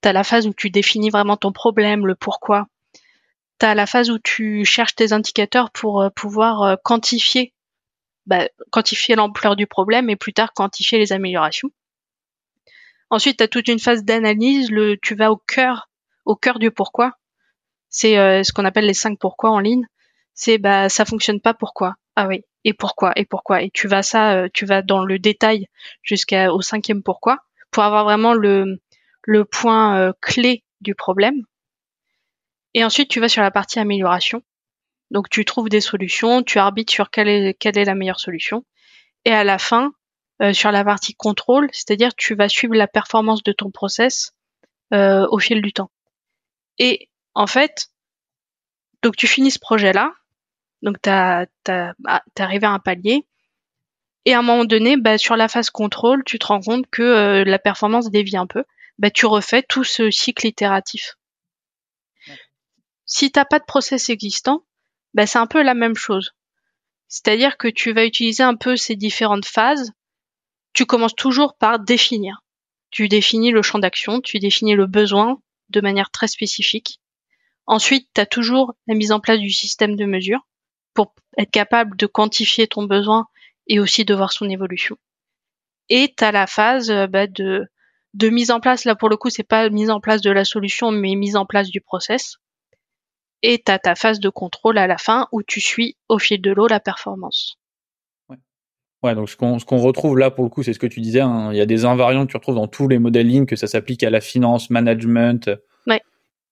Tu 0.01 0.09
as 0.09 0.13
la 0.13 0.23
phase 0.23 0.47
où 0.47 0.53
tu 0.53 0.69
définis 0.69 1.09
vraiment 1.09 1.37
ton 1.37 1.51
problème, 1.51 2.05
le 2.05 2.15
pourquoi. 2.15 2.67
Tu 3.59 3.65
as 3.65 3.73
la 3.73 3.87
phase 3.87 4.11
où 4.11 4.19
tu 4.19 4.65
cherches 4.65 4.95
tes 4.95 5.13
indicateurs 5.13 5.71
pour 5.71 6.01
euh, 6.01 6.09
pouvoir 6.09 6.77
quantifier, 6.83 7.53
bah, 8.25 8.49
quantifier 8.71 9.15
l'ampleur 9.15 9.55
du 9.55 9.65
problème 9.65 10.09
et 10.09 10.15
plus 10.17 10.33
tard 10.33 10.53
quantifier 10.53 10.99
les 10.99 11.13
améliorations. 11.13 11.71
Ensuite, 13.09 13.37
tu 13.37 13.43
as 13.43 13.47
toute 13.47 13.69
une 13.69 13.79
phase 13.79 14.03
d'analyse, 14.03 14.69
le 14.69 14.97
tu 14.97 15.15
vas 15.15 15.31
au 15.31 15.37
cœur 15.37 15.89
au 16.25 16.35
cœur 16.35 16.59
du 16.59 16.71
pourquoi 16.71 17.17
c'est 17.89 18.17
euh, 18.17 18.43
ce 18.43 18.51
qu'on 18.51 18.65
appelle 18.65 18.85
les 18.85 18.93
cinq 18.93 19.17
pourquoi 19.19 19.51
en 19.51 19.59
ligne. 19.59 19.85
C'est 20.33 20.57
bah 20.57 20.89
ça 20.89 21.05
fonctionne 21.05 21.41
pas 21.41 21.53
pourquoi. 21.53 21.95
Ah 22.15 22.27
oui. 22.27 22.43
Et 22.63 22.73
pourquoi 22.73 23.13
Et 23.15 23.25
pourquoi 23.25 23.61
Et 23.61 23.71
tu 23.71 23.87
vas 23.87 24.03
ça, 24.03 24.33
euh, 24.35 24.49
tu 24.53 24.65
vas 24.65 24.81
dans 24.81 25.03
le 25.03 25.19
détail 25.19 25.67
jusqu'au 26.03 26.61
cinquième 26.61 27.03
pourquoi 27.03 27.39
pour 27.71 27.83
avoir 27.83 28.03
vraiment 28.03 28.33
le 28.33 28.79
le 29.23 29.45
point 29.45 29.97
euh, 29.97 30.13
clé 30.21 30.63
du 30.81 30.95
problème. 30.95 31.43
Et 32.73 32.83
ensuite 32.83 33.09
tu 33.09 33.19
vas 33.19 33.29
sur 33.29 33.41
la 33.41 33.51
partie 33.51 33.79
amélioration. 33.79 34.41
Donc 35.11 35.29
tu 35.29 35.45
trouves 35.45 35.69
des 35.69 35.81
solutions, 35.81 36.43
tu 36.43 36.59
arbitres 36.59 36.93
sur 36.93 37.09
quelle 37.09 37.29
est 37.29 37.53
quelle 37.57 37.77
est 37.77 37.85
la 37.85 37.95
meilleure 37.95 38.19
solution. 38.19 38.65
Et 39.25 39.31
à 39.31 39.43
la 39.43 39.57
fin, 39.57 39.91
sur 40.53 40.71
la 40.71 40.83
partie 40.85 41.15
contrôle, 41.15 41.69
c'est-à-dire 41.73 42.13
tu 42.15 42.35
vas 42.35 42.47
suivre 42.47 42.75
la 42.75 42.87
performance 42.87 43.43
de 43.43 43.51
ton 43.51 43.71
process 43.71 44.33
au 44.91 45.39
fil 45.39 45.61
du 45.61 45.73
temps. 45.73 45.91
Et 46.79 47.09
en 47.37 47.45
fait, 47.45 47.91
donc 49.03 49.15
tu 49.15 49.27
finis 49.27 49.51
ce 49.51 49.59
projet-là, 49.59 50.11
donc 50.81 50.95
tu 51.03 51.09
bah, 51.09 51.45
es 51.67 52.41
arrivé 52.41 52.65
à 52.65 52.71
un 52.71 52.79
palier, 52.79 53.27
et 54.25 54.33
à 54.33 54.39
un 54.39 54.41
moment 54.41 54.65
donné, 54.65 54.97
bah, 54.97 55.19
sur 55.19 55.35
la 55.35 55.47
phase 55.47 55.69
contrôle, 55.69 56.23
tu 56.23 56.39
te 56.39 56.47
rends 56.47 56.61
compte 56.61 56.87
que 56.89 57.03
euh, 57.03 57.43
la 57.43 57.59
performance 57.59 58.09
dévie 58.09 58.37
un 58.37 58.47
peu, 58.47 58.63
bah, 58.97 59.11
tu 59.11 59.27
refais 59.27 59.61
tout 59.61 59.83
ce 59.83 60.09
cycle 60.09 60.47
itératif. 60.47 61.15
Si 63.05 63.31
t'as 63.31 63.45
pas 63.45 63.59
de 63.59 63.65
process 63.65 64.09
existant, 64.09 64.63
bah, 65.13 65.27
c'est 65.27 65.37
un 65.37 65.47
peu 65.47 65.61
la 65.61 65.75
même 65.75 65.95
chose. 65.95 66.31
C'est-à-dire 67.07 67.57
que 67.57 67.67
tu 67.67 67.93
vas 67.93 68.03
utiliser 68.03 68.41
un 68.41 68.55
peu 68.55 68.75
ces 68.77 68.95
différentes 68.95 69.45
phases. 69.45 69.91
Tu 70.73 70.87
commences 70.87 71.15
toujours 71.15 71.55
par 71.55 71.77
définir. 71.79 72.41
Tu 72.89 73.07
définis 73.07 73.51
le 73.51 73.61
champ 73.61 73.77
d'action, 73.77 74.21
tu 74.21 74.39
définis 74.39 74.73
le 74.73 74.87
besoin 74.87 75.39
de 75.69 75.81
manière 75.81 76.09
très 76.09 76.27
spécifique. 76.27 76.99
Ensuite, 77.67 78.09
tu 78.15 78.25
toujours 78.27 78.73
la 78.87 78.95
mise 78.95 79.11
en 79.11 79.19
place 79.19 79.39
du 79.39 79.51
système 79.51 79.95
de 79.97 80.05
mesure 80.05 80.47
pour 80.93 81.13
être 81.37 81.51
capable 81.51 81.97
de 81.97 82.05
quantifier 82.07 82.67
ton 82.67 82.83
besoin 82.83 83.27
et 83.67 83.79
aussi 83.79 84.05
de 84.05 84.15
voir 84.15 84.31
son 84.31 84.49
évolution. 84.49 84.97
Et 85.89 86.13
tu 86.17 86.23
as 86.23 86.31
la 86.31 86.47
phase 86.47 86.89
euh, 86.89 87.07
bah, 87.07 87.27
de, 87.27 87.67
de 88.13 88.29
mise 88.29 88.51
en 88.51 88.59
place, 88.59 88.85
là 88.85 88.95
pour 88.95 89.09
le 89.09 89.17
coup, 89.17 89.29
c'est 89.29 89.43
pas 89.43 89.69
mise 89.69 89.89
en 89.89 89.99
place 89.99 90.21
de 90.21 90.31
la 90.31 90.45
solution, 90.45 90.91
mais 90.91 91.15
mise 91.15 91.35
en 91.35 91.45
place 91.45 91.69
du 91.69 91.81
process. 91.81 92.37
Et 93.43 93.61
tu 93.63 93.71
as 93.71 93.79
ta 93.79 93.95
phase 93.95 94.19
de 94.19 94.29
contrôle 94.29 94.77
à 94.77 94.87
la 94.87 94.97
fin 94.97 95.27
où 95.31 95.43
tu 95.43 95.61
suis 95.61 95.97
au 96.07 96.19
fil 96.19 96.41
de 96.41 96.51
l'eau 96.51 96.67
la 96.67 96.79
performance. 96.79 97.57
Ouais. 99.03 99.13
donc 99.13 99.29
ce 99.29 99.35
qu'on 99.35 99.77
retrouve 99.77 100.17
là 100.17 100.31
pour 100.31 100.43
le 100.43 100.49
coup, 100.49 100.63
c'est 100.63 100.73
ce 100.73 100.79
que 100.79 100.87
tu 100.87 101.01
disais, 101.01 101.21
hein. 101.21 101.51
il 101.51 101.57
y 101.57 101.61
a 101.61 101.67
des 101.67 101.85
invariants 101.85 102.25
que 102.25 102.31
tu 102.31 102.37
retrouves 102.37 102.55
dans 102.55 102.67
tous 102.67 102.87
les 102.87 102.97
modèles 102.97 103.27
lignes, 103.27 103.45
que 103.45 103.55
ça 103.55 103.67
s'applique 103.67 104.03
à 104.03 104.09
la 104.09 104.21
finance, 104.21 104.71
management, 104.71 105.51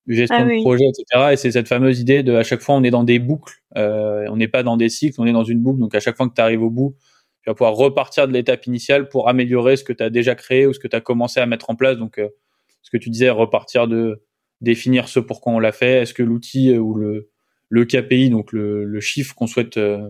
gestion 0.08 0.38
ah 0.39 0.44
de 0.46 0.62
projet, 0.62 0.86
etc. 0.86 1.34
Et 1.34 1.38
c'est 1.38 1.52
cette 1.52 1.68
fameuse 1.68 2.00
idée 2.00 2.24
de 2.24 2.34
à 2.34 2.44
chaque 2.44 2.62
fois 2.62 2.76
on 2.76 2.84
est 2.84 2.91
dans 2.91 3.04
des 3.04 3.20
boucles, 3.20 3.56
euh, 3.78 4.26
on 4.30 4.38
n'est 4.38 4.48
pas 4.48 4.63
dans 4.63 4.78
des 4.78 4.89
cycles, 4.89 5.20
on 5.20 5.26
est 5.26 5.32
dans 5.32 5.44
une 5.44 5.62
boucle. 5.62 5.80
Donc 5.80 5.96
à 5.96 6.00
chaque 6.00 6.15
fois 6.15 6.28
que 6.28 6.34
tu 6.34 6.41
arrives 6.41 6.63
au 6.63 6.70
bout, 6.70 6.96
tu 7.41 7.50
vas 7.50 7.54
pouvoir 7.54 7.76
repartir 7.76 8.28
de 8.28 8.34
l'étape 8.34 8.65
initiale 8.65 9.10
pour 9.10 9.30
améliorer 9.30 9.78
ce 9.78 9.84
que 9.84 9.94
tu 9.94 10.04
as 10.04 10.10
déjà 10.10 10.36
créé 10.36 10.68
ou 10.68 10.74
ce 10.74 10.80
que 10.80 10.88
tu 10.88 10.96
as 10.96 11.02
commencé 11.02 11.39
à 11.39 11.46
mettre 11.46 11.70
en 11.70 11.76
place. 11.76 11.98
Donc 11.98 12.20
euh, 12.20 12.30
ce 12.82 12.91
que 12.91 12.98
tu 12.98 13.10
disais, 13.10 13.30
repartir 13.30 13.88
de 13.88 14.24
définir 14.62 15.08
ce 15.08 15.20
pourquoi 15.20 15.54
on 15.54 15.60
l'a 15.60 15.72
fait. 15.72 16.02
Est-ce 16.02 16.13
que 16.13 16.24
l'outil 16.24 16.72
euh, 16.72 16.78
ou 16.78 16.96
le, 16.96 17.30
le 17.70 17.86
KPI, 17.86 18.30
donc 18.30 18.52
le, 18.52 18.86
le 18.86 19.00
chiffre 19.00 19.36
qu'on 19.36 19.48
souhaite 19.48 19.78
euh, 19.78 20.10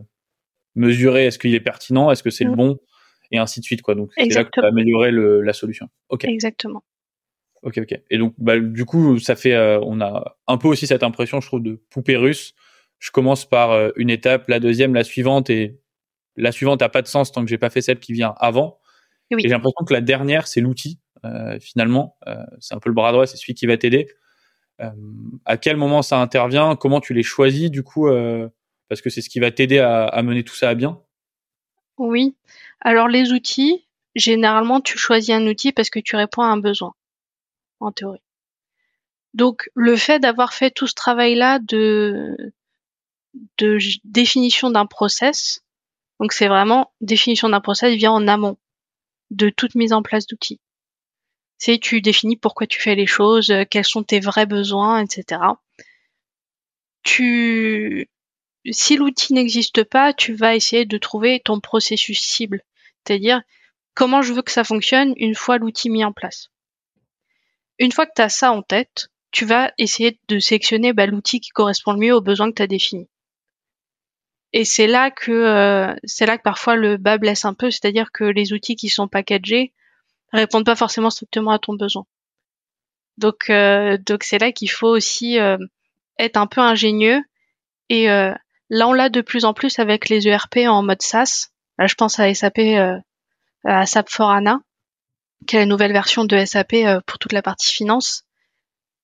mesurer, 0.75 1.25
est-ce 1.25 1.39
qu'il 1.39 1.55
est 1.55 1.59
pertinent, 1.59 2.11
est-ce 2.11 2.23
que 2.23 2.29
c'est 2.29 2.43
le 2.43 2.51
mm. 2.51 2.55
bon, 2.55 2.79
et 3.31 3.37
ainsi 3.37 3.59
de 3.59 3.65
suite 3.65 3.81
quoi. 3.81 3.95
Donc 3.95 4.11
c'est 4.15 4.27
là 4.33 4.43
que 4.43 4.49
tu 4.53 4.61
vas 4.61 4.67
améliorer 4.67 5.11
le, 5.11 5.41
la 5.41 5.53
solution. 5.53 5.87
Ok. 6.09 6.25
Exactement. 6.25 6.83
Ok, 7.65 7.79
ok. 7.79 7.99
Et 8.11 8.19
donc, 8.19 8.35
bah, 8.37 8.59
du 8.59 8.85
coup, 8.85 9.17
ça 9.17 9.35
fait, 9.35 9.53
euh, 9.53 9.79
on 9.81 9.99
a 9.99 10.37
un 10.47 10.57
peu 10.57 10.67
aussi 10.67 10.85
cette 10.85 11.01
impression, 11.01 11.41
je 11.41 11.47
trouve, 11.47 11.63
de 11.63 11.81
poupée 11.89 12.15
russe. 12.15 12.53
Je 12.99 13.09
commence 13.09 13.49
par 13.49 13.71
euh, 13.71 13.89
une 13.95 14.11
étape, 14.11 14.47
la 14.49 14.59
deuxième, 14.59 14.93
la 14.93 15.03
suivante, 15.03 15.49
et 15.49 15.79
la 16.35 16.51
suivante 16.51 16.81
n'a 16.81 16.89
pas 16.89 17.01
de 17.01 17.07
sens 17.07 17.31
tant 17.31 17.43
que 17.43 17.49
j'ai 17.49 17.57
pas 17.57 17.71
fait 17.71 17.81
celle 17.81 17.99
qui 17.99 18.13
vient 18.13 18.35
avant. 18.37 18.79
Et, 19.31 19.39
j'ai 19.39 19.47
l'impression 19.47 19.83
que 19.83 19.93
la 19.93 20.01
dernière, 20.01 20.45
c'est 20.45 20.61
l'outil. 20.61 20.99
Euh, 21.25 21.59
finalement, 21.59 22.17
c'est 22.59 22.75
un 22.75 22.79
peu 22.79 22.89
le 22.89 22.93
bras 22.93 23.11
droit, 23.11 23.25
c'est 23.25 23.37
celui 23.37 23.55
qui 23.55 23.65
va 23.65 23.77
t'aider. 23.77 24.07
à 25.45 25.57
quel 25.57 25.75
moment 25.75 26.03
ça 26.03 26.21
intervient? 26.21 26.75
Comment 26.75 27.01
tu 27.01 27.15
les 27.15 27.23
choisis 27.23 27.71
du 27.71 27.81
coup 27.81 28.07
Parce 28.89 29.01
que 29.01 29.09
c'est 29.09 29.21
ce 29.21 29.29
qui 29.29 29.39
va 29.39 29.49
t'aider 29.49 29.79
à, 29.79 30.05
à 30.05 30.21
mener 30.21 30.43
tout 30.43 30.53
ça 30.53 30.69
à 30.69 30.75
bien? 30.75 31.01
Oui. 31.97 32.35
Alors 32.81 33.07
les 33.07 33.31
outils, 33.31 33.87
généralement, 34.13 34.81
tu 34.81 34.99
choisis 34.99 35.33
un 35.33 35.47
outil 35.47 35.71
parce 35.71 35.89
que 35.89 35.99
tu 35.99 36.15
réponds 36.15 36.43
à 36.43 36.47
un 36.47 36.57
besoin 36.57 36.93
en 37.79 37.91
théorie. 37.91 38.21
Donc 39.33 39.69
le 39.75 39.97
fait 39.97 40.19
d'avoir 40.19 40.53
fait 40.53 40.71
tout 40.71 40.87
ce 40.87 40.93
travail-là 40.95 41.59
de, 41.59 42.53
de 43.57 43.77
définition 44.03 44.69
d'un 44.69 44.85
process, 44.85 45.61
donc 46.19 46.31
c'est 46.31 46.47
vraiment 46.47 46.93
définition 47.01 47.49
d'un 47.49 47.61
process 47.61 47.93
vient 47.95 48.11
en 48.13 48.27
amont. 48.27 48.57
de 49.31 49.49
toute 49.49 49.75
mise 49.75 49.91
en 49.93 50.03
place 50.03 50.27
d'outils. 50.27 50.59
C'est 51.57 51.79
tu 51.79 52.01
définis 52.01 52.37
pourquoi 52.37 52.67
tu 52.67 52.81
fais 52.81 52.95
les 52.95 53.07
choses, 53.07 53.53
quels 53.69 53.85
sont 53.85 54.03
tes 54.03 54.19
vrais 54.19 54.45
besoins, 54.45 54.99
etc. 55.03 55.41
Tu, 57.03 58.09
si 58.69 58.97
l'outil 58.97 59.33
n'existe 59.33 59.83
pas, 59.83 60.13
tu 60.13 60.33
vas 60.33 60.55
essayer 60.55 60.85
de 60.85 60.97
trouver 60.97 61.39
ton 61.39 61.59
processus 61.59 62.19
cible, 62.19 62.63
c'est-à-dire 63.05 63.41
comment 63.93 64.21
je 64.21 64.33
veux 64.33 64.41
que 64.41 64.51
ça 64.51 64.63
fonctionne 64.63 65.13
une 65.17 65.35
fois 65.35 65.57
l'outil 65.57 65.89
mis 65.89 66.03
en 66.05 66.13
place. 66.13 66.49
Une 67.79 67.91
fois 67.91 68.05
que 68.05 68.13
tu 68.15 68.21
as 68.21 68.29
ça 68.29 68.51
en 68.51 68.61
tête, 68.61 69.09
tu 69.31 69.45
vas 69.45 69.73
essayer 69.77 70.17
de 70.29 70.39
sélectionner 70.39 70.93
bah, 70.93 71.05
l'outil 71.05 71.41
qui 71.41 71.49
correspond 71.49 71.93
le 71.93 71.99
mieux 71.99 72.15
aux 72.15 72.21
besoins 72.21 72.49
que 72.49 72.55
tu 72.55 72.61
as 72.61 72.67
définis. 72.67 73.09
Et 74.53 74.63
c'est 74.63 74.87
là 74.87 75.11
que 75.11 75.31
euh, 75.31 75.93
c'est 76.05 76.25
là 76.25 76.37
que 76.37 76.43
parfois 76.43 76.77
le 76.77 76.95
bas 76.95 77.17
blesse 77.17 77.43
un 77.43 77.53
peu, 77.53 77.69
c'est-à-dire 77.69 78.13
que 78.13 78.23
les 78.23 78.53
outils 78.53 78.77
qui 78.77 78.87
sont 78.87 79.09
packagés 79.09 79.73
répondent 80.31 80.65
pas 80.65 80.77
forcément 80.77 81.09
strictement 81.09 81.51
à 81.51 81.59
ton 81.59 81.73
besoin. 81.73 82.05
Donc 83.17 83.49
euh, 83.49 83.97
donc 83.97 84.23
c'est 84.23 84.37
là 84.37 84.53
qu'il 84.53 84.71
faut 84.71 84.87
aussi 84.87 85.37
euh, 85.39 85.57
être 86.17 86.37
un 86.37 86.47
peu 86.47 86.61
ingénieux 86.61 87.21
et 87.89 88.07
là 88.07 88.87
on 88.87 88.93
l'a 88.93 89.09
de 89.09 89.19
plus 89.19 89.43
en 89.43 89.53
plus 89.53 89.77
avec 89.79 90.07
les 90.07 90.25
ERP 90.29 90.59
en 90.67 90.81
mode 90.81 91.01
SaaS. 91.01 91.49
Là 91.77 91.87
je 91.87 91.95
pense 91.95 92.17
à 92.17 92.33
SAP 92.33 92.59
à 93.65 93.85
SAP 93.85 94.09
for 94.09 94.31
HANA 94.31 94.61
qui 95.47 95.55
est 95.55 95.59
la 95.59 95.65
nouvelle 95.65 95.93
version 95.93 96.25
de 96.25 96.43
SAP 96.45 96.75
pour 97.05 97.19
toute 97.19 97.33
la 97.33 97.41
partie 97.41 97.73
finance. 97.73 98.23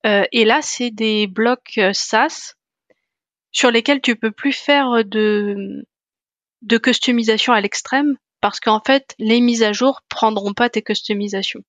et 0.03 0.45
là 0.45 0.61
c'est 0.61 0.91
des 0.91 1.27
blocs 1.27 1.79
SaaS 1.93 2.55
sur 3.51 3.71
lesquels 3.71 4.01
tu 4.01 4.15
peux 4.15 4.31
plus 4.31 4.53
faire 4.53 5.03
de, 5.05 5.85
de 6.61 6.77
customisation 6.77 7.53
à 7.53 7.61
l'extrême 7.61 8.17
parce 8.41 8.59
qu'en 8.59 8.81
fait, 8.81 9.15
les 9.19 9.39
mises 9.39 9.63
à 9.63 9.71
jour 9.71 10.01
prendront 10.09 10.53
pas 10.53 10.69
tes 10.69 10.81
customisations. 10.81 11.61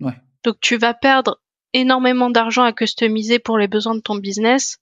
Ouais. 0.00 0.14
Donc 0.42 0.56
tu 0.60 0.76
vas 0.76 0.94
perdre 0.94 1.40
énormément 1.74 2.30
d'argent 2.30 2.62
à 2.62 2.72
customiser 2.72 3.38
pour 3.38 3.58
les 3.58 3.68
besoins 3.68 3.94
de 3.94 4.00
ton 4.00 4.16
business 4.16 4.78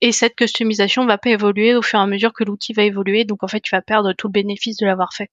et 0.00 0.10
cette 0.10 0.36
customisation 0.36 1.04
va 1.06 1.18
pas 1.18 1.30
évoluer 1.30 1.74
au 1.74 1.82
fur 1.82 1.98
et 1.98 2.02
à 2.02 2.06
mesure 2.06 2.32
que 2.32 2.44
l'outil 2.44 2.72
va 2.72 2.84
évoluer. 2.84 3.24
Donc 3.24 3.42
en 3.42 3.48
fait, 3.48 3.60
tu 3.60 3.74
vas 3.74 3.82
perdre 3.82 4.12
tout 4.14 4.28
le 4.28 4.32
bénéfice 4.32 4.78
de 4.78 4.86
l'avoir 4.86 5.12
fait. 5.12 5.30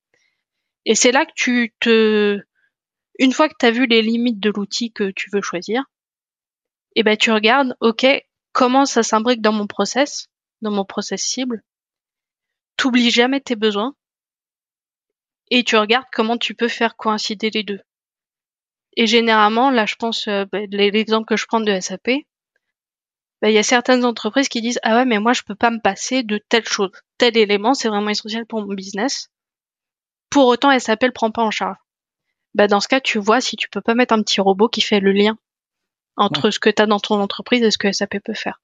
Et 0.86 0.95
c'est 0.95 1.11
là 1.11 1.26
que 1.26 1.32
tu 1.36 1.74
te, 1.80 2.39
une 3.22 3.34
fois 3.34 3.47
que 3.47 3.53
tu 3.59 3.67
as 3.67 3.72
vu 3.72 3.86
les 3.86 4.01
limites 4.01 4.39
de 4.39 4.49
l'outil 4.49 4.91
que 4.91 5.11
tu 5.11 5.30
veux 5.32 5.43
choisir, 5.43 5.84
et 6.95 7.01
eh 7.01 7.03
ben 7.03 7.15
tu 7.15 7.32
regardes, 7.32 7.78
ok, 7.80 8.07
comment 8.51 8.86
ça 8.86 9.03
s'imbrique 9.03 9.41
dans 9.41 9.53
mon 9.53 9.67
process, 9.67 10.28
dans 10.61 10.72
mon 10.72 10.86
process 10.86 11.22
cible. 11.22 11.63
T'oublies 12.78 13.11
jamais 13.11 13.39
tes 13.39 13.55
besoins 13.55 13.95
et 15.51 15.63
tu 15.63 15.78
regardes 15.78 16.07
comment 16.11 16.38
tu 16.38 16.55
peux 16.55 16.67
faire 16.67 16.95
coïncider 16.95 17.51
les 17.51 17.61
deux. 17.61 17.80
Et 18.97 19.05
généralement, 19.05 19.69
là, 19.69 19.86
je 19.86 19.95
pense, 19.95 20.28
euh, 20.28 20.45
bah, 20.51 20.61
l'exemple 20.72 21.28
que 21.28 21.38
je 21.38 21.45
prends 21.45 21.61
de 21.61 21.80
SAP, 21.80 22.09
bah, 23.41 23.51
il 23.51 23.53
y 23.53 23.59
a 23.59 23.63
certaines 23.63 24.03
entreprises 24.03 24.49
qui 24.49 24.61
disent 24.61 24.80
ah 24.82 24.95
ouais 24.95 25.05
mais 25.05 25.19
moi 25.19 25.34
je 25.34 25.43
peux 25.43 25.55
pas 25.55 25.69
me 25.69 25.80
passer 25.80 26.24
de 26.24 26.39
telle 26.49 26.65
chose, 26.65 26.91
tel 27.19 27.38
élément 27.38 27.76
c'est 27.76 27.88
vraiment 27.88 28.09
essentiel 28.09 28.47
pour 28.47 28.65
mon 28.65 28.74
business. 28.74 29.30
Pour 30.32 30.47
autant 30.47 30.78
SAP 30.78 31.03
le 31.03 31.11
prend 31.11 31.30
pas 31.30 31.43
en 31.43 31.51
charge. 31.51 31.78
Bah 32.53 32.67
dans 32.67 32.79
ce 32.79 32.87
cas 32.87 32.99
tu 32.99 33.19
vois 33.19 33.41
si 33.41 33.55
tu 33.55 33.69
peux 33.69 33.81
pas 33.81 33.95
mettre 33.95 34.13
un 34.13 34.21
petit 34.21 34.41
robot 34.41 34.67
qui 34.67 34.81
fait 34.81 34.99
le 34.99 35.11
lien 35.11 35.37
entre 36.17 36.49
ce 36.49 36.59
que 36.59 36.69
tu 36.69 36.81
as 36.81 36.85
dans 36.85 36.99
ton 36.99 37.19
entreprise 37.21 37.63
et 37.63 37.71
ce 37.71 37.77
que 37.77 37.91
SAP 37.91 38.19
peut 38.23 38.33
faire. 38.33 38.61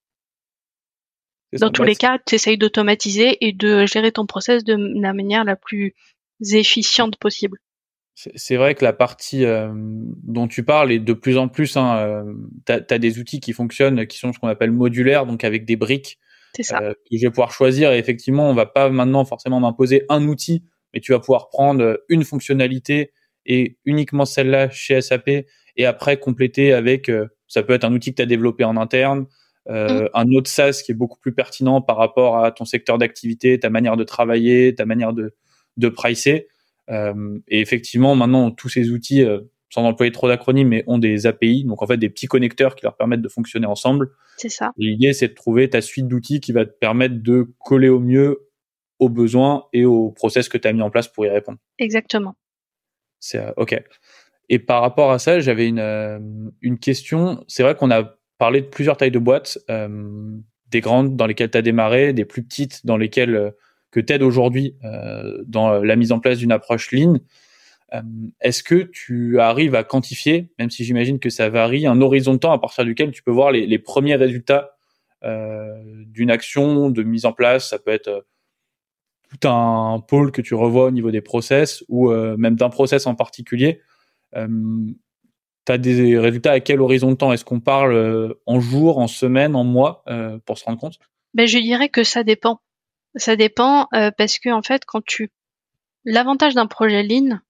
Dans 1.54 1.72
tous 1.72 1.84
les 1.84 1.96
cas, 1.96 2.20
tu 2.26 2.36
essayes 2.36 2.58
d'automatiser 2.58 3.38
et 3.46 3.54
de 3.54 3.86
gérer 3.86 4.12
ton 4.12 4.26
process 4.26 4.66
de 4.66 4.76
la 5.02 5.14
manière 5.14 5.46
la 5.46 5.56
plus 5.56 5.96
efficiente 6.42 7.18
possible. 7.18 7.58
C'est 8.16 8.58
vrai 8.58 8.74
que 8.74 8.84
la 8.84 8.94
partie 8.94 9.46
euh, 9.46 9.72
dont 9.76 10.48
tu 10.48 10.64
parles 10.64 10.92
est 10.92 11.00
de 11.00 11.14
plus 11.14 11.38
en 11.38 11.48
plus, 11.48 11.78
hein, 11.78 11.98
euh, 12.00 12.34
tu 12.66 12.74
as, 12.74 12.98
des 12.98 13.20
outils 13.20 13.40
qui 13.40 13.54
fonctionnent, 13.54 14.08
qui 14.08 14.18
sont 14.18 14.34
ce 14.34 14.40
qu'on 14.40 14.48
appelle 14.48 14.72
modulaires, 14.72 15.28
donc 15.28 15.44
avec 15.44 15.66
des 15.66 15.76
briques 15.76 16.18
ça. 16.62 16.80
Euh, 16.82 16.94
que 16.94 17.16
je 17.16 17.22
vais 17.22 17.30
pouvoir 17.30 17.52
choisir. 17.52 17.92
Et 17.94 18.00
effectivement, 18.00 18.50
on 18.50 18.56
va 18.56 18.66
pas 18.66 18.90
maintenant 18.90 19.24
forcément 19.24 19.60
m'imposer 19.60 20.04
un 20.10 20.28
outil, 20.28 20.64
mais 20.94 21.00
tu 21.00 21.12
vas 21.12 21.20
pouvoir 21.20 21.50
prendre 21.50 22.04
une 22.10 22.24
fonctionnalité 22.24 23.12
et 23.48 23.78
uniquement 23.86 24.26
celle-là 24.26 24.70
chez 24.70 25.02
SAP 25.02 25.30
et 25.78 25.86
après 25.86 26.20
compléter 26.20 26.74
avec, 26.74 27.12
ça 27.48 27.64
peut 27.64 27.74
être 27.74 27.84
un 27.86 27.94
outil 27.94 28.12
que 28.12 28.18
tu 28.18 28.22
as 28.22 28.28
développé 28.28 28.64
en 28.64 28.78
interne, 28.78 29.26
euh, 29.70 30.04
mm. 30.04 30.10
un 30.14 30.32
autre 30.32 30.50
SaaS 30.50 30.82
qui 30.86 30.92
est 30.92 30.96
beaucoup 30.96 31.20
plus 31.20 31.34
pertinent 31.34 31.82
par 31.82 31.98
rapport 31.98 32.44
à 32.44 32.52
ton 32.52 32.66
secteur 32.66 32.98
d'activité, 32.98 33.60
ta 33.60 33.70
manière 33.70 33.98
de 33.98 34.04
travailler, 34.04 34.76
ta 34.76 34.86
manière 34.86 35.14
de, 35.14 35.36
de 35.78 35.90
pricer. 35.90 36.48
Euh, 36.90 37.40
et 37.48 37.60
effectivement, 37.60 38.16
maintenant, 38.16 38.52
tous 38.52 38.70
ces 38.70 38.92
outils, 38.92 39.24
euh, 39.24 39.42
sans 39.70 39.84
employer 39.84 40.12
trop 40.12 40.30
d'acronymes, 40.30 40.70
mais 40.70 40.84
ont 40.88 40.98
des 40.98 41.28
API, 41.28 41.66
donc 41.66 41.82
en 41.82 41.88
fait 41.88 41.98
des 41.98 42.10
petits 42.10 42.28
connecteurs 42.28 42.76
qui 42.76 42.84
leur 42.84 42.96
permettent 42.96 43.22
de 43.22 43.28
fonctionner 43.28 43.68
ensemble. 43.68 44.12
C'est 44.38 44.50
ça. 44.50 44.72
L'idée, 44.78 45.12
c'est 45.12 45.30
de 45.30 45.34
trouver 45.34 45.70
ta 45.70 45.82
suite 45.82 46.08
d'outils 46.08 46.40
qui 46.40 46.54
va 46.54 46.66
te 46.66 46.72
permettre 46.72 47.16
de 47.22 47.54
coller 47.60 47.90
au 47.90 48.00
mieux 48.00 48.48
aux 49.00 49.10
besoins 49.10 49.66
et 49.74 49.86
aux 49.86 50.12
process 50.12 50.48
que 50.50 50.58
tu 50.58 50.68
as 50.68 50.74
mis 50.74 50.82
en 50.82 50.90
place 50.90 51.08
pour 51.08 51.26
y 51.26 51.30
répondre. 51.30 51.60
Exactement. 51.78 52.36
C'est 53.20 53.44
ok. 53.58 53.82
Et 54.50 54.60
par 54.60 54.82
rapport 54.82 55.12
à 55.12 55.20
ça, 55.20 55.40
j'avais 55.40 55.68
une, 55.68 56.54
une 56.62 56.80
question. 56.80 57.44
C'est 57.48 57.64
vrai 57.64 57.76
qu'on 57.76 57.92
a 57.92 58.18
parler 58.38 58.62
de 58.62 58.68
plusieurs 58.68 58.98
tailles 58.98 59.12
de 59.12 59.20
boîtes, 59.20 59.58
euh, 59.70 60.38
des 60.70 60.82
grandes 60.82 61.16
dans 61.16 61.26
lesquelles 61.26 61.52
tu 61.52 61.58
as 61.58 61.62
démarré, 61.62 62.14
des 62.14 62.26
plus 62.26 62.44
petites 62.44 62.86
dans 62.86 62.98
lesquelles 62.98 63.36
euh, 63.36 63.52
que 63.92 64.00
tu 64.00 64.14
aides 64.14 64.22
aujourd'hui 64.22 64.76
euh, 64.84 65.44
dans 65.48 65.82
la 65.82 65.96
mise 65.96 66.12
en 66.12 66.20
place 66.20 66.38
d'une 66.38 66.52
approche 66.52 66.92
lean. 66.92 67.20
Est-ce 68.42 68.64
que 68.64 68.76
tu 68.76 69.40
arrives 69.40 69.74
à 69.74 69.86
quantifier, 69.86 70.52
même 70.60 70.70
si 70.70 70.84
j'imagine 70.84 71.20
que 71.20 71.30
ça 71.30 71.48
varie, 71.48 71.88
un 71.88 72.02
horizon 72.02 72.34
de 72.34 72.40
temps 72.40 72.52
à 72.52 72.60
partir 72.60 72.84
duquel 72.84 73.12
tu 73.12 73.24
peux 73.24 73.32
voir 73.32 73.54
les, 73.54 73.66
les 73.66 73.80
premiers 73.80 74.18
résultats 74.18 74.76
d'une 75.24 76.30
action 76.30 76.90
de 76.90 77.04
mise 77.04 77.24
en 77.24 77.32
place? 77.32 77.70
Ça 77.70 77.80
peut 77.80 77.92
être 77.92 78.26
tout 79.30 79.48
un 79.48 80.00
pôle 80.00 80.32
que 80.32 80.42
tu 80.42 80.54
revois 80.56 80.86
au 80.86 80.92
niveau 80.92 81.12
des 81.12 81.22
process 81.22 81.84
ou 81.90 82.12
même 82.12 82.56
d'un 82.56 82.70
process 82.70 83.08
en 83.08 83.16
particulier. 83.16 83.82
Tu 85.68 85.74
as 85.74 85.78
des 85.78 86.18
résultats 86.18 86.54
à 86.54 86.60
quel 86.62 86.80
horizon 86.80 87.12
de 87.12 87.16
temps? 87.16 87.34
Est-ce 87.34 87.44
qu'on 87.44 87.60
parle 87.60 87.94
euh, 87.94 88.42
en 88.46 88.62
jours, 88.62 89.00
en 89.00 89.08
semaines, 89.08 89.54
en 89.54 89.66
mois 89.66 90.02
euh, 90.08 90.40
pour 90.46 90.58
se 90.58 90.64
rendre 90.64 90.80
compte? 90.80 90.98
Ben, 91.34 91.46
Je 91.46 91.60
dirais 91.60 91.90
que 91.90 92.06
ça 92.06 92.24
dépend. 92.24 92.62
Ça 93.16 93.36
dépend 93.36 93.90
euh, 93.94 94.10
parce 94.18 94.40
que 94.40 94.48
en 94.48 94.62
fait, 94.62 94.86
quand 94.86 95.04
tu 95.04 95.30
l'avantage 96.06 96.56
d'un 96.56 96.68
projet 96.68 97.04
Lean, 97.04 97.42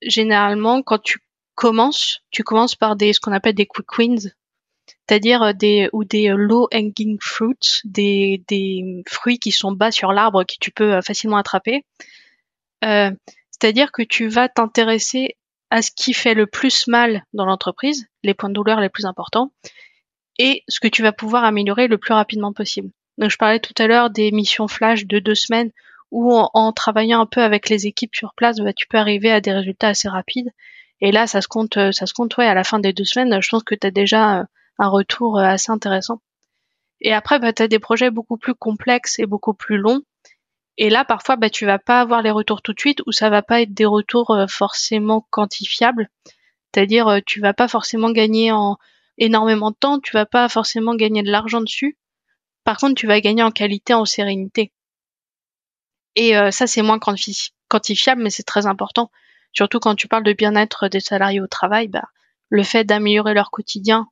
généralement, 0.00 0.80
quand 0.80 1.02
tu 1.02 1.18
commences, 1.54 2.22
tu 2.30 2.44
commences 2.44 2.76
par 2.76 2.96
des 2.96 3.12
ce 3.12 3.20
qu'on 3.20 3.32
appelle 3.32 3.54
des 3.54 3.66
quick 3.66 3.98
wins, 3.98 4.32
c'est-à-dire 5.08 5.54
des 5.54 5.88
ou 5.92 6.04
des 6.04 6.28
low 6.28 6.68
hanging 6.72 7.18
fruits, 7.20 7.80
des, 7.84 8.42
des 8.48 9.02
fruits 9.08 9.38
qui 9.38 9.52
sont 9.52 9.72
bas 9.72 9.90
sur 9.90 10.12
l'arbre 10.12 10.44
que 10.44 10.54
tu 10.60 10.70
peux 10.70 11.00
facilement 11.02 11.36
attraper. 11.36 11.84
c'est-à-dire 12.82 13.92
que 13.92 14.02
tu 14.02 14.28
vas 14.28 14.48
t'intéresser 14.48 15.36
à 15.70 15.82
ce 15.82 15.90
qui 15.94 16.14
fait 16.14 16.34
le 16.34 16.46
plus 16.46 16.86
mal 16.86 17.24
dans 17.32 17.44
l'entreprise, 17.44 18.06
les 18.22 18.34
points 18.34 18.48
de 18.48 18.54
douleur 18.54 18.80
les 18.80 18.88
plus 18.88 19.04
importants, 19.04 19.52
et 20.38 20.62
ce 20.68 20.80
que 20.80 20.88
tu 20.88 21.02
vas 21.02 21.12
pouvoir 21.12 21.44
améliorer 21.44 21.88
le 21.88 21.98
plus 21.98 22.14
rapidement 22.14 22.52
possible. 22.52 22.90
Donc 23.18 23.30
je 23.30 23.36
parlais 23.36 23.60
tout 23.60 23.74
à 23.78 23.86
l'heure 23.86 24.10
des 24.10 24.30
missions 24.30 24.68
flash 24.68 25.06
de 25.06 25.18
deux 25.18 25.34
semaines 25.34 25.70
où 26.10 26.32
en, 26.32 26.72
travaillant 26.72 27.20
un 27.20 27.26
peu 27.26 27.42
avec 27.42 27.68
les 27.68 27.86
équipes 27.86 28.14
sur 28.14 28.32
place, 28.34 28.58
bah, 28.60 28.72
tu 28.72 28.86
peux 28.86 28.96
arriver 28.96 29.30
à 29.30 29.40
des 29.40 29.52
résultats 29.52 29.88
assez 29.88 30.08
rapides. 30.08 30.50
Et 31.00 31.12
là, 31.12 31.26
ça 31.26 31.42
se 31.42 31.48
compte, 31.48 31.74
ça 31.92 32.06
se 32.06 32.14
compte, 32.14 32.36
ouais, 32.38 32.46
à 32.46 32.54
la 32.54 32.64
fin 32.64 32.78
des 32.78 32.92
deux 32.92 33.04
semaines, 33.04 33.40
je 33.42 33.48
pense 33.48 33.62
que 33.62 33.74
tu 33.74 33.86
as 33.86 33.90
déjà 33.90 34.40
euh, 34.40 34.44
un 34.78 34.88
retour 34.88 35.38
euh, 35.38 35.42
assez 35.42 35.70
intéressant. 35.70 36.20
Et 37.00 37.12
après, 37.12 37.38
bah, 37.38 37.52
tu 37.52 37.62
as 37.62 37.68
des 37.68 37.78
projets 37.78 38.10
beaucoup 38.10 38.36
plus 38.36 38.54
complexes 38.54 39.18
et 39.18 39.26
beaucoup 39.26 39.54
plus 39.54 39.78
longs 39.78 40.02
et 40.78 40.90
là, 40.90 41.04
parfois, 41.04 41.34
bah, 41.36 41.50
tu 41.50 41.66
vas 41.66 41.80
pas 41.80 42.00
avoir 42.00 42.22
les 42.22 42.30
retours 42.30 42.62
tout 42.62 42.72
de 42.72 42.78
suite 42.78 43.02
ou 43.06 43.12
ça 43.12 43.30
va 43.30 43.42
pas 43.42 43.60
être 43.60 43.74
des 43.74 43.84
retours 43.84 44.30
euh, 44.30 44.46
forcément 44.46 45.26
quantifiables. 45.30 46.08
C'est-à-dire, 46.72 47.08
euh, 47.08 47.18
tu 47.26 47.40
vas 47.40 47.52
pas 47.52 47.66
forcément 47.66 48.12
gagner 48.12 48.52
en 48.52 48.78
énormément 49.18 49.72
de 49.72 49.76
temps, 49.76 49.98
tu 49.98 50.12
vas 50.12 50.26
pas 50.26 50.48
forcément 50.48 50.94
gagner 50.94 51.24
de 51.24 51.30
l'argent 51.32 51.60
dessus. 51.60 51.98
Par 52.62 52.76
contre, 52.78 52.94
tu 52.94 53.08
vas 53.08 53.20
gagner 53.20 53.42
en 53.42 53.50
qualité, 53.50 53.92
en 53.92 54.04
sérénité. 54.04 54.72
Et 56.14 56.32
ça, 56.50 56.66
c'est 56.66 56.82
moins 56.82 56.98
quantifiable, 56.98 58.22
mais 58.22 58.30
c'est 58.30 58.42
très 58.42 58.66
important. 58.66 59.10
Surtout 59.52 59.78
quand 59.78 59.94
tu 59.94 60.08
parles 60.08 60.24
de 60.24 60.32
bien-être 60.32 60.88
des 60.88 61.00
salariés 61.00 61.40
au 61.40 61.46
travail, 61.46 61.88
bah, 61.88 62.08
le 62.48 62.62
fait 62.64 62.84
d'améliorer 62.84 63.34
leur 63.34 63.50
quotidien, 63.50 64.08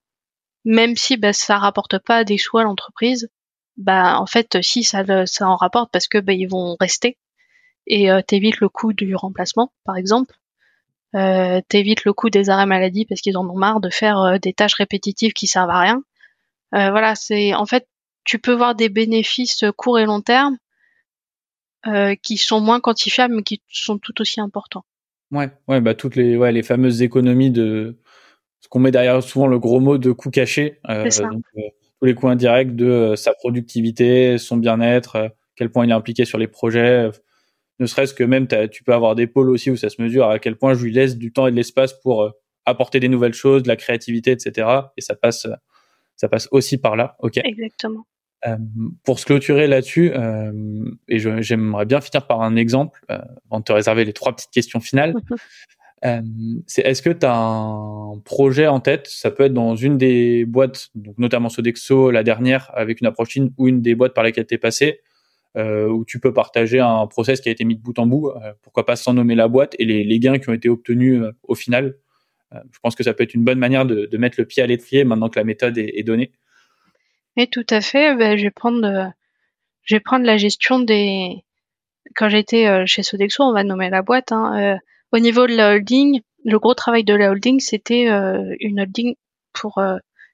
même 0.67 0.97
si 0.97 1.17
bah, 1.17 1.33
ça 1.33 1.59
rapporte 1.59 1.99
pas 1.99 2.25
des 2.25 2.37
sous 2.37 2.59
à 2.59 2.65
l'entreprise, 2.65 3.31
bah 3.77 4.19
en 4.19 4.27
fait 4.27 4.61
si 4.63 4.83
ça, 4.83 5.27
ça 5.27 5.49
en 5.49 5.57
rapporte 5.57 5.91
parce 5.93 6.09
que 6.09 6.19
bah, 6.19 6.33
ils 6.33 6.49
vont 6.49 6.77
rester. 6.79 7.17
Et 7.87 8.11
euh, 8.11 8.21
t'évites 8.21 8.59
le 8.59 8.69
coût 8.69 8.93
du 8.93 9.15
remplacement 9.15 9.73
par 9.85 9.97
exemple. 9.97 10.35
Euh, 11.15 11.61
t'évites 11.69 12.05
le 12.05 12.13
coût 12.13 12.31
des 12.31 12.51
arrêts 12.51 12.67
maladie 12.67 13.07
parce 13.07 13.21
qu'ils 13.21 13.39
en 13.39 13.49
ont 13.49 13.57
marre 13.57 13.81
de 13.81 13.91
faire 13.91 14.19
euh, 14.19 14.39
des 14.39 14.53
tâches 14.53 14.75
répétitives 14.75 15.33
qui 15.33 15.47
servent 15.47 15.71
à 15.71 15.81
rien. 15.81 16.03
Euh, 16.75 16.91
voilà 16.91 17.15
c'est 17.15 17.55
en 17.55 17.65
fait 17.65 17.87
tu 18.25 18.41
peux 18.41 18.53
voir 18.53 18.75
des 18.75 18.89
bénéfices 18.89 19.65
court 19.77 20.01
et 20.01 20.05
long 20.05 20.21
terme 20.21 20.59
qui 22.25 22.37
sont 22.37 22.61
moins 22.61 22.81
quantifiables 22.81 23.37
mais 23.37 23.45
qui 23.45 23.63
sont 23.69 23.97
tout 23.99 24.21
aussi 24.21 24.41
importants. 24.41 24.85
Ouais, 25.31 25.51
ouais, 25.69 25.81
bah 25.81 25.95
toutes 25.95 26.17
les, 26.17 26.37
ouais, 26.37 26.51
les 26.51 26.65
fameuses 26.65 27.01
économies 27.01 27.53
de 27.53 28.01
ce 28.61 28.69
qu'on 28.69 28.79
met 28.79 28.91
derrière 28.91 29.23
souvent 29.23 29.47
le 29.47 29.59
gros 29.59 29.81
mot 29.81 29.99
de 29.99 30.13
coûts 30.13 30.31
cachés. 30.31 30.81
Euh, 30.89 31.05
donc, 31.05 31.45
euh, 31.57 31.63
tous 32.01 32.07
les 32.07 32.15
coûts 32.15 32.29
indirects 32.29 32.75
de 32.75 32.87
euh, 32.87 33.17
sa 33.17 33.33
productivité, 33.35 34.39
son 34.39 34.57
bien-être, 34.57 35.31
quel 35.55 35.71
point 35.71 35.87
il 35.87 35.91
est 35.91 35.95
impliqué 35.95 36.25
sur 36.25 36.39
les 36.39 36.49
projets. 36.49 37.11
ne 37.79 37.87
serait-ce 37.87 38.15
que 38.15 38.25
même 38.25 38.47
tu 38.71 38.85
peux 38.85 38.93
avoir 38.93 39.15
des 39.15 39.27
pôles 39.27 39.51
aussi 39.51 39.71
où 39.71 39.77
ça 39.77 39.89
se 39.89 40.03
mesure 40.03 40.29
à 40.29 40.39
quel 40.39 40.57
point 40.57 40.75
je 40.75 40.85
lui 40.85 40.93
laisse 40.93 41.17
du 41.17 41.33
temps 41.33 41.47
et 41.47 41.51
de 41.51 41.57
l'espace 41.57 41.93
pour 41.95 42.31
apporter 42.65 43.01
des 43.01 43.09
nouvelles 43.09 43.35
choses, 43.35 43.63
de 43.63 43.69
la 43.69 43.77
créativité, 43.77 44.33
etc. 44.33 44.69
Et 44.97 45.01
ça 45.01 45.15
passe, 45.15 45.47
ça 46.17 46.29
passe 46.29 46.49
aussi 46.51 46.79
par 46.79 46.97
là. 46.97 47.17
Ok. 47.21 47.39
Exactement. 47.39 48.05
Euh, 48.47 48.57
pour 49.05 49.19
se 49.19 49.25
clôturer 49.25 49.67
là-dessus, 49.67 50.13
euh, 50.15 50.53
et 51.09 51.19
j'aimerais 51.19 51.87
bien 51.87 52.01
finir 52.01 52.27
par 52.27 52.43
un 52.43 52.55
exemple, 52.55 53.01
euh, 53.11 53.19
avant 53.51 53.61
de 53.61 53.65
te 53.65 53.73
réserver 53.73 54.05
les 54.05 54.13
trois 54.13 54.37
petites 54.37 54.51
questions 54.51 54.79
finales. 54.81 55.15
c'est 56.03 56.83
est-ce 56.83 57.03
que 57.03 57.11
tu 57.11 57.27
as 57.27 57.35
un 57.35 58.19
projet 58.25 58.67
en 58.67 58.81
tête? 58.81 59.07
Ça 59.09 59.31
peut 59.31 59.45
être 59.45 59.55
dans 59.55 59.75
une 59.75 59.99
des 59.99 60.45
boîtes, 60.45 60.89
donc 60.95 61.19
notamment 61.19 61.49
Sodexo, 61.49 62.11
la 62.11 62.23
dernière, 62.23 62.71
avec 62.75 63.01
une 63.01 63.07
approche 63.07 63.37
in, 63.37 63.49
ou 63.59 63.69
une 63.69 63.83
des 63.83 63.95
boîtes 63.95 64.15
par 64.15 64.23
lesquelles 64.23 64.47
tu 64.47 64.55
es 64.55 64.59
passé, 64.59 65.01
où 65.57 66.05
tu 66.07 66.21
peux 66.21 66.33
partager 66.33 66.81
un 66.81 67.07
process 67.07 67.41
qui 67.41 67.49
a 67.49 67.53
été 67.53 67.65
mis 67.65 67.77
de 67.77 67.81
bout 67.81 67.99
en 67.99 68.07
bout, 68.07 68.33
pourquoi 68.63 68.87
pas 68.87 68.95
sans 68.95 69.15
nommer 69.15 69.35
la 69.35 69.49
boîte, 69.49 69.75
et 69.79 69.85
les, 69.85 70.19
gains 70.19 70.39
qui 70.39 70.49
ont 70.49 70.53
été 70.53 70.69
obtenus 70.69 71.23
au 71.43 71.55
final. 71.55 71.97
je 72.53 72.79
pense 72.83 72.95
que 72.95 73.03
ça 73.03 73.15
peut 73.15 73.25
être 73.25 73.35
une 73.35 73.45
bonne 73.45 73.59
manière 73.59 73.87
de, 73.87 74.17
mettre 74.17 74.39
le 74.39 74.45
pied 74.45 74.63
à 74.63 74.67
l'étrier 74.67 75.05
maintenant 75.05 75.29
que 75.29 75.39
la 75.39 75.45
méthode 75.45 75.77
est, 75.79 76.03
donnée. 76.05 76.31
Et 77.37 77.49
tout 77.49 77.67
à 77.71 77.81
fait. 77.81 78.15
Ben, 78.17 78.37
je 78.37 78.45
vais 78.45 78.51
prendre, 78.51 78.87
euh, 78.87 79.09
je 79.83 79.97
vais 79.97 80.01
prendre 80.01 80.25
la 80.25 80.37
gestion 80.37 80.81
des. 80.81 81.45
Quand 82.15 82.29
j'étais 82.29 82.67
euh, 82.67 82.85
chez 82.87 83.03
Sodexo, 83.03 83.43
on 83.43 83.53
va 83.53 83.63
nommer 83.63 83.91
la 83.91 84.03
boîte. 84.03 84.33
Hein, 84.33 84.75
euh, 84.75 84.79
au 85.17 85.19
niveau 85.19 85.47
de 85.47 85.55
la 85.55 85.73
holding, 85.73 86.21
le 86.45 86.59
gros 86.59 86.75
travail 86.75 87.03
de 87.03 87.15
la 87.15 87.31
holding, 87.31 87.59
c'était 87.59 88.05
une 88.61 88.81
holding 88.81 89.17
pour 89.53 89.81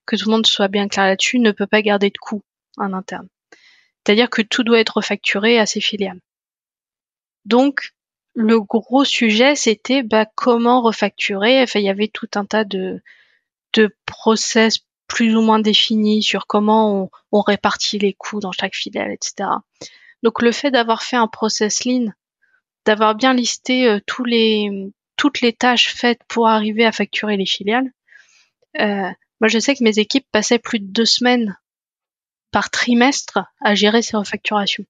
que 0.07 0.17
tout 0.17 0.27
le 0.27 0.33
monde 0.33 0.47
soit 0.47 0.69
bien 0.69 0.89
clair 0.89 1.07
là-dessus, 1.07 1.39
ne 1.39 1.53
peut 1.53 1.67
pas 1.69 1.83
garder 1.83 2.11
de 2.11 2.19
coûts 2.19 2.43
en 2.77 2.93
interne. 2.93 3.29
C'est-à-dire 4.05 4.29
que 4.29 4.43
tout 4.43 4.65
doit 4.65 4.81
être 4.81 5.01
facturé 5.01 5.59
à 5.59 5.67
ses 5.67 5.81
filiales. 5.81 6.21
Donc, 7.45 7.93
le 8.35 8.61
gros 8.61 9.05
sujet, 9.05 9.55
c'était 9.55 10.03
bah, 10.03 10.27
comment 10.35 10.83
refacturer. 10.83 11.63
Enfin, 11.63 11.81
il 11.81 11.87
y 11.87 11.91
avait 11.91 12.09
tout 12.09 12.29
un 12.35 12.45
tas 12.45 12.65
de, 12.65 13.01
de 13.75 13.95
process 14.07 14.81
plus 15.07 15.37
ou 15.37 15.43
moins 15.43 15.59
défini 15.59 16.23
sur 16.23 16.47
comment 16.47 17.11
on, 17.33 17.41
répartit 17.43 17.99
les 17.99 18.15
coûts 18.15 18.41
dans 18.41 18.53
chaque 18.53 18.75
filiale, 18.75 19.13
etc. 19.13 19.51
Donc 20.23 20.41
le 20.41 20.53
fait 20.53 20.71
d'avoir 20.71 21.03
fait 21.03 21.17
un 21.17 21.29
process 21.29 21.85
lean, 21.85 22.13
d'avoir 22.85 23.15
bien 23.15 23.35
listé 23.35 23.89
euh, 23.89 24.01
tous 24.07 24.25
les, 24.25 24.91
toutes 25.17 25.41
les 25.41 25.53
tâches 25.53 25.95
faites 25.95 26.21
pour 26.29 26.49
arriver 26.49 26.85
à 26.85 26.93
facturer 26.93 27.37
les 27.37 27.47
filiales, 27.47 27.93
euh, 28.81 29.11
moi 29.41 29.49
je 29.49 29.59
sais 29.59 29.75
que 29.75 29.85
mes 29.85 29.99
équipes 29.99 30.27
passaient 30.33 30.59
plus 30.59 30.81
de 30.81 30.87
deux 30.87 31.05
semaines 31.05 31.57
par 32.51 32.71
trimestre 32.71 33.41
à 33.61 33.75
gérer 33.75 34.03
ces 34.03 34.17
refacturations. 34.17 34.85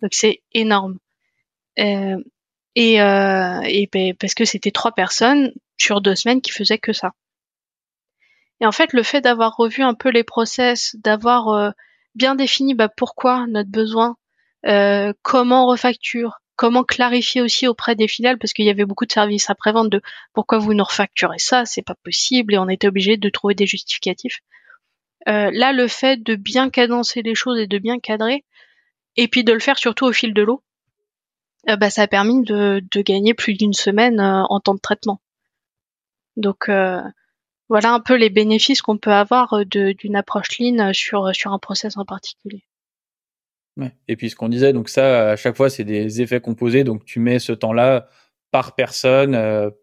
Donc 0.00 0.12
c'est 0.12 0.42
énorme. 0.52 0.98
Euh, 1.78 2.22
et, 2.74 2.94
et 2.94 3.88
ben, 3.92 4.14
parce 4.18 4.34
que 4.34 4.44
c'était 4.44 4.70
trois 4.70 4.92
personnes 4.92 5.52
sur 5.76 6.00
deux 6.00 6.14
semaines 6.14 6.40
qui 6.40 6.52
faisaient 6.52 6.78
que 6.78 6.92
ça. 6.92 7.12
Et 8.62 8.66
en 8.66 8.70
fait, 8.70 8.92
le 8.92 9.02
fait 9.02 9.20
d'avoir 9.20 9.56
revu 9.56 9.82
un 9.82 9.94
peu 9.94 10.08
les 10.08 10.22
process, 10.22 10.94
d'avoir 11.00 11.48
euh, 11.48 11.70
bien 12.14 12.36
défini 12.36 12.74
bah, 12.74 12.88
pourquoi 12.88 13.44
notre 13.48 13.68
besoin, 13.68 14.16
euh, 14.66 15.12
comment 15.22 15.64
on 15.64 15.66
refacture, 15.66 16.40
comment 16.56 16.84
clarifier 16.84 17.40
aussi 17.40 17.66
auprès 17.66 17.94
des 17.94 18.08
filiales, 18.08 18.38
parce 18.38 18.52
qu'il 18.52 18.64
y 18.64 18.70
avait 18.70 18.84
beaucoup 18.84 19.06
de 19.06 19.12
services 19.12 19.50
après-vente 19.50 19.90
de 19.90 20.02
pourquoi 20.32 20.58
vous 20.58 20.74
nous 20.74 20.84
refacturez 20.84 21.38
ça, 21.38 21.64
c'est 21.64 21.82
pas 21.82 21.94
possible, 21.94 22.54
et 22.54 22.58
on 22.58 22.68
était 22.68 22.88
obligé 22.88 23.16
de 23.16 23.28
trouver 23.28 23.54
des 23.54 23.66
justificatifs. 23.66 24.40
Euh, 25.28 25.50
là, 25.52 25.72
le 25.72 25.88
fait 25.88 26.22
de 26.22 26.34
bien 26.34 26.70
cadencer 26.70 27.22
les 27.22 27.34
choses 27.34 27.58
et 27.58 27.66
de 27.66 27.78
bien 27.78 27.98
cadrer, 27.98 28.44
et 29.16 29.28
puis 29.28 29.44
de 29.44 29.52
le 29.52 29.60
faire 29.60 29.78
surtout 29.78 30.06
au 30.06 30.12
fil 30.12 30.34
de 30.34 30.42
l'eau, 30.42 30.62
bah, 31.66 31.90
ça 31.90 32.02
a 32.02 32.06
permis 32.08 32.42
de, 32.42 32.82
gagner 32.96 33.34
plus 33.34 33.54
d'une 33.54 33.72
semaine 33.72 34.20
en 34.20 34.58
temps 34.60 34.74
de 34.74 34.80
traitement. 34.80 35.20
Donc, 36.36 36.68
voilà 37.72 37.94
un 37.94 38.00
peu 38.00 38.16
les 38.16 38.28
bénéfices 38.28 38.82
qu'on 38.82 38.98
peut 38.98 39.14
avoir 39.14 39.54
euh, 39.54 39.64
d'une 39.64 40.14
approche 40.14 40.58
lean 40.58 40.78
euh, 40.78 40.92
sur, 40.92 41.24
euh, 41.24 41.32
sur 41.32 41.54
un 41.54 41.58
process 41.58 41.96
en 41.96 42.04
particulier. 42.04 42.62
Et 44.08 44.16
puis 44.16 44.30
ce 44.30 44.36
qu'on 44.36 44.48
disait, 44.48 44.72
donc 44.72 44.88
ça, 44.88 45.30
à 45.30 45.36
chaque 45.36 45.56
fois, 45.56 45.70
c'est 45.70 45.84
des 45.84 46.20
effets 46.20 46.40
composés. 46.40 46.84
Donc 46.84 47.04
tu 47.04 47.20
mets 47.20 47.38
ce 47.38 47.52
temps-là 47.52 48.08
par 48.50 48.74
personne, 48.74 49.38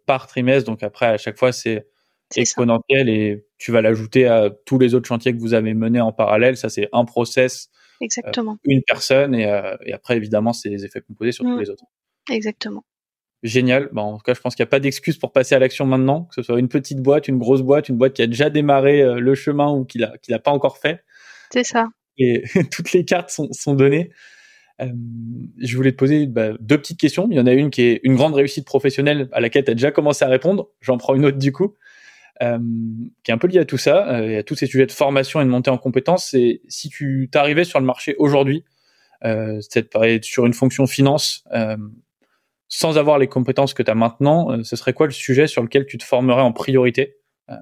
par 0.05 0.27
trimestre. 0.27 0.69
Donc 0.69 0.83
après, 0.83 1.07
à 1.07 1.17
chaque 1.17 1.37
fois, 1.37 1.51
c'est 1.51 1.87
exponentiel 2.35 3.09
et 3.09 3.45
tu 3.57 3.71
vas 3.71 3.81
l'ajouter 3.81 4.27
à 4.27 4.51
tous 4.65 4.77
les 4.77 4.93
autres 4.93 5.07
chantiers 5.07 5.33
que 5.33 5.39
vous 5.39 5.53
avez 5.55 5.73
menés 5.73 6.01
en 6.01 6.11
parallèle. 6.11 6.57
Ça, 6.57 6.69
c'est 6.69 6.87
un 6.93 7.05
process, 7.05 7.69
Exactement. 8.01 8.57
une 8.63 8.81
personne 8.83 9.33
et, 9.33 9.45
après, 9.91 10.17
évidemment, 10.17 10.53
c'est 10.53 10.69
des 10.69 10.85
effets 10.85 11.01
composés 11.01 11.31
sur 11.31 11.43
tous 11.45 11.57
les 11.57 11.69
autres. 11.69 11.85
Exactement 12.29 12.83
génial. 13.43 13.89
Bon, 13.91 14.01
en 14.01 14.17
tout 14.17 14.23
cas, 14.23 14.33
je 14.33 14.41
pense 14.41 14.55
qu'il 14.55 14.63
n'y 14.63 14.67
a 14.67 14.71
pas 14.71 14.79
d'excuse 14.79 15.17
pour 15.17 15.31
passer 15.31 15.55
à 15.55 15.59
l'action 15.59 15.85
maintenant, 15.85 16.23
que 16.25 16.35
ce 16.35 16.41
soit 16.41 16.59
une 16.59 16.67
petite 16.67 16.99
boîte, 16.99 17.27
une 17.27 17.37
grosse 17.37 17.61
boîte, 17.61 17.89
une 17.89 17.97
boîte 17.97 18.13
qui 18.13 18.21
a 18.21 18.27
déjà 18.27 18.49
démarré 18.49 19.01
euh, 19.01 19.19
le 19.19 19.35
chemin 19.35 19.71
ou 19.71 19.85
qui 19.85 19.97
l'a 19.97 20.17
qui 20.21 20.31
l'a 20.31 20.39
pas 20.39 20.51
encore 20.51 20.77
fait. 20.77 21.03
C'est 21.51 21.63
ça. 21.63 21.87
Et 22.19 22.43
toutes 22.71 22.91
les 22.91 23.05
cartes 23.05 23.31
sont, 23.31 23.73
données. 23.73 24.11
Euh, 24.81 24.87
je 25.57 25.75
voulais 25.75 25.91
te 25.91 25.97
poser 25.97 26.27
bah, 26.27 26.51
deux 26.59 26.77
petites 26.77 26.99
questions. 26.99 27.27
Il 27.31 27.37
y 27.37 27.39
en 27.39 27.47
a 27.47 27.53
une 27.53 27.69
qui 27.69 27.83
est 27.83 28.01
une 28.03 28.15
grande 28.15 28.35
réussite 28.35 28.65
professionnelle 28.65 29.29
à 29.31 29.39
laquelle 29.39 29.63
tu 29.63 29.71
as 29.71 29.75
déjà 29.75 29.91
commencé 29.91 30.23
à 30.23 30.27
répondre. 30.27 30.69
J'en 30.81 30.97
prends 30.97 31.15
une 31.15 31.25
autre 31.25 31.37
du 31.37 31.51
coup, 31.51 31.75
euh, 32.43 32.59
qui 33.23 33.31
est 33.31 33.33
un 33.33 33.37
peu 33.37 33.47
liée 33.47 33.59
à 33.59 33.65
tout 33.65 33.77
ça, 33.77 34.07
euh, 34.09 34.29
et 34.29 34.37
à 34.37 34.43
tous 34.43 34.55
ces 34.55 34.67
sujets 34.67 34.85
de 34.85 34.91
formation 34.91 35.41
et 35.41 35.45
de 35.45 35.49
montée 35.49 35.71
en 35.71 35.77
compétences. 35.77 36.27
C'est 36.31 36.61
si 36.67 36.89
tu 36.89 37.29
t'arrivais 37.31 37.63
sur 37.63 37.79
le 37.79 37.85
marché 37.85 38.15
aujourd'hui, 38.17 38.65
peut-être 39.21 40.23
sur 40.23 40.45
une 40.45 40.53
fonction 40.53 40.87
finance, 40.87 41.43
sans 42.69 42.97
avoir 42.97 43.17
les 43.17 43.27
compétences 43.27 43.73
que 43.73 43.83
tu 43.83 43.91
as 43.91 43.95
maintenant, 43.95 44.63
ce 44.63 44.77
serait 44.77 44.93
quoi 44.93 45.07
le 45.07 45.11
sujet 45.11 45.47
sur 45.47 45.61
lequel 45.61 45.85
tu 45.85 45.97
te 45.97 46.05
formerais 46.05 46.41
en 46.41 46.53
priorité 46.53 47.17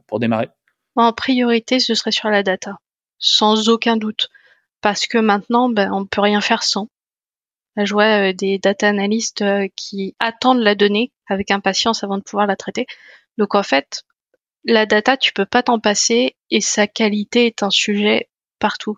pour 0.06 0.20
démarrer? 0.20 0.50
En 0.98 1.14
priorité, 1.14 1.80
ce 1.80 1.94
serait 1.94 2.12
sur 2.12 2.30
la 2.30 2.42
data, 2.42 2.78
sans 3.20 3.70
aucun 3.70 3.98
doute, 3.98 4.30
parce 4.82 5.08
que 5.08 5.18
maintenant, 5.18 5.70
ben, 5.70 5.92
on 5.92 6.06
peut 6.06 6.22
rien 6.22 6.42
faire 6.42 6.64
sans. 6.64 6.90
Je 7.78 7.94
vois 7.94 8.30
euh, 8.30 8.34
des 8.34 8.60
data 8.60 8.88
analystes 8.88 9.44
qui 9.76 10.16
attendent 10.20 10.62
la 10.62 10.76
donnée 10.76 11.12
avec 11.28 11.52
impatience 11.52 12.04
avant 12.04 12.18
de 12.18 12.24
pouvoir 12.24 12.48
la 12.48 12.56
traiter. 12.56 12.88
Donc 13.38 13.56
en 13.56 13.64
fait, 13.64 14.04
la 14.66 14.86
data, 14.86 15.18
tu 15.18 15.34
peux 15.34 15.46
pas 15.46 15.64
t'en 15.64 15.80
passer 15.80 16.36
et 16.50 16.62
sa 16.62 16.88
qualité 16.88 17.46
est 17.46 17.64
un 17.64 17.70
sujet 17.70 18.30
partout. 18.60 18.98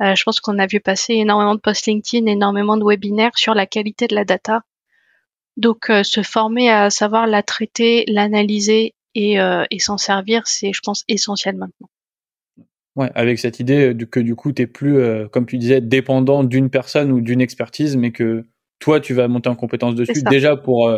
je 0.00 0.22
pense 0.24 0.40
qu'on 0.40 0.58
a 0.58 0.66
vu 0.66 0.80
passer 0.80 1.14
énormément 1.14 1.54
de 1.54 1.60
posts 1.60 1.86
LinkedIn, 1.86 2.26
énormément 2.26 2.76
de 2.76 2.84
webinaires 2.84 3.36
sur 3.36 3.54
la 3.54 3.66
qualité 3.66 4.06
de 4.06 4.14
la 4.14 4.24
data 4.24 4.62
donc 5.56 5.90
euh, 5.90 6.02
se 6.02 6.22
former 6.22 6.70
à 6.70 6.90
savoir 6.90 7.26
la 7.26 7.42
traiter, 7.42 8.04
l'analyser 8.08 8.94
euh, 9.16 9.64
et 9.70 9.78
s'en 9.78 9.98
servir, 9.98 10.46
c'est 10.46 10.72
je 10.72 10.80
pense 10.82 11.04
essentiel 11.08 11.56
maintenant. 11.56 11.88
Ouais, 12.94 13.10
avec 13.14 13.38
cette 13.38 13.58
idée 13.58 13.96
que 14.10 14.20
du 14.20 14.34
coup, 14.34 14.52
tu 14.52 14.66
plus, 14.66 14.98
euh, 14.98 15.26
comme 15.28 15.46
tu 15.46 15.56
disais, 15.56 15.80
dépendant 15.80 16.44
d'une 16.44 16.68
personne 16.68 17.10
ou 17.10 17.20
d'une 17.20 17.40
expertise, 17.40 17.96
mais 17.96 18.12
que 18.12 18.44
toi, 18.80 19.00
tu 19.00 19.14
vas 19.14 19.28
monter 19.28 19.48
en 19.48 19.54
compétence 19.54 19.94
dessus, 19.94 20.22
déjà 20.28 20.56
pour 20.56 20.92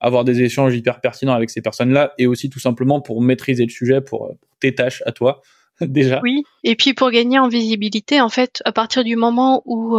avoir 0.00 0.24
des 0.24 0.42
échanges 0.42 0.74
hyper 0.76 1.00
pertinents 1.00 1.32
avec 1.32 1.50
ces 1.50 1.62
personnes-là, 1.62 2.12
et 2.18 2.26
aussi 2.26 2.50
tout 2.50 2.58
simplement 2.58 3.00
pour 3.00 3.22
maîtriser 3.22 3.64
le 3.64 3.70
sujet, 3.70 4.00
pour, 4.00 4.36
pour 4.40 4.58
tes 4.60 4.74
tâches 4.74 5.02
à 5.06 5.12
toi, 5.12 5.40
déjà. 5.80 6.20
Oui, 6.22 6.42
et 6.64 6.74
puis 6.74 6.92
pour 6.92 7.10
gagner 7.10 7.38
en 7.38 7.48
visibilité, 7.48 8.20
en 8.20 8.28
fait, 8.28 8.60
à 8.64 8.72
partir 8.72 9.02
du 9.04 9.16
moment 9.16 9.62
où 9.64 9.98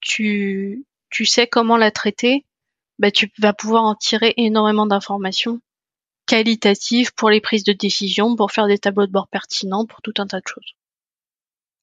tu, 0.00 0.84
tu 1.10 1.24
sais 1.24 1.46
comment 1.46 1.76
la 1.76 1.90
traiter, 1.90 2.44
bah, 2.98 3.10
tu 3.10 3.30
vas 3.38 3.52
pouvoir 3.52 3.84
en 3.84 3.94
tirer 3.94 4.34
énormément 4.36 4.86
d'informations 4.86 5.60
qualitatives 6.26 7.12
pour 7.14 7.30
les 7.30 7.40
prises 7.40 7.64
de 7.64 7.72
décision, 7.72 8.36
pour 8.36 8.52
faire 8.52 8.66
des 8.66 8.78
tableaux 8.78 9.06
de 9.06 9.12
bord 9.12 9.28
pertinents, 9.28 9.86
pour 9.86 10.02
tout 10.02 10.12
un 10.18 10.26
tas 10.26 10.40
de 10.40 10.46
choses. 10.46 10.74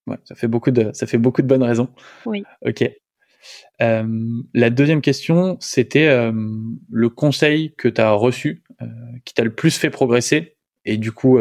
Ouais, 0.08 0.18
ça 0.24 0.36
fait 0.36 0.48
beaucoup 0.48 0.72
de, 0.72 0.92
ça 0.94 1.08
fait 1.08 1.18
beaucoup 1.18 1.42
de 1.42 1.48
bonnes 1.48 1.64
raisons. 1.64 1.90
Oui. 2.26 2.44
Ok. 2.66 2.84
Euh, 3.82 4.06
la 4.54 4.70
deuxième 4.70 5.02
question, 5.02 5.58
c'était 5.60 6.08
euh, 6.08 6.32
le 6.90 7.10
conseil 7.10 7.74
que 7.76 7.88
tu 7.88 8.02
as 8.02 8.12
reçu, 8.12 8.64
euh, 8.82 8.86
qui 9.26 9.34
t'a 9.34 9.44
le 9.44 9.54
plus 9.54 9.78
fait 9.78 9.90
progresser. 9.90 10.56
Et 10.86 10.98
du 10.98 11.12
coup, 11.12 11.40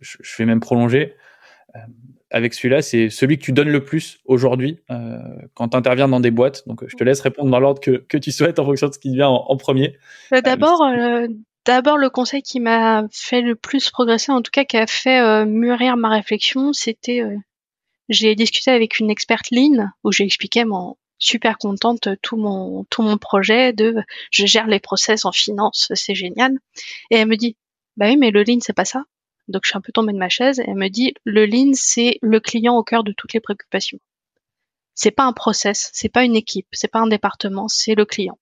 je, 0.00 0.18
je, 0.20 0.36
vais 0.36 0.44
même 0.44 0.60
prolonger 0.60 1.14
avec 2.30 2.52
celui-là, 2.52 2.82
c'est 2.82 3.08
celui 3.08 3.38
que 3.38 3.42
tu 3.42 3.52
donnes 3.52 3.70
le 3.70 3.82
plus 3.82 4.18
aujourd'hui 4.26 4.80
quand 5.54 5.70
tu 5.70 5.76
interviens 5.78 6.06
dans 6.06 6.20
des 6.20 6.30
boîtes. 6.30 6.68
Donc, 6.68 6.84
je 6.86 6.94
te 6.94 7.02
laisse 7.02 7.22
répondre 7.22 7.50
dans 7.50 7.60
l'ordre 7.60 7.80
que, 7.80 7.92
que 7.92 8.18
tu 8.18 8.30
souhaites 8.30 8.58
en 8.58 8.66
fonction 8.66 8.88
de 8.88 8.92
ce 8.92 8.98
qui 8.98 9.08
te 9.08 9.14
vient 9.14 9.28
en, 9.28 9.56
premier. 9.56 9.96
Bah, 10.30 10.42
d'abord, 10.42 10.86
d'abord 11.64 11.96
le 11.96 12.10
conseil 12.10 12.42
qui 12.42 12.60
m'a 12.60 13.06
fait 13.10 13.40
le 13.40 13.54
plus 13.54 13.88
progresser, 13.90 14.32
en 14.32 14.42
tout 14.42 14.50
cas 14.52 14.64
qui 14.64 14.76
a 14.76 14.86
fait 14.86 15.46
mûrir 15.46 15.96
ma 15.96 16.10
réflexion, 16.10 16.74
c'était 16.74 17.22
j'ai 18.08 18.34
discuté 18.34 18.70
avec 18.70 18.98
une 18.98 19.10
experte 19.10 19.50
Lean 19.50 19.90
où 20.02 20.12
j'ai 20.12 20.24
expliqué 20.24 20.64
mon 20.64 20.96
super 21.18 21.58
contente 21.58 22.08
tout 22.22 22.36
mon 22.36 22.84
tout 22.90 23.02
mon 23.02 23.16
projet 23.16 23.72
de 23.72 23.96
je 24.30 24.46
gère 24.46 24.66
les 24.66 24.80
process 24.80 25.24
en 25.24 25.32
finance, 25.32 25.90
c'est 25.94 26.14
génial. 26.14 26.58
Et 27.10 27.16
elle 27.16 27.28
me 27.28 27.36
dit 27.36 27.56
bah 27.96 28.06
oui 28.06 28.16
mais 28.16 28.30
le 28.30 28.42
lean 28.42 28.58
c'est 28.60 28.72
pas 28.72 28.84
ça. 28.84 29.04
Donc 29.48 29.62
je 29.64 29.70
suis 29.70 29.76
un 29.76 29.80
peu 29.80 29.92
tombée 29.92 30.12
de 30.12 30.18
ma 30.18 30.28
chaise 30.28 30.60
et 30.60 30.64
elle 30.66 30.74
me 30.74 30.88
dit 30.88 31.14
le 31.24 31.46
lean 31.46 31.72
c'est 31.74 32.18
le 32.22 32.40
client 32.40 32.76
au 32.76 32.82
cœur 32.82 33.04
de 33.04 33.12
toutes 33.12 33.32
les 33.32 33.40
préoccupations. 33.40 33.98
C'est 34.94 35.10
pas 35.10 35.24
un 35.24 35.32
process, 35.32 35.90
c'est 35.92 36.08
pas 36.08 36.24
une 36.24 36.36
équipe, 36.36 36.68
c'est 36.72 36.90
pas 36.90 37.00
un 37.00 37.08
département, 37.08 37.68
c'est 37.68 37.94
le 37.94 38.04
client. 38.04 38.38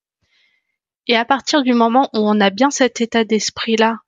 Et 1.09 1.17
à 1.17 1.25
partir 1.25 1.63
du 1.63 1.73
moment 1.73 2.11
où 2.15 2.19
on 2.19 2.41
a 2.41 2.51
bien 2.51 2.71
cet 2.71 3.01
état 3.01 3.25
d'esprit 3.25 3.77
là 3.77 3.99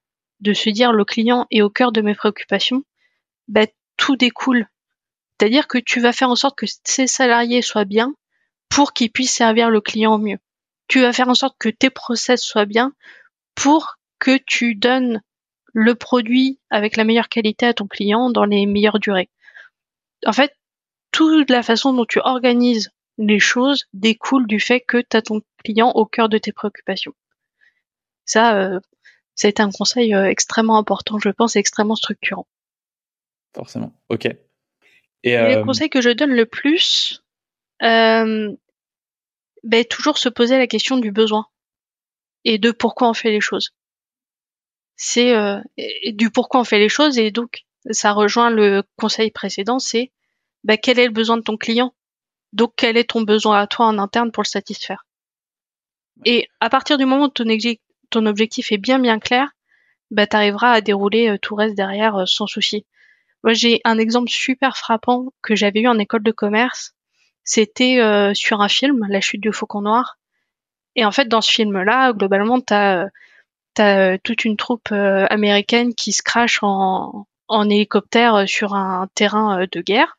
de 0.40 0.52
se 0.52 0.70
dire 0.70 0.92
le 0.92 1.04
client 1.04 1.46
est 1.50 1.62
au 1.62 1.70
cœur 1.70 1.90
de 1.90 2.02
mes 2.02 2.14
préoccupations, 2.14 2.84
bah, 3.48 3.66
tout 3.96 4.16
découle. 4.16 4.68
C'est-à-dire 5.38 5.66
que 5.66 5.78
tu 5.78 6.00
vas 6.00 6.12
faire 6.12 6.30
en 6.30 6.36
sorte 6.36 6.56
que 6.56 6.66
ces 6.84 7.06
salariés 7.06 7.62
soient 7.62 7.84
bien 7.84 8.14
pour 8.68 8.92
qu'ils 8.92 9.10
puissent 9.10 9.34
servir 9.34 9.70
le 9.70 9.80
client 9.80 10.14
au 10.14 10.18
mieux. 10.18 10.38
Tu 10.88 11.00
vas 11.00 11.12
faire 11.12 11.28
en 11.28 11.34
sorte 11.34 11.56
que 11.58 11.68
tes 11.68 11.90
process 11.90 12.42
soient 12.42 12.66
bien 12.66 12.92
pour 13.54 13.96
que 14.18 14.38
tu 14.46 14.74
donnes 14.74 15.22
le 15.72 15.94
produit 15.94 16.60
avec 16.70 16.96
la 16.96 17.04
meilleure 17.04 17.28
qualité 17.28 17.66
à 17.66 17.74
ton 17.74 17.86
client 17.86 18.30
dans 18.30 18.44
les 18.44 18.66
meilleures 18.66 19.00
durées. 19.00 19.28
En 20.24 20.32
fait, 20.32 20.54
toute 21.10 21.50
la 21.50 21.62
façon 21.62 21.92
dont 21.92 22.04
tu 22.04 22.20
organises 22.20 22.90
les 23.18 23.38
choses 23.38 23.84
découle 23.92 24.46
du 24.46 24.60
fait 24.60 24.80
que 24.80 24.98
tu 24.98 25.16
as 25.16 25.22
ton 25.22 25.42
client 25.64 25.90
au 25.90 26.06
cœur 26.06 26.28
de 26.28 26.38
tes 26.38 26.52
préoccupations. 26.52 27.14
Ça, 28.24 28.56
euh, 28.56 28.80
été 29.42 29.62
un 29.62 29.70
conseil 29.70 30.14
euh, 30.14 30.28
extrêmement 30.28 30.78
important, 30.78 31.18
je 31.18 31.28
pense, 31.28 31.56
et 31.56 31.58
extrêmement 31.58 31.96
structurant. 31.96 32.46
Forcément. 33.54 33.92
Ok. 34.08 34.28
Et, 35.24 35.36
euh... 35.36 35.56
le 35.56 35.64
conseil 35.64 35.90
que 35.90 36.00
je 36.00 36.10
donne 36.10 36.34
le 36.34 36.46
plus, 36.46 37.24
euh, 37.82 38.52
ben, 39.64 39.84
toujours 39.84 40.18
se 40.18 40.28
poser 40.28 40.58
la 40.58 40.66
question 40.66 40.98
du 40.98 41.10
besoin 41.10 41.46
et 42.44 42.58
de 42.58 42.70
pourquoi 42.70 43.08
on 43.08 43.14
fait 43.14 43.30
les 43.30 43.40
choses. 43.40 43.70
C'est 44.96 45.34
euh, 45.34 45.60
du 46.12 46.30
pourquoi 46.30 46.60
on 46.60 46.64
fait 46.64 46.78
les 46.78 46.88
choses 46.88 47.18
et 47.18 47.32
donc 47.32 47.64
ça 47.90 48.12
rejoint 48.12 48.50
le 48.50 48.84
conseil 48.96 49.30
précédent, 49.30 49.78
c'est 49.78 50.12
ben, 50.62 50.78
quel 50.80 50.98
est 50.98 51.06
le 51.06 51.12
besoin 51.12 51.38
de 51.38 51.42
ton 51.42 51.56
client? 51.56 51.94
Donc 52.52 52.74
quel 52.76 52.96
est 52.96 53.10
ton 53.10 53.22
besoin 53.22 53.58
à 53.58 53.66
toi 53.66 53.86
en 53.86 53.98
interne 53.98 54.30
pour 54.30 54.42
le 54.42 54.48
satisfaire? 54.48 55.06
Et 56.24 56.48
à 56.60 56.70
partir 56.70 56.98
du 56.98 57.06
moment 57.06 57.24
où 57.24 57.28
ton, 57.28 57.44
ton 58.10 58.26
objectif 58.26 58.70
est 58.70 58.78
bien 58.78 58.98
bien 58.98 59.18
clair, 59.18 59.50
bah, 60.10 60.26
tu 60.26 60.36
arriveras 60.36 60.70
à 60.70 60.80
dérouler 60.80 61.28
euh, 61.28 61.38
tout 61.38 61.54
reste 61.54 61.74
derrière 61.74 62.16
euh, 62.16 62.26
sans 62.26 62.46
souci. 62.46 62.86
Moi, 63.44 63.52
j'ai 63.52 63.80
un 63.84 63.98
exemple 63.98 64.30
super 64.30 64.76
frappant 64.76 65.26
que 65.42 65.54
j'avais 65.54 65.82
eu 65.82 65.88
en 65.88 65.98
école 65.98 66.22
de 66.22 66.32
commerce. 66.32 66.94
C'était 67.44 68.00
euh, 68.00 68.34
sur 68.34 68.62
un 68.62 68.68
film, 68.68 69.06
La 69.08 69.20
chute 69.20 69.40
du 69.40 69.52
faucon 69.52 69.82
noir. 69.82 70.18
Et 70.96 71.04
en 71.04 71.12
fait, 71.12 71.28
dans 71.28 71.40
ce 71.40 71.52
film-là, 71.52 72.12
globalement, 72.12 72.60
t'as 72.60 73.06
as 73.78 74.18
toute 74.18 74.44
une 74.44 74.56
troupe 74.56 74.92
américaine 74.92 75.94
qui 75.94 76.12
se 76.12 76.22
crache 76.22 76.60
en, 76.62 77.26
en 77.48 77.68
hélicoptère 77.68 78.48
sur 78.48 78.74
un 78.74 79.08
terrain 79.14 79.66
de 79.70 79.80
guerre. 79.80 80.16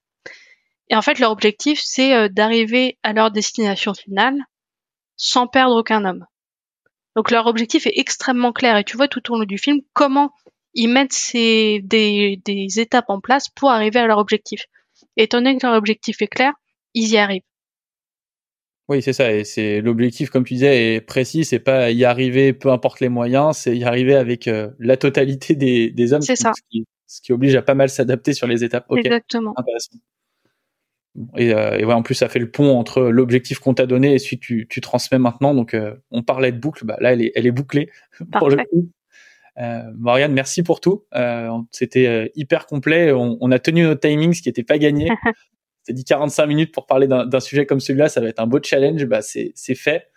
Et 0.90 0.96
en 0.96 1.02
fait, 1.02 1.20
leur 1.20 1.32
objectif, 1.32 1.82
c'est 1.84 2.30
d'arriver 2.30 2.98
à 3.04 3.14
leur 3.14 3.32
destination 3.32 3.94
finale 3.94 4.38
sans 5.18 5.48
perdre 5.48 5.76
aucun 5.76 6.06
homme. 6.06 6.26
Donc 7.16 7.32
leur 7.32 7.48
objectif 7.48 7.88
est 7.88 7.98
extrêmement 7.98 8.52
clair 8.52 8.78
et 8.78 8.84
tu 8.84 8.98
vois 8.98 9.08
tout 9.08 9.32
au 9.32 9.38
long 9.38 9.46
du 9.46 9.58
film 9.58 9.80
comment 9.94 10.34
ils 10.76 10.90
mettent 10.90 11.14
ces, 11.14 11.82
des, 11.84 12.40
des 12.46 12.80
étapes 12.80 13.10
en 13.10 13.22
place 13.22 13.50
pour 13.50 13.72
arriver 13.72 14.00
à 14.00 14.08
leur 14.08 14.20
objectif. 14.20 14.66
Et 15.18 15.24
étant 15.24 15.40
donné 15.40 15.58
que 15.58 15.66
leur 15.66 15.76
objectif 15.76 16.22
est 16.22 16.28
clair, 16.28 16.54
ils 16.94 17.10
y 17.10 17.18
arrivent. 17.18 17.42
Oui, 18.88 19.02
c'est 19.02 19.14
ça. 19.14 19.34
Et 19.34 19.44
c'est 19.46 19.82
l'objectif, 19.82 20.30
comme 20.30 20.44
tu 20.44 20.54
disais, 20.54 20.96
est 20.96 21.02
précis. 21.02 21.44
C'est 21.44 21.60
pas 21.60 21.90
y 21.90 22.06
arriver, 22.06 22.54
peu 22.54 22.70
importe 22.70 23.00
les 23.00 23.10
moyens. 23.10 23.58
C'est 23.58 23.76
y 23.76 23.84
arriver 23.84 24.16
avec 24.16 24.48
euh, 24.48 24.70
la 24.78 24.96
totalité 24.96 25.56
des, 25.56 25.90
des 25.90 26.14
hommes. 26.14 26.22
C'est 26.22 26.36
ça. 26.36 26.52
Ce 26.56 26.62
qui, 26.70 26.86
ce 27.08 27.22
qui, 27.22 27.34
oblige 27.34 27.56
à 27.56 27.64
pas 27.64 27.74
mal 27.74 27.90
s'adapter 27.90 28.34
sur 28.34 28.46
les 28.46 28.64
étapes. 28.64 28.86
Exactement. 28.96 29.54
Intéressant. 29.58 29.98
Et, 31.38 31.54
euh, 31.54 31.80
et 31.80 31.86
ouais, 31.86 31.94
en 31.94 32.04
plus, 32.04 32.14
ça 32.14 32.30
fait 32.30 32.40
le 32.40 32.52
pont 32.52 32.78
entre 32.78 33.04
l'objectif 33.04 33.60
qu'on 33.60 33.74
t'a 33.74 33.86
donné 33.86 34.14
et 34.14 34.20
celui 34.20 34.38
que 34.38 34.46
tu, 34.46 34.68
tu 34.70 34.82
transmets 34.82 35.18
maintenant. 35.18 35.56
Donc, 35.56 35.74
euh, 35.74 35.96
on 36.12 36.22
parlait 36.22 36.52
de 36.52 36.60
boucle. 36.60 36.86
Bah, 36.86 36.98
là, 37.00 37.14
elle 37.14 37.22
est, 37.22 37.32
elle 37.36 37.48
est 37.48 37.52
bouclée 37.52 37.90
pour 38.34 38.50
le 38.50 38.58
coup. 38.58 38.92
Euh, 39.58 39.84
Marianne, 39.98 40.34
merci 40.34 40.64
pour 40.64 40.82
tout. 40.82 41.06
Euh, 41.16 41.50
C'était 41.72 42.08
euh, 42.08 42.28
hyper 42.36 42.66
complet. 42.66 43.12
On, 43.12 43.38
on, 43.40 43.52
a 43.52 43.60
tenu 43.60 43.84
notre 43.84 44.02
timing, 44.02 44.34
ce 44.34 44.42
qui 44.42 44.50
n'était 44.50 44.64
pas 44.64 44.78
gagné. 44.78 45.10
T'as 45.88 45.94
dit 45.94 46.04
45 46.04 46.46
minutes 46.48 46.74
pour 46.74 46.88
parler 46.88 47.08
d'un 47.08 47.40
sujet 47.40 47.66
comme 47.66 47.80
celui-là. 47.80 48.10
Ça 48.10 48.20
va 48.20 48.28
être 48.28 48.40
un 48.40 48.48
beau 48.48 48.60
challenge. 48.62 49.06
Bah, 49.06 49.22
c'est 49.22 49.54
fait. 49.76 50.10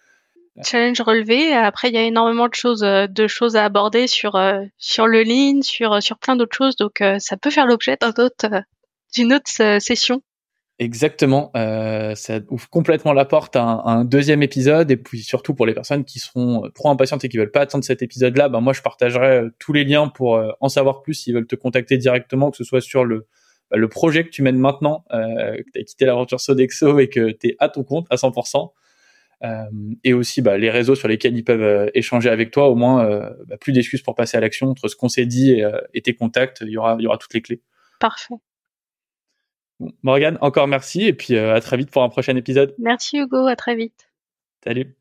Challenge 0.65 0.99
relevé. 1.03 1.53
Après, 1.53 1.89
il 1.89 1.95
y 1.95 1.99
a 1.99 2.03
énormément 2.05 2.49
de 2.49 2.55
choses, 2.55 2.81
de 2.81 3.27
choses 3.27 3.55
à 3.55 3.67
aborder 3.67 4.07
sur 4.07 4.41
sur 4.79 5.07
le 5.07 5.23
lean, 5.23 5.61
sur 5.61 6.03
sur 6.03 6.17
plein 6.19 6.37
d'autres 6.37 6.57
choses. 6.57 6.77
Donc, 6.77 7.03
ça 7.19 7.37
peut 7.37 7.51
faire 7.51 7.67
l'objet 7.67 7.99
d'un 8.01 8.15
autre 8.17 8.49
d'une 9.15 9.35
autre 9.35 9.51
session. 9.79 10.23
Exactement, 10.81 11.51
euh, 11.57 12.15
ça 12.15 12.39
ouvre 12.51 12.71
complètement 12.71 13.13
la 13.13 13.25
porte 13.25 13.57
à 13.57 13.63
un, 13.65 13.79
à 13.79 13.91
un, 13.91 14.05
deuxième 14.05 14.45
épisode 14.45 14.93
et 14.93 14.97
puis 14.97 15.23
surtout 15.23 15.53
pour 15.53 15.67
les 15.67 15.75
personnes 15.75 16.05
qui 16.05 16.21
seront 16.21 16.71
trop 16.73 16.89
impatientes 16.89 17.25
et 17.25 17.29
qui 17.29 17.37
veulent 17.37 17.51
pas 17.51 17.63
attendre 17.63 17.83
cet 17.83 18.01
épisode-là, 18.01 18.49
ben 18.49 18.61
moi 18.61 18.73
je 18.73 18.81
partagerai 18.81 19.39
euh, 19.39 19.51
tous 19.59 19.73
les 19.73 19.83
liens 19.83 20.07
pour 20.07 20.37
euh, 20.37 20.53
en 20.61 20.69
savoir 20.69 21.03
plus 21.03 21.15
s'ils 21.15 21.35
veulent 21.35 21.49
te 21.49 21.57
contacter 21.57 21.99
directement, 21.99 22.53
que 22.53 22.57
ce 22.57 22.63
soit 22.63 22.81
sur 22.81 23.05
le 23.05 23.27
bah, 23.71 23.77
le 23.77 23.89
projet 23.89 24.25
que 24.25 24.31
tu 24.31 24.43
mènes 24.43 24.59
maintenant, 24.59 25.05
euh, 25.13 25.57
que 25.57 25.71
tu 25.75 25.81
as 25.81 25.85
quitté 25.85 26.05
l'aventure 26.07 26.41
Sodexo 26.41 26.99
et 26.99 27.09
que 27.09 27.31
tu 27.31 27.49
es 27.49 27.57
à 27.59 27.69
ton 27.69 27.85
compte 27.85 28.07
à 28.11 28.17
100%, 28.17 28.73
euh, 29.45 29.65
et 30.05 30.15
aussi 30.15 30.43
bah, 30.43 30.57
les 30.57 30.71
réseaux 30.71 30.95
sur 30.95 31.09
lesquels 31.09 31.37
ils 31.37 31.45
peuvent 31.45 31.63
euh, 31.63 31.91
échanger 31.95 32.31
avec 32.31 32.51
toi, 32.51 32.69
au 32.69 32.75
moins 32.75 33.31
plus 33.61 33.73
d'excuses 33.73 34.03
pour 34.03 34.15
passer 34.15 34.37
à 34.37 34.41
l'action 34.41 34.69
entre 34.69 34.89
ce 34.89 34.97
qu'on 34.97 35.09
s'est 35.09 35.27
dit 35.27 35.61
et, 35.95 36.03
tes 36.03 36.15
contacts, 36.15 36.63
il 36.63 36.71
y 36.71 36.79
aura 36.79 36.97
y 36.99 37.07
aura 37.07 37.19
toutes 37.19 37.35
les 37.35 37.43
clés. 37.43 37.63
Parfait. 38.01 38.35
Morgane, 40.03 40.39
encore 40.41 40.67
merci 40.67 41.03
et 41.03 41.13
puis 41.13 41.37
euh, 41.37 41.55
à 41.55 41.61
très 41.61 41.77
vite 41.77 41.91
pour 41.91 42.03
un 42.03 42.09
prochain 42.09 42.35
épisode. 42.37 42.75
Merci 42.79 43.19
Hugo, 43.19 43.47
à 43.47 43.57
très 43.57 43.77
vite. 43.77 44.09
Salut. 44.65 44.95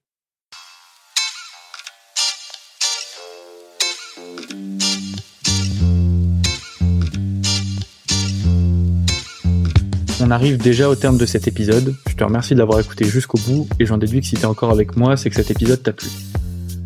On 10.20 10.32
arrive 10.32 10.58
déjà 10.58 10.90
au 10.90 10.96
terme 10.96 11.18
de 11.18 11.26
cet 11.26 11.48
épisode. 11.48 11.96
Je 12.08 12.16
te 12.16 12.24
remercie 12.24 12.54
de 12.54 12.60
l'avoir 12.60 12.80
écouté 12.80 13.06
jusqu'au 13.06 13.38
bout 13.48 13.68
et 13.80 13.86
j'en 13.86 13.98
déduis 13.98 14.22
que 14.22 14.28
si 14.28 14.36
tu 14.36 14.42
es 14.42 14.46
encore 14.46 14.72
avec 14.72 14.96
moi, 14.96 15.16
c'est 15.16 15.30
que 15.30 15.36
cet 15.36 15.52
épisode 15.52 15.82
t'a 15.82 15.94
plu. 15.94 16.10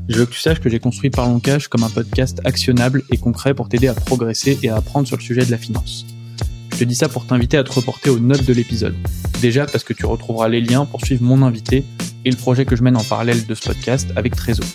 Je 0.10 0.18
veux 0.18 0.26
que 0.26 0.32
tu 0.32 0.40
saches 0.40 0.60
que 0.60 0.70
j'ai 0.70 0.80
construit 0.80 1.10
Parlons 1.10 1.40
Cash 1.40 1.68
comme 1.68 1.84
un 1.84 1.90
podcast 1.90 2.42
actionnable 2.46 3.04
et 3.10 3.18
concret 3.18 3.54
pour 3.54 3.70
t'aider 3.70 3.88
à 3.88 3.94
progresser 3.94 4.60
et 4.64 4.70
à 4.70 4.76
apprendre 4.76 5.08
sur 5.08 5.18
le 5.18 5.22
sujet 5.22 5.46
de 5.46 5.52
la 5.52 5.58
finance 5.58 6.06
te 6.82 6.86
dis 6.86 6.96
ça 6.96 7.10
pour 7.10 7.28
t'inviter 7.28 7.58
à 7.58 7.64
te 7.64 7.72
reporter 7.72 8.10
aux 8.10 8.18
notes 8.18 8.44
de 8.44 8.54
l'épisode. 8.54 8.96
Déjà 9.40 9.68
parce 9.68 9.84
que 9.84 9.94
tu 9.94 10.08
retrouveras 10.08 10.48
les 10.48 10.62
liens 10.62 10.88
pour 10.88 11.06
suivre 11.06 11.22
mon 11.22 11.44
invité 11.44 11.86
et 12.26 12.32
le 12.32 12.36
projet 12.36 12.66
que 12.66 12.76
je 12.76 12.82
mène 12.82 12.98
en 12.98 13.04
parallèle 13.04 13.46
de 13.46 13.54
ce 13.54 13.62
podcast 13.62 14.10
avec 14.16 14.36
Trésor. 14.36 14.66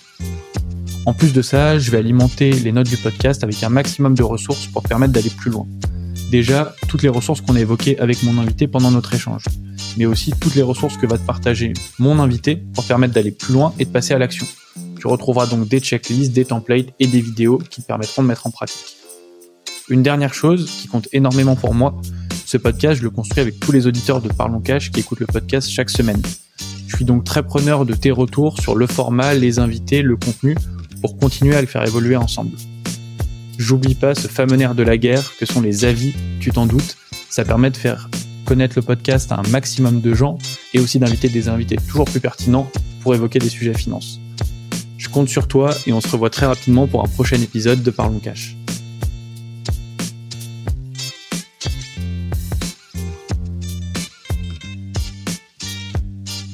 En 1.05 1.15
plus 1.15 1.33
de 1.33 1.43
ça, 1.43 1.81
je 1.81 1.91
vais 1.91 1.99
alimenter 1.99 2.53
les 2.53 2.71
notes 2.71 2.89
du 2.89 2.97
podcast 2.97 3.43
avec 3.43 3.61
un 3.65 3.71
maximum 3.71 4.15
de 4.15 4.23
ressources 4.23 4.69
pour 4.69 4.85
permettre 4.85 5.15
d'aller 5.15 5.31
plus 5.31 5.51
loin. 5.51 5.67
Déjà, 6.31 6.77
toutes 6.87 7.03
les 7.03 7.09
ressources 7.09 7.41
qu'on 7.41 7.57
a 7.57 7.61
évoquées 7.61 7.99
avec 7.99 8.23
mon 8.23 8.39
invité 8.39 8.69
pendant 8.69 8.93
notre 8.93 9.13
échange, 9.13 9.43
mais 9.97 10.07
aussi 10.07 10.33
toutes 10.41 10.55
les 10.55 10.63
ressources 10.63 10.97
que 10.97 11.07
va 11.07 11.19
te 11.19 11.27
partager 11.27 11.73
mon 11.99 12.21
invité 12.21 12.55
pour 12.73 12.85
permettre 12.85 13.15
d'aller 13.15 13.33
plus 13.33 13.53
loin 13.53 13.75
et 13.81 13.85
de 13.85 13.91
passer 13.91 14.15
à 14.15 14.19
l'action. 14.19 14.47
Tu 15.01 15.09
retrouveras 15.09 15.47
donc 15.47 15.67
des 15.67 15.81
checklists, 15.81 16.33
des 16.33 16.45
templates 16.45 16.87
et 17.01 17.09
des 17.09 17.21
vidéos 17.21 17.59
qui 17.69 17.83
te 17.83 17.87
permettront 17.89 18.23
de 18.23 18.29
mettre 18.29 18.47
en 18.47 18.51
pratique. 18.53 18.96
Une 19.89 20.03
dernière 20.03 20.35
chose 20.35 20.69
qui 20.69 20.89
compte 20.89 21.09
énormément 21.13 21.55
pour 21.55 21.73
moi, 21.73 21.95
ce 22.45 22.57
podcast, 22.57 22.99
je 22.99 23.05
le 23.05 23.11
construis 23.11 23.41
avec 23.41 23.61
tous 23.61 23.71
les 23.71 23.87
auditeurs 23.87 24.21
de 24.21 24.29
Parlons 24.29 24.61
Cash 24.61 24.91
qui 24.91 24.99
écoutent 24.99 25.21
le 25.21 25.27
podcast 25.27 25.69
chaque 25.71 25.91
semaine. 25.91 26.21
Je 26.89 26.97
suis 26.97 27.05
donc 27.05 27.23
très 27.23 27.45
preneur 27.45 27.87
de 27.87 27.95
tes 27.95 28.11
retours 28.11 28.59
sur 28.59 28.75
le 28.75 28.89
format, 28.89 29.35
les 29.35 29.61
invités, 29.61 30.03
le 30.03 30.17
contenu, 30.17 30.57
pour 31.01 31.17
continuer 31.17 31.55
à 31.55 31.61
le 31.61 31.69
faire 31.69 31.85
évoluer 31.85 32.17
ensemble. 32.17 32.51
J'oublie 33.59 33.95
pas 33.95 34.17
ce 34.17 34.27
fameux 34.27 34.57
nerf 34.57 34.75
de 34.75 34.83
la 34.83 34.99
guerre 34.99 35.33
que 35.39 35.47
sont 35.47 35.61
les 35.61 35.85
avis, 35.85 36.15
tu 36.41 36.51
t'en 36.51 36.67
doutes. 36.67 36.97
Ça 37.31 37.45
permet 37.45 37.71
de 37.71 37.77
faire 37.77 38.11
connaître 38.45 38.75
le 38.77 38.83
podcast 38.83 39.31
à 39.31 39.39
un 39.39 39.49
maximum 39.51 40.01
de 40.01 40.15
gens 40.15 40.39
et 40.75 40.81
aussi 40.81 40.99
d'inviter 40.99 41.29
des 41.29 41.49
invités 41.49 41.77
toujours 41.77 42.07
plus 42.07 42.21
pertinents 42.21 42.69
pour 43.03 43.15
évoquer 43.15 43.39
des 43.39 43.49
sujets 43.49 43.75
finance. 43.75 44.19
Je 44.99 45.09
compte 45.09 45.29
sur 45.29 45.47
toi 45.47 45.71
et 45.87 45.93
on 45.93 46.01
se 46.01 46.09
revoit 46.09 46.31
très 46.31 46.47
rapidement 46.47 46.89
pour 46.89 47.05
un 47.05 47.09
prochain 47.09 47.41
épisode 47.41 47.85
de 47.85 47.91
Parlons 47.93 48.19
Cash. 48.19 48.56